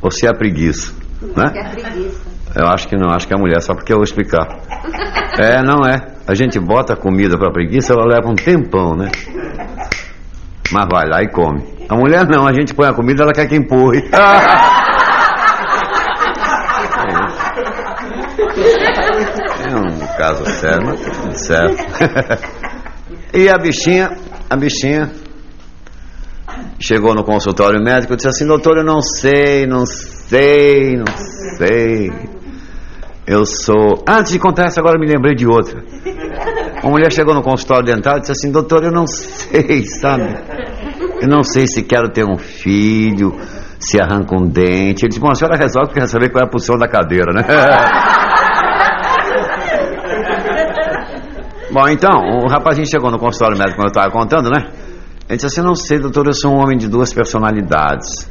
ou 0.02 0.10
se 0.10 0.26
é 0.26 0.30
a 0.30 0.34
preguiça, 0.34 0.92
né? 1.36 1.52
É 1.54 1.68
preguiça. 1.68 2.30
Eu 2.56 2.66
acho 2.66 2.88
que 2.88 2.96
não, 2.96 3.10
acho 3.14 3.28
que 3.28 3.32
é 3.34 3.36
a 3.36 3.40
mulher, 3.40 3.60
só 3.60 3.74
porque 3.74 3.92
eu 3.92 3.98
vou 3.98 4.04
explicar. 4.04 4.48
É, 5.38 5.62
não 5.62 5.86
é. 5.86 5.98
A 6.26 6.34
gente 6.34 6.58
bota 6.58 6.94
a 6.94 6.96
comida 6.96 7.38
pra 7.38 7.50
preguiça, 7.52 7.92
ela 7.92 8.04
leva 8.04 8.28
um 8.28 8.34
tempão, 8.34 8.96
né? 8.96 9.08
Mas 10.72 10.86
vai 10.90 11.08
lá 11.08 11.22
e 11.22 11.28
come. 11.30 11.62
A 11.88 11.96
mulher 11.96 12.26
não, 12.28 12.46
a 12.46 12.52
gente 12.52 12.74
põe 12.74 12.88
a 12.88 12.94
comida, 12.94 13.22
ela 13.22 13.32
quer 13.32 13.46
que 13.46 13.56
empurre. 13.56 14.08
É 19.70 19.76
um 19.76 20.16
caso 20.16 20.44
sério, 20.46 20.84
mas 20.84 21.00
tá 21.00 21.10
tudo 21.10 21.38
certo. 21.38 22.50
E 23.32 23.48
a 23.48 23.56
bichinha, 23.56 24.10
a 24.48 24.56
bichinha 24.56 25.08
chegou 26.80 27.14
no 27.14 27.22
consultório 27.22 27.80
médico 27.80 28.12
e 28.12 28.16
disse 28.16 28.28
assim, 28.28 28.44
doutor, 28.44 28.78
eu 28.78 28.84
não 28.84 29.00
sei, 29.00 29.66
não 29.66 29.86
sei, 29.86 30.96
não 30.96 31.06
sei. 31.56 32.10
Eu 33.24 33.46
sou. 33.46 34.02
Antes 34.08 34.32
de 34.32 34.40
contar 34.40 34.66
essa, 34.66 34.80
agora 34.80 34.98
me 34.98 35.06
lembrei 35.06 35.36
de 35.36 35.46
outra. 35.46 35.80
Uma 36.82 36.92
mulher 36.92 37.12
chegou 37.12 37.34
no 37.34 37.42
consultório 37.42 37.84
dental 37.84 38.16
e 38.16 38.20
disse 38.20 38.32
assim, 38.32 38.50
doutor, 38.50 38.84
eu 38.84 38.90
não 38.90 39.06
sei, 39.06 39.84
sabe? 40.00 40.34
Eu 41.20 41.28
não 41.28 41.42
sei 41.44 41.66
se 41.66 41.82
quero 41.82 42.10
ter 42.10 42.24
um 42.24 42.38
filho, 42.38 43.38
se 43.78 44.00
arranca 44.00 44.34
um 44.34 44.46
dente. 44.46 45.04
Ele 45.04 45.08
disse, 45.08 45.20
bom, 45.20 45.30
a 45.30 45.34
senhora 45.34 45.58
resolve 45.58 45.88
porque 45.88 46.00
quer 46.00 46.06
saber 46.06 46.30
qual 46.30 46.42
é 46.42 46.46
a 46.46 46.50
posição 46.50 46.78
da 46.78 46.88
cadeira, 46.88 47.32
né? 47.32 47.42
Bom, 51.72 51.88
então, 51.88 52.10
o 52.42 52.48
rapazinho 52.48 52.84
chegou 52.84 53.12
no 53.12 53.18
consultório 53.18 53.56
médico 53.56 53.76
quando 53.76 53.86
eu 53.86 53.92
estava 53.92 54.10
contando, 54.10 54.50
né? 54.50 54.72
Ele 55.28 55.36
disse 55.36 55.46
assim, 55.46 55.62
não 55.62 55.76
sei, 55.76 56.00
doutor, 56.00 56.26
eu 56.26 56.32
sou 56.32 56.52
um 56.52 56.56
homem 56.56 56.76
de 56.76 56.88
duas 56.88 57.12
personalidades. 57.12 58.28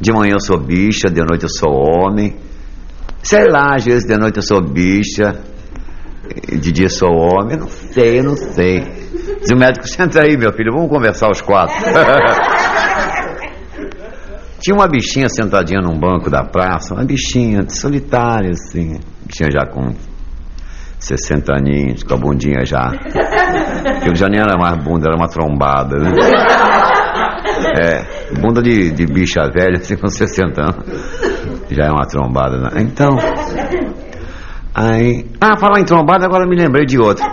De 0.00 0.12
manhã 0.12 0.34
eu 0.34 0.40
sou 0.40 0.56
bicha, 0.56 1.08
de 1.10 1.20
noite 1.20 1.42
eu 1.42 1.48
sou 1.48 1.70
homem. 1.72 2.36
Sei 3.20 3.50
lá, 3.50 3.74
às 3.74 3.84
vezes 3.84 4.06
de 4.06 4.16
noite 4.16 4.36
eu 4.36 4.42
sou 4.42 4.62
bicha, 4.62 5.40
de 6.58 6.72
dia 6.72 6.86
eu 6.86 6.90
sou 6.90 7.10
homem. 7.10 7.54
Eu 7.54 7.60
não 7.60 7.68
sei, 7.68 8.18
eu 8.18 8.24
não 8.24 8.36
sei. 8.36 8.80
Diz 9.40 9.50
o 9.52 9.56
médico, 9.56 9.86
senta 9.88 10.22
aí, 10.22 10.36
meu 10.36 10.52
filho, 10.52 10.72
vamos 10.72 10.90
conversar 10.90 11.30
os 11.30 11.40
quatro. 11.40 11.74
Tinha 14.60 14.74
uma 14.74 14.88
bichinha 14.88 15.28
sentadinha 15.28 15.80
num 15.80 15.98
banco 15.98 16.30
da 16.30 16.42
praça, 16.42 16.94
uma 16.94 17.04
bichinha 17.04 17.68
solitária, 17.68 18.50
assim. 18.50 18.98
Bichinha 19.24 19.50
já 19.52 19.66
com 19.66 19.94
60 20.98 21.52
aninhos, 21.52 22.02
com 22.02 22.14
a 22.14 22.16
bundinha 22.16 22.64
já. 22.64 22.86
Aquilo 23.98 24.16
já 24.16 24.28
nem 24.28 24.40
era 24.40 24.58
mais 24.58 24.82
bunda, 24.82 25.08
era 25.08 25.16
uma 25.16 25.28
trombada, 25.28 25.98
né? 25.98 26.10
É, 27.78 28.02
bunda 28.40 28.60
de, 28.62 28.90
de 28.90 29.06
bicha 29.06 29.42
velha, 29.50 29.78
assim, 29.78 29.96
com 29.96 30.08
60 30.08 30.60
anos. 30.60 30.76
Já 31.70 31.84
é 31.86 31.90
uma 31.90 32.06
trombada, 32.06 32.58
né? 32.58 32.70
Então. 32.82 33.16
Aí. 34.78 35.24
Ah, 35.40 35.56
falar 35.58 35.80
em 35.80 35.86
trombada, 35.86 36.26
agora 36.26 36.46
me 36.46 36.54
lembrei 36.54 36.84
de 36.84 36.98
outra. 36.98 37.24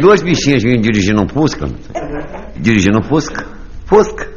Duas 0.00 0.22
bichinhas 0.22 0.62
vinham 0.62 0.80
dirigindo 0.80 1.20
um 1.20 1.28
Fusca. 1.28 1.66
Dirigindo 2.54 3.00
um 3.00 3.02
Fusca. 3.02 3.44
Fusca. 3.84 4.28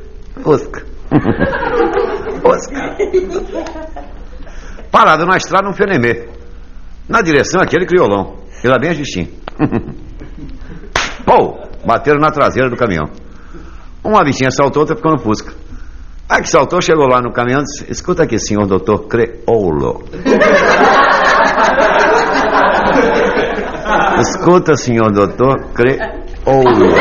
Fusca. 0.42 0.84
Fusca. 2.42 2.96
Parado 4.92 5.28
na 5.28 5.38
estrada, 5.38 5.70
um 5.70 5.74
fenemê. 5.74 6.30
Na 7.08 7.22
direção, 7.22 7.62
aquele 7.62 7.86
criolão. 7.86 8.38
E 8.64 8.68
lá 8.68 8.78
vem 8.82 8.90
a 8.90 8.96
bichinhas. 8.96 9.30
Pô, 11.24 11.60
bateram 11.86 12.20
na 12.20 12.32
traseira 12.32 12.72
do 12.72 12.76
caminhão. 12.76 13.08
Uma 14.04 14.24
bichinha 14.24 14.50
saltou, 14.50 14.82
outra 14.82 14.96
ficou 14.96 15.12
no 15.12 15.20
Fusca. 15.20 15.54
A 16.28 16.42
que 16.42 16.50
saltou, 16.50 16.82
chegou 16.82 17.06
lá 17.06 17.22
no 17.22 17.32
caminhão 17.32 17.60
e 17.60 17.66
disse: 17.66 17.92
Escuta 17.92 18.24
aqui, 18.24 18.40
senhor 18.40 18.66
doutor 18.66 19.08
Creolo. 19.08 20.04
Escuta, 24.22 24.76
senhor 24.76 25.12
doutor 25.12 25.68
Creolo. 25.74 26.92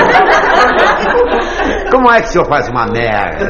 Como 1.90 2.10
é 2.10 2.20
que 2.20 2.28
o 2.28 2.30
senhor 2.30 2.46
faz 2.46 2.68
uma 2.68 2.86
merda? 2.86 3.48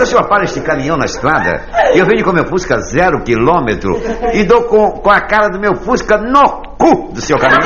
O 0.00 0.06
senhor 0.06 0.28
para 0.28 0.44
este 0.44 0.60
caminhão 0.60 0.96
na 0.96 1.04
estrada, 1.04 1.62
eu 1.94 2.06
venho 2.06 2.24
com 2.24 2.32
meu 2.32 2.46
Fusca 2.46 2.78
zero 2.78 3.22
quilômetro 3.22 4.00
e 4.32 4.44
dou 4.44 4.62
com, 4.64 4.90
com 4.92 5.10
a 5.10 5.20
cara 5.20 5.48
do 5.48 5.58
meu 5.58 5.74
Fusca 5.74 6.16
no 6.16 6.62
cu 6.78 7.12
do 7.12 7.20
seu 7.20 7.36
caminhão. 7.36 7.58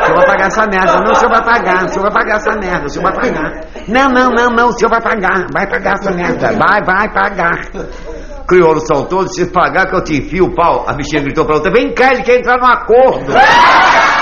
O 0.00 0.04
senhor 0.06 0.16
vai 0.16 0.26
pagar 0.26 0.46
essa 0.46 0.66
merda. 0.66 1.00
Não, 1.00 1.12
o 1.12 1.14
senhor 1.14 1.30
vai 1.30 1.44
pagar. 1.44 1.84
O 1.84 1.88
senhor 1.88 2.02
vai 2.02 2.12
pagar 2.12 2.36
essa 2.36 2.52
merda. 2.58 2.86
O 2.86 2.88
senhor 2.88 3.02
vai 3.02 3.14
pagar. 3.14 3.52
Não, 3.88 4.08
não, 4.08 4.30
não, 4.30 4.50
não. 4.50 4.68
O 4.68 4.72
senhor 4.72 4.90
vai 4.90 5.00
pagar. 5.00 5.46
Vai 5.52 5.66
pagar 5.66 5.94
essa 5.94 6.12
merda. 6.12 6.52
Vai, 6.52 6.82
vai 6.84 7.08
pagar. 7.12 7.58
Crioulo 8.46 8.80
saltou, 8.86 9.24
disse, 9.24 9.46
pagar 9.46 9.86
que 9.88 9.96
eu 9.96 10.04
te 10.04 10.18
enfio 10.18 10.44
o 10.44 10.54
pau. 10.54 10.84
A 10.88 10.92
bichinha 10.94 11.22
gritou 11.22 11.44
pra 11.44 11.56
outra, 11.56 11.72
vem 11.72 11.92
cá, 11.92 12.12
ele 12.12 12.22
quer 12.22 12.38
entrar 12.38 12.58
no 12.58 12.66
acordo. 12.66 13.32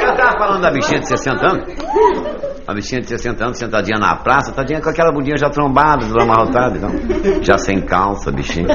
Eu 0.00 0.16
tava 0.16 0.38
falando 0.38 0.62
da 0.62 0.70
bichinha 0.70 1.00
de 1.00 1.08
60 1.08 1.46
anos. 1.46 1.93
A 2.66 2.72
bichinha 2.72 3.02
de 3.02 3.08
60 3.08 3.44
anos, 3.44 3.58
sentadinha 3.58 3.98
na 3.98 4.16
praça, 4.16 4.50
tadinha 4.50 4.80
com 4.80 4.88
aquela 4.88 5.12
bundinha 5.12 5.36
já 5.36 5.50
trombada, 5.50 6.06
do 6.06 6.22
amarrotado, 6.22 6.78
então. 6.78 6.90
Já 7.42 7.58
sem 7.58 7.82
calça, 7.82 8.32
bichinha. 8.32 8.68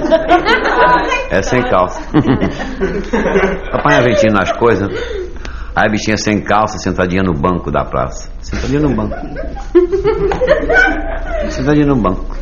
É 1.31 1.41
sem 1.41 1.59
calça. 1.63 1.99
Papai 3.71 4.01
ventinho 4.03 4.33
nas 4.33 4.51
coisas. 4.51 4.87
Aí 5.75 5.87
a 5.87 5.89
bichinha 5.89 6.17
sem 6.17 6.39
calça, 6.39 6.77
sentadinha 6.77 7.23
no 7.23 7.33
banco 7.33 7.71
da 7.71 7.83
praça. 7.83 8.31
Sentadinha 8.41 8.81
no 8.81 8.95
banco. 8.95 9.15
Sentadinha 11.49 11.87
no 11.87 11.95
banco. 11.95 12.37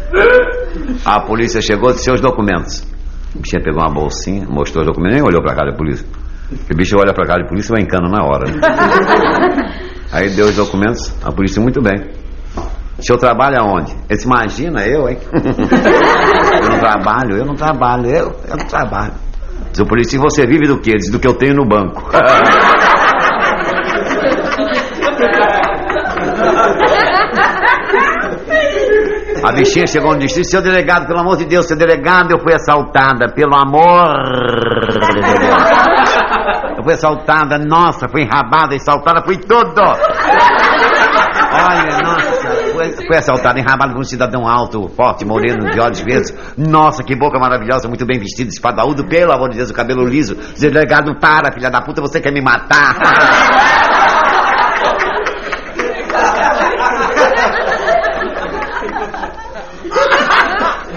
A 1.06 1.22
polícia 1.22 1.62
chegou 1.62 1.94
de 1.94 2.04
seus 2.04 2.20
documentos. 2.20 2.86
A 3.34 3.40
bichinha 3.40 3.64
pegou 3.64 3.82
uma 3.82 3.94
bolsinha, 3.94 4.46
mostrou 4.50 4.82
os 4.82 4.88
documentos, 4.88 5.16
nem 5.16 5.26
olhou 5.26 5.42
pra 5.42 5.56
cara 5.56 5.72
da 5.72 5.78
polícia. 5.78 6.06
Porque 6.50 6.74
o 6.74 6.78
bicho 6.78 6.98
olha 7.00 7.14
pra 7.14 7.26
cara 7.26 7.44
de 7.44 7.48
polícia 7.48 7.72
e 7.72 7.76
vai 7.76 7.84
encana 7.84 8.10
na 8.10 8.26
hora. 8.26 8.52
Né? 8.52 9.88
Aí 10.12 10.30
deu 10.30 10.46
os 10.48 10.56
documentos, 10.56 11.14
a 11.24 11.32
polícia 11.32 11.62
muito 11.62 11.82
bem. 11.82 12.10
O 12.98 13.04
senhor 13.04 13.20
trabalha 13.20 13.64
onde? 13.64 13.92
Ele 14.10 14.24
imagina 14.24 14.86
eu, 14.86 15.08
hein? 15.08 15.18
eu 15.32 16.70
não 16.70 16.80
trabalho, 16.80 17.38
eu 17.38 17.46
não 17.46 17.56
trabalho, 17.56 18.08
eu, 18.08 18.36
eu 18.50 18.58
não 18.58 18.66
trabalho. 18.66 19.14
Diz 19.72 19.80
o 19.80 19.86
polícia, 19.86 20.20
você 20.20 20.48
vive 20.48 20.66
do 20.68 20.80
quê? 20.80 20.96
Diz, 20.98 21.12
do 21.12 21.20
que 21.20 21.28
eu 21.28 21.36
tenho 21.36 21.54
no 21.54 21.66
banco. 21.66 22.10
A 29.44 29.52
bichinha 29.52 29.86
chegou 29.88 30.14
no 30.14 30.20
distrito, 30.20 30.50
seu 30.50 30.62
delegado, 30.62 31.06
pelo 31.06 31.20
amor 31.20 31.38
de 31.38 31.46
Deus, 31.46 31.68
seu 31.68 31.78
delegado, 31.78 32.32
eu 32.32 32.40
fui 32.40 32.54
assaltada, 32.54 33.32
pelo 33.34 33.56
amor 33.56 34.04
de 34.90 35.22
Deus. 35.22 35.77
Fui 36.88 36.94
assaltada, 36.94 37.60
nossa, 37.60 38.08
fui 38.08 38.22
enrabada, 38.22 38.74
assaltada, 38.74 39.22
fui 39.26 39.36
tudo. 39.36 39.82
Olha, 41.52 41.98
nossa, 42.02 42.32
fui, 42.72 43.06
fui 43.06 43.18
assaltada, 43.18 43.60
enrabada 43.60 43.92
por 43.92 44.00
um 44.00 44.06
cidadão 44.06 44.48
alto, 44.48 44.88
forte, 44.96 45.26
moreno, 45.26 45.70
de 45.70 45.82
olhos 45.82 46.00
verdes. 46.00 46.34
Nossa, 46.58 47.04
que 47.04 47.14
boca 47.14 47.38
maravilhosa, 47.38 47.90
muito 47.90 48.06
bem 48.06 48.18
vestido, 48.18 48.48
espadaúdo, 48.48 49.06
pelo 49.06 49.34
amor 49.34 49.50
de 49.50 49.58
Deus, 49.58 49.70
o 49.70 49.74
cabelo 49.74 50.06
liso. 50.06 50.38
Delegado, 50.58 51.14
para, 51.20 51.52
filha 51.52 51.70
da 51.70 51.82
puta, 51.82 52.00
você 52.00 52.22
quer 52.22 52.32
me 52.32 52.42
matar. 52.42 52.96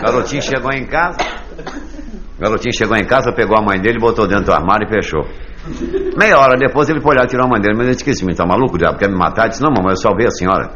Garotinho 0.00 0.42
chegou 0.42 0.72
em 0.72 0.86
casa. 0.86 1.18
Garotinho 2.38 2.78
chegou 2.78 2.96
em 2.96 3.04
casa, 3.04 3.32
pegou 3.32 3.58
a 3.58 3.60
mãe 3.60 3.80
dele, 3.80 3.98
botou 3.98 4.28
dentro 4.28 4.44
do 4.44 4.52
armário 4.52 4.86
e 4.86 4.88
fechou. 4.88 5.26
Meia 6.16 6.38
hora 6.38 6.56
depois 6.58 6.88
ele 6.88 7.00
foi 7.00 7.12
olhar 7.12 7.24
e 7.24 7.28
tirou 7.28 7.46
a 7.46 7.48
mãe 7.48 7.60
dele. 7.60 7.76
Mas 7.76 8.02
que 8.02 8.10
esse 8.10 8.24
menino 8.24 8.36
tá 8.36 8.46
maluco, 8.46 8.78
diabo 8.78 8.98
quer 8.98 9.08
me 9.08 9.16
matar. 9.16 9.42
Ele 9.42 9.50
disse, 9.50 9.62
não, 9.62 9.70
mamãe, 9.70 9.92
eu 9.92 9.96
salvei 9.96 10.26
a 10.26 10.30
senhora. 10.30 10.70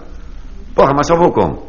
Porra, 0.74 0.92
mas 0.96 1.06
salvou 1.06 1.32
como? 1.32 1.66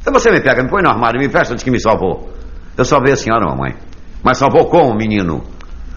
Se 0.00 0.10
você 0.10 0.30
me 0.30 0.40
pega, 0.40 0.62
me 0.62 0.68
põe 0.68 0.82
no 0.82 0.88
armário 0.88 1.20
me 1.20 1.28
fecha 1.28 1.52
antes 1.52 1.62
que 1.62 1.70
me 1.70 1.80
salvou. 1.80 2.28
Eu 2.76 2.84
salvei 2.84 3.12
a 3.12 3.16
senhora, 3.16 3.46
mamãe. 3.46 3.74
Mas 4.22 4.38
salvou 4.38 4.66
como, 4.68 4.94
menino? 4.94 5.42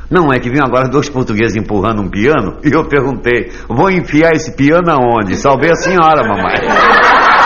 Não, 0.09 0.31
é 0.31 0.37
que 0.37 0.49
vinham 0.49 0.65
agora 0.67 0.87
dois 0.87 1.09
portugueses 1.09 1.55
empurrando 1.55 2.01
um 2.01 2.09
piano 2.09 2.59
e 2.63 2.71
eu 2.71 2.87
perguntei, 2.87 3.51
vou 3.67 3.89
enfiar 3.89 4.33
esse 4.33 4.55
piano 4.55 4.91
aonde? 4.91 5.35
Salvei 5.35 5.71
a 5.71 5.75
senhora, 5.75 6.21
mamãe. 6.27 6.55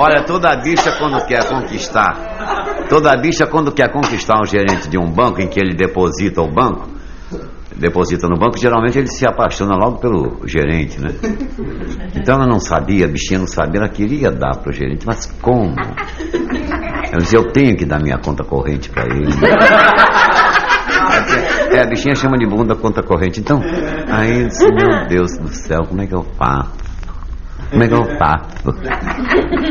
Olha, 0.00 0.22
toda 0.22 0.54
bicha 0.62 0.92
quando 0.96 1.26
quer 1.26 1.44
conquistar, 1.48 2.86
toda 2.88 3.16
bicha 3.20 3.48
quando 3.48 3.72
quer 3.72 3.90
conquistar 3.90 4.40
um 4.40 4.46
gerente 4.46 4.88
de 4.88 4.96
um 4.96 5.10
banco 5.10 5.40
em 5.40 5.48
que 5.48 5.58
ele 5.58 5.74
deposita 5.74 6.40
o 6.40 6.46
banco, 6.46 6.88
deposita 7.76 8.28
no 8.28 8.38
banco, 8.38 8.56
geralmente 8.56 8.96
ele 8.96 9.08
se 9.08 9.26
apaixona 9.26 9.74
logo 9.74 9.98
pelo 9.98 10.46
gerente, 10.46 11.00
né? 11.00 11.08
Então 12.14 12.36
ela 12.36 12.46
não 12.46 12.60
sabia, 12.60 13.06
a 13.06 13.08
bichinha 13.08 13.40
não 13.40 13.48
sabia, 13.48 13.80
ela 13.80 13.88
queria 13.88 14.30
dar 14.30 14.58
pro 14.58 14.72
gerente, 14.72 15.04
mas 15.04 15.26
como? 15.42 15.74
Ela 17.10 17.18
dizia, 17.20 17.40
eu 17.40 17.50
tenho 17.50 17.76
que 17.76 17.84
dar 17.84 18.00
minha 18.00 18.18
conta 18.18 18.44
corrente 18.44 18.88
para 18.90 19.02
ele. 19.04 19.32
É, 21.72 21.82
a 21.82 21.86
bichinha 21.86 22.14
chama 22.14 22.38
de 22.38 22.46
bunda 22.46 22.76
conta 22.76 23.02
corrente. 23.02 23.40
Então, 23.40 23.60
aí 24.10 24.42
eu 24.42 24.46
disse, 24.46 24.64
meu 24.64 25.06
Deus 25.08 25.36
do 25.38 25.48
céu, 25.48 25.80
como 25.88 26.02
é 26.02 26.06
que 26.06 26.14
eu 26.14 26.22
faço? 26.38 26.87
Como 27.70 27.82
é 27.82 27.88
que 27.88 27.94
eu 27.94 28.04
faço? 28.18 28.68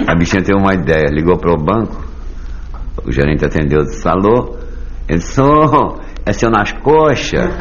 A 0.08 0.16
bichinha 0.16 0.44
teve 0.44 0.60
uma 0.60 0.74
ideia, 0.74 1.08
ligou 1.10 1.38
para 1.38 1.54
o 1.54 1.58
banco, 1.58 2.06
o 3.06 3.12
gerente 3.12 3.46
atendeu, 3.46 3.84
disse, 3.84 4.08
alô? 4.08 4.58
Ele 5.08 5.20
disse, 5.20 5.42
oh, 5.42 5.98
é 6.26 6.34
seu 6.34 6.50
nas 6.50 6.72
coxas? 6.74 7.50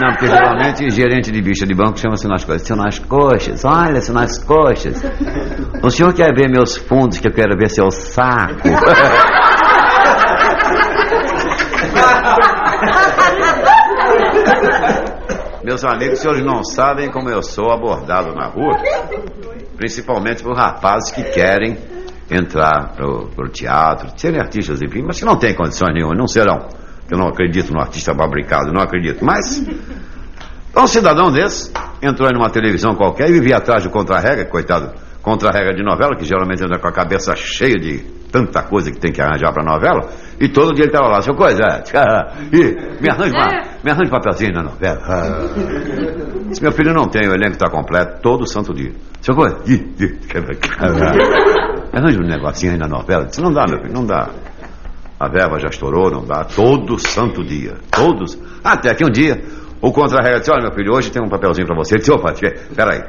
Não, 0.00 0.10
porque 0.10 0.26
geralmente 0.26 0.90
gerente 0.90 1.30
de 1.30 1.42
bicha 1.42 1.66
de 1.66 1.74
banco 1.74 1.98
chama-se 1.98 2.26
nas 2.26 2.44
coxas. 2.44 2.62
Seu 2.62 2.76
nas 2.76 2.98
coxas, 2.98 3.64
olha, 3.64 4.00
seu 4.00 4.14
nas 4.14 4.38
coxas. 4.42 5.02
O 5.82 5.90
senhor 5.90 6.12
quer 6.12 6.34
ver 6.34 6.48
meus 6.48 6.76
fundos 6.76 7.18
que 7.18 7.28
eu 7.28 7.32
quero 7.32 7.56
ver 7.56 7.68
seu 7.68 7.90
saco? 7.90 8.68
Meus 15.64 15.84
amigos, 15.84 16.14
os 16.14 16.18
senhores 16.20 16.44
não 16.44 16.64
sabem 16.64 17.10
como 17.10 17.30
eu 17.30 17.40
sou 17.40 17.70
abordado 17.70 18.34
na 18.34 18.46
rua, 18.46 18.76
principalmente 19.76 20.42
por 20.42 20.56
rapazes 20.56 21.12
que 21.12 21.22
querem 21.22 21.78
entrar 22.28 22.94
pro, 22.96 23.28
pro 23.28 23.48
teatro, 23.48 24.08
serem 24.16 24.40
artistas, 24.40 24.82
enfim, 24.82 25.02
mas 25.02 25.18
que 25.20 25.24
não 25.24 25.36
têm 25.36 25.54
condições 25.54 25.94
nenhuma, 25.94 26.14
não 26.14 26.26
serão. 26.26 26.68
Eu 27.08 27.16
não 27.16 27.28
acredito 27.28 27.72
no 27.72 27.80
artista 27.80 28.12
fabricado, 28.14 28.72
não 28.72 28.82
acredito. 28.82 29.24
Mas 29.24 29.64
um 30.76 30.86
cidadão 30.86 31.30
desse 31.30 31.72
entrou 32.02 32.28
em 32.28 32.36
uma 32.36 32.50
televisão 32.50 32.94
qualquer 32.96 33.28
e 33.28 33.32
vivia 33.32 33.58
atrás 33.58 33.84
do 33.84 33.90
contra-regra, 33.90 34.44
coitado, 34.46 34.92
contra-regra 35.20 35.74
de 35.74 35.84
novela, 35.84 36.16
que 36.16 36.24
geralmente 36.24 36.64
anda 36.64 36.78
com 36.78 36.88
a 36.88 36.92
cabeça 36.92 37.36
cheia 37.36 37.76
de 37.78 38.21
tanta 38.32 38.62
coisa 38.62 38.90
que 38.90 38.98
tem 38.98 39.12
que 39.12 39.20
arranjar 39.20 39.52
para 39.52 39.62
novela, 39.62 40.08
e 40.40 40.48
todo 40.48 40.72
dia 40.74 40.86
ele 40.86 40.90
estava 40.90 41.08
lá, 41.08 41.20
seu 41.20 41.34
coisa, 41.34 41.62
é, 41.62 42.56
e 42.56 43.00
me 43.00 43.10
arranja, 43.10 43.36
uma, 43.36 43.48
me 43.84 43.90
arranja 43.90 44.10
papelzinho 44.10 44.52
na 44.54 44.62
novela. 44.62 45.00
Ah. 45.04 45.42
Meu 46.60 46.72
filho 46.72 46.94
não 46.94 47.04
tem, 47.04 47.28
o 47.28 47.34
elenco 47.34 47.52
está 47.52 47.70
completo 47.70 48.20
todo 48.22 48.46
santo 48.48 48.72
dia. 48.74 48.92
Seu 49.20 49.34
coisa, 49.34 49.58
e, 49.66 49.74
e, 49.74 50.06
me 51.92 51.98
arranja 51.98 52.18
um 52.18 52.26
negocinho 52.26 52.72
aí 52.72 52.78
na 52.78 52.88
novela. 52.88 53.26
Disse, 53.26 53.42
não 53.42 53.52
dá, 53.52 53.66
meu 53.66 53.78
filho, 53.80 53.92
não 53.92 54.06
dá. 54.06 54.30
A 55.20 55.28
verba 55.28 55.58
já 55.60 55.68
estourou, 55.68 56.10
não 56.10 56.24
dá. 56.24 56.42
Todo 56.44 56.98
santo 56.98 57.44
dia. 57.44 57.74
Todos. 57.92 58.36
Até 58.64 58.92
que 58.92 59.04
um 59.04 59.10
dia 59.10 59.40
o 59.80 59.92
contra-regra 59.92 60.38
disse: 60.38 60.50
Olha, 60.50 60.62
meu 60.62 60.72
filho, 60.72 60.94
hoje 60.94 61.10
tem 61.10 61.22
um 61.22 61.28
papelzinho 61.28 61.66
para 61.66 61.76
você. 61.76 61.94
Ele 61.94 62.00
disse: 62.00 62.12
Opa, 62.12 62.32
peraí. 62.74 63.02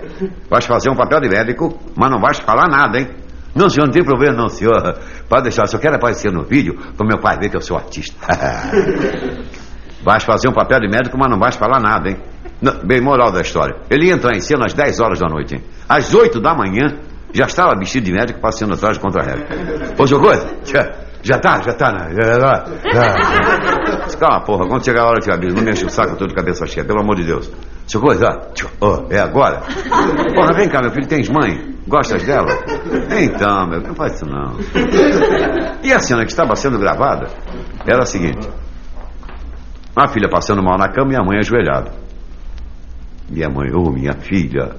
Vais 0.49 0.65
fazer 0.65 0.89
um 0.89 0.95
papel 0.95 1.21
de 1.21 1.29
médico, 1.29 1.79
mas 1.95 2.11
não 2.11 2.19
vais 2.19 2.39
falar 2.39 2.67
nada, 2.67 2.99
hein? 2.99 3.07
Não, 3.55 3.69
senhor, 3.69 3.85
não 3.85 3.93
tem 3.93 4.03
problema, 4.03 4.35
não, 4.35 4.49
senhor. 4.49 4.97
Pode 5.29 5.43
deixar, 5.43 5.67
se 5.67 5.75
eu 5.75 5.79
quero 5.79 5.95
aparecer 5.95 6.31
no 6.31 6.43
vídeo 6.43 6.75
para 6.97 7.05
meu 7.05 7.19
pai 7.19 7.37
ver 7.37 7.49
que 7.49 7.57
eu 7.57 7.61
sou 7.61 7.77
artista. 7.77 8.15
vais 10.03 10.23
fazer 10.23 10.49
um 10.49 10.53
papel 10.53 10.79
de 10.81 10.87
médico, 10.89 11.17
mas 11.17 11.29
não 11.29 11.39
vais 11.39 11.55
falar 11.55 11.79
nada, 11.79 12.09
hein? 12.09 12.17
Não, 12.61 12.79
bem, 12.85 13.01
moral 13.01 13.31
da 13.31 13.41
história. 13.41 13.75
Ele 13.89 14.07
ia 14.07 14.13
entrar 14.13 14.35
em 14.35 14.39
cena 14.39 14.65
às 14.65 14.73
10 14.73 14.99
horas 14.99 15.19
da 15.19 15.27
noite, 15.27 15.55
hein? 15.55 15.63
Às 15.87 16.13
8 16.13 16.39
da 16.39 16.53
manhã, 16.53 16.97
já 17.33 17.45
estava 17.45 17.75
vestido 17.77 18.05
de 18.05 18.11
médico 18.13 18.39
passando 18.39 18.73
atrás 18.73 18.97
do 18.97 19.01
contra-regra. 19.01 19.47
Ô, 19.97 20.07
seu 20.07 20.19
coisa, 20.19 20.47
já 21.23 21.39
tá, 21.39 21.61
já 21.61 21.73
tá, 21.73 21.91
né? 21.91 22.13
Já, 22.13 22.23
já, 22.33 22.39
já. 22.93 24.17
Calma, 24.19 24.41
porra, 24.41 24.67
quando 24.67 24.83
chegar 24.83 25.03
a 25.03 25.07
hora 25.07 25.19
de 25.21 25.31
aviso, 25.31 25.55
não 25.55 25.63
me 25.63 25.71
enche 25.71 25.85
o 25.85 25.89
saco, 25.89 26.11
eu 26.11 26.17
tô 26.17 26.27
de 26.27 26.35
cabeça 26.35 26.67
cheia, 26.67 26.85
pelo 26.85 26.99
amor 26.99 27.15
de 27.15 27.23
Deus. 27.23 27.49
Seu 27.87 28.01
coisa, 28.01 28.27
ó, 28.81 29.05
é 29.09 29.19
agora? 29.19 29.61
Porra, 30.35 30.53
vem 30.53 30.67
cá, 30.69 30.81
meu 30.81 30.91
filho, 30.91 31.07
tens 31.07 31.29
mãe? 31.29 31.73
Gostas 31.87 32.23
dela? 32.23 32.49
Então, 33.19 33.67
meu, 33.67 33.81
não 33.81 33.95
faz 33.95 34.15
isso 34.15 34.25
não. 34.25 34.57
E 35.81 35.91
a 35.93 35.99
cena 35.99 36.23
que 36.23 36.31
estava 36.31 36.55
sendo 36.55 36.77
gravada 36.77 37.27
era 37.85 38.03
a 38.03 38.05
seguinte: 38.05 38.47
a 39.95 40.07
filha 40.07 40.29
passando 40.29 40.61
mal 40.61 40.77
na 40.77 40.89
cama 40.89 41.13
e 41.13 41.15
a 41.15 41.23
mãe 41.23 41.39
ajoelhada. 41.39 41.91
Minha 43.29 43.49
mãe, 43.49 43.71
ô 43.73 43.83
oh, 43.87 43.91
minha 43.95 44.13
filha, 44.13 44.75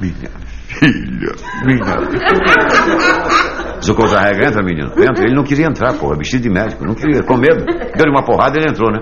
minha 0.00 0.30
filha, 0.68 1.34
minha 1.64 1.98
filha. 2.10 3.61
Zucou 3.82 4.06
a 4.06 4.20
regra, 4.20 4.48
entra, 4.48 4.62
menino. 4.62 4.92
Entra. 4.92 5.24
Ele 5.24 5.34
não 5.34 5.42
queria 5.42 5.66
entrar, 5.66 5.92
porra, 5.94 6.16
vestido 6.16 6.42
de 6.42 6.50
médico. 6.50 6.84
Não 6.84 6.94
queria, 6.94 7.22
com 7.22 7.36
medo. 7.36 7.64
Deu 7.64 8.10
uma 8.10 8.24
porrada 8.24 8.56
ele 8.56 8.70
entrou, 8.70 8.90
né? 8.90 9.00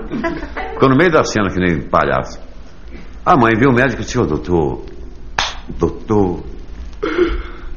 Ficou 0.73 0.89
no 0.89 0.95
meio 0.97 1.11
da 1.11 1.23
cena 1.23 1.49
que 1.49 1.59
nem 1.59 1.81
palhaço. 1.81 2.39
A 3.23 3.37
mãe 3.37 3.53
viu 3.55 3.69
o 3.69 3.73
médico 3.73 4.01
e 4.01 4.05
disse: 4.05 4.19
Ô, 4.19 4.25
doutor, 4.25 4.81
doutor, 5.77 6.43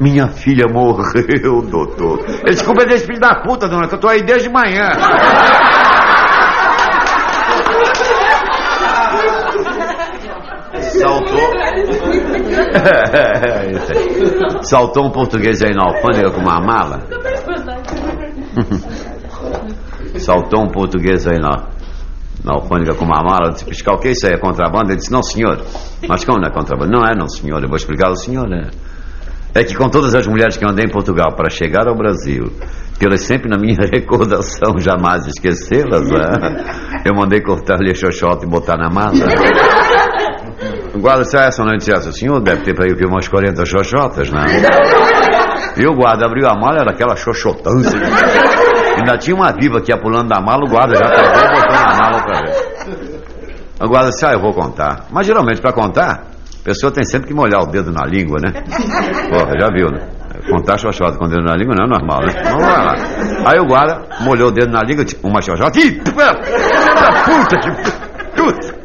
minha 0.00 0.28
filha 0.28 0.66
morreu, 0.66 1.60
doutor. 1.70 2.24
Ele 2.26 2.50
disse: 2.50 2.64
Culpa 2.64 2.86
desse 2.86 3.06
filho 3.06 3.20
da 3.20 3.42
puta, 3.42 3.68
dona, 3.68 3.86
que 3.86 3.94
eu 3.94 4.00
tô 4.00 4.08
aí 4.08 4.22
desde 4.22 4.48
manhã. 4.48 4.88
Saltou. 10.80 11.50
Saltou 14.62 15.06
um 15.06 15.10
português 15.10 15.62
aí 15.62 15.72
na 15.74 15.84
alfândega 15.84 16.30
com 16.30 16.40
uma 16.40 16.60
mala. 16.60 17.00
Saltou 20.18 20.62
um 20.64 20.68
português 20.68 21.26
aí 21.26 21.38
na, 21.38 21.68
na 22.44 22.54
alfândega 22.54 22.94
com 22.94 23.04
uma 23.04 23.22
mala. 23.22 23.52
Disse, 23.52 23.64
fiscal, 23.64 23.96
o 23.96 23.98
que 23.98 24.08
é 24.08 24.10
isso 24.12 24.26
aí? 24.26 24.34
É 24.34 24.38
contrabando? 24.38 24.90
Ele 24.90 24.96
disse, 24.96 25.12
não, 25.12 25.22
senhor. 25.22 25.60
Mas 26.08 26.24
como 26.24 26.38
não 26.38 26.48
é 26.48 26.52
contrabando? 26.52 26.92
Não 26.92 27.04
é, 27.06 27.14
não, 27.16 27.28
senhor. 27.28 27.62
Eu 27.62 27.68
vou 27.68 27.76
explicar 27.76 28.08
ao 28.08 28.16
senhor, 28.16 28.48
né? 28.48 28.70
É 29.54 29.62
que 29.62 29.74
com 29.76 29.88
todas 29.88 30.16
as 30.16 30.26
mulheres 30.26 30.56
que 30.56 30.64
eu 30.64 30.68
andei 30.68 30.84
em 30.84 30.90
Portugal 30.90 31.36
para 31.36 31.48
chegar 31.48 31.86
ao 31.86 31.94
Brasil, 31.94 32.52
pelas 32.98 33.20
sempre 33.20 33.48
na 33.48 33.56
minha 33.56 33.76
recordação, 33.86 34.78
jamais 34.78 35.28
esquecê-las, 35.28 36.10
né? 36.10 37.02
eu 37.06 37.14
mandei 37.14 37.40
cortar-lhe 37.40 37.92
a 37.92 37.94
xoxota 37.94 38.44
e 38.44 38.48
botar 38.48 38.76
na 38.76 38.90
mala. 38.90 39.14
O 40.94 41.00
guarda 41.00 41.24
disse, 41.24 41.36
ah, 41.36 41.46
essa 41.46 41.64
noite 41.64 41.90
o 41.90 42.12
senhor 42.12 42.40
deve 42.40 42.62
ter 42.62 42.72
para 42.72 42.84
aí 42.84 42.94
umas 43.04 43.26
40 43.26 43.64
xoxotas, 43.66 44.30
né? 44.30 44.44
E 45.76 45.84
o 45.88 45.94
guarda 45.94 46.26
abriu 46.26 46.46
a 46.46 46.54
mala, 46.54 46.82
era 46.82 46.92
aquela 46.92 47.16
xoxotância. 47.16 47.98
Ainda 48.96 49.18
tinha 49.18 49.34
uma 49.34 49.50
viva 49.52 49.80
que 49.80 49.90
ia 49.90 49.98
pulando 49.98 50.28
da 50.28 50.40
mala, 50.40 50.64
o 50.64 50.68
guarda 50.70 50.94
já 50.94 51.10
pegou 51.10 51.32
botou 51.32 51.76
na 51.76 51.96
mala 51.96 52.16
outra 52.16 52.40
vez. 52.42 53.22
O 53.80 53.88
guarda 53.88 54.10
disse, 54.10 54.24
ah, 54.24 54.32
eu 54.34 54.40
vou 54.40 54.52
contar. 54.52 55.06
Mas 55.10 55.26
geralmente 55.26 55.60
para 55.60 55.72
contar, 55.72 56.28
a 56.60 56.64
pessoa 56.64 56.92
tem 56.92 57.02
sempre 57.04 57.26
que 57.26 57.34
molhar 57.34 57.60
o 57.62 57.66
dedo 57.66 57.90
na 57.90 58.06
língua, 58.06 58.38
né? 58.40 58.52
Porra, 59.30 59.58
já 59.60 59.68
viu, 59.74 59.88
né? 59.90 60.06
Contar 60.48 60.78
xoxota 60.78 61.18
com 61.18 61.24
o 61.24 61.28
dedo 61.28 61.42
na 61.42 61.56
língua 61.56 61.74
não 61.74 61.86
é 61.86 61.88
normal, 61.88 62.20
né? 62.20 62.42
Vamos 62.44 62.68
lá. 62.68 62.94
Aí 63.50 63.58
o 63.58 63.66
guarda 63.66 64.00
molhou 64.20 64.48
o 64.48 64.52
dedo 64.52 64.70
na 64.70 64.82
língua, 64.82 65.04
tipo, 65.04 65.26
uma 65.26 65.42
xoxota. 65.42 65.76
Ih, 65.76 66.00
puta 67.24 67.58
que. 67.58 67.70
Puta. 68.40 68.83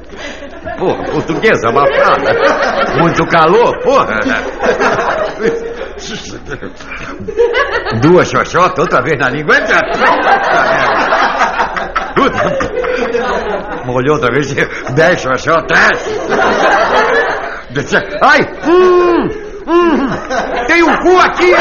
Porra, 0.80 1.03
portuguesa 1.11 1.67
abafada. 1.69 2.32
Muito 3.01 3.25
calor, 3.27 3.77
porra. 3.84 4.19
Duas 8.01 8.30
xoxotas, 8.30 8.80
outra 8.80 9.01
vez 9.01 9.17
na 9.19 9.30
língua. 9.30 9.55
Molhou 13.86 14.15
outra 14.15 14.32
vez, 14.32 14.53
dez 14.93 15.21
xoxotas. 15.21 16.09
Ai! 18.21 18.39
Hum, 18.65 19.27
hum, 19.67 20.09
tem 20.67 20.84
um 20.84 20.97
cu 20.97 21.19
aqui! 21.19 21.53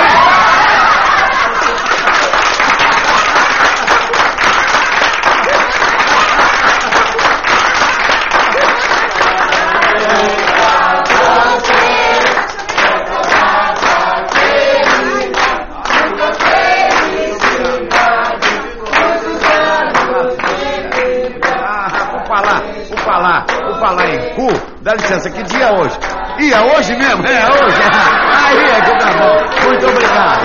Falar 23.78 24.08
em 24.08 24.34
cu, 24.34 24.48
dá 24.82 24.94
licença, 24.94 25.30
que 25.30 25.42
dia 25.44 25.64
é 25.64 25.72
hoje? 25.72 25.98
E 26.38 26.52
é 26.52 26.60
hoje 26.60 26.94
mesmo? 26.96 27.26
É 27.26 27.46
hoje? 27.46 27.82
Aí 28.46 28.70
é 28.70 28.80
que 28.80 28.98
tá 28.98 29.10
bom. 29.18 29.68
Muito 29.68 29.86
obrigado. 29.88 30.44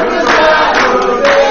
Muito 0.00 0.16
obrigado. 0.16 1.49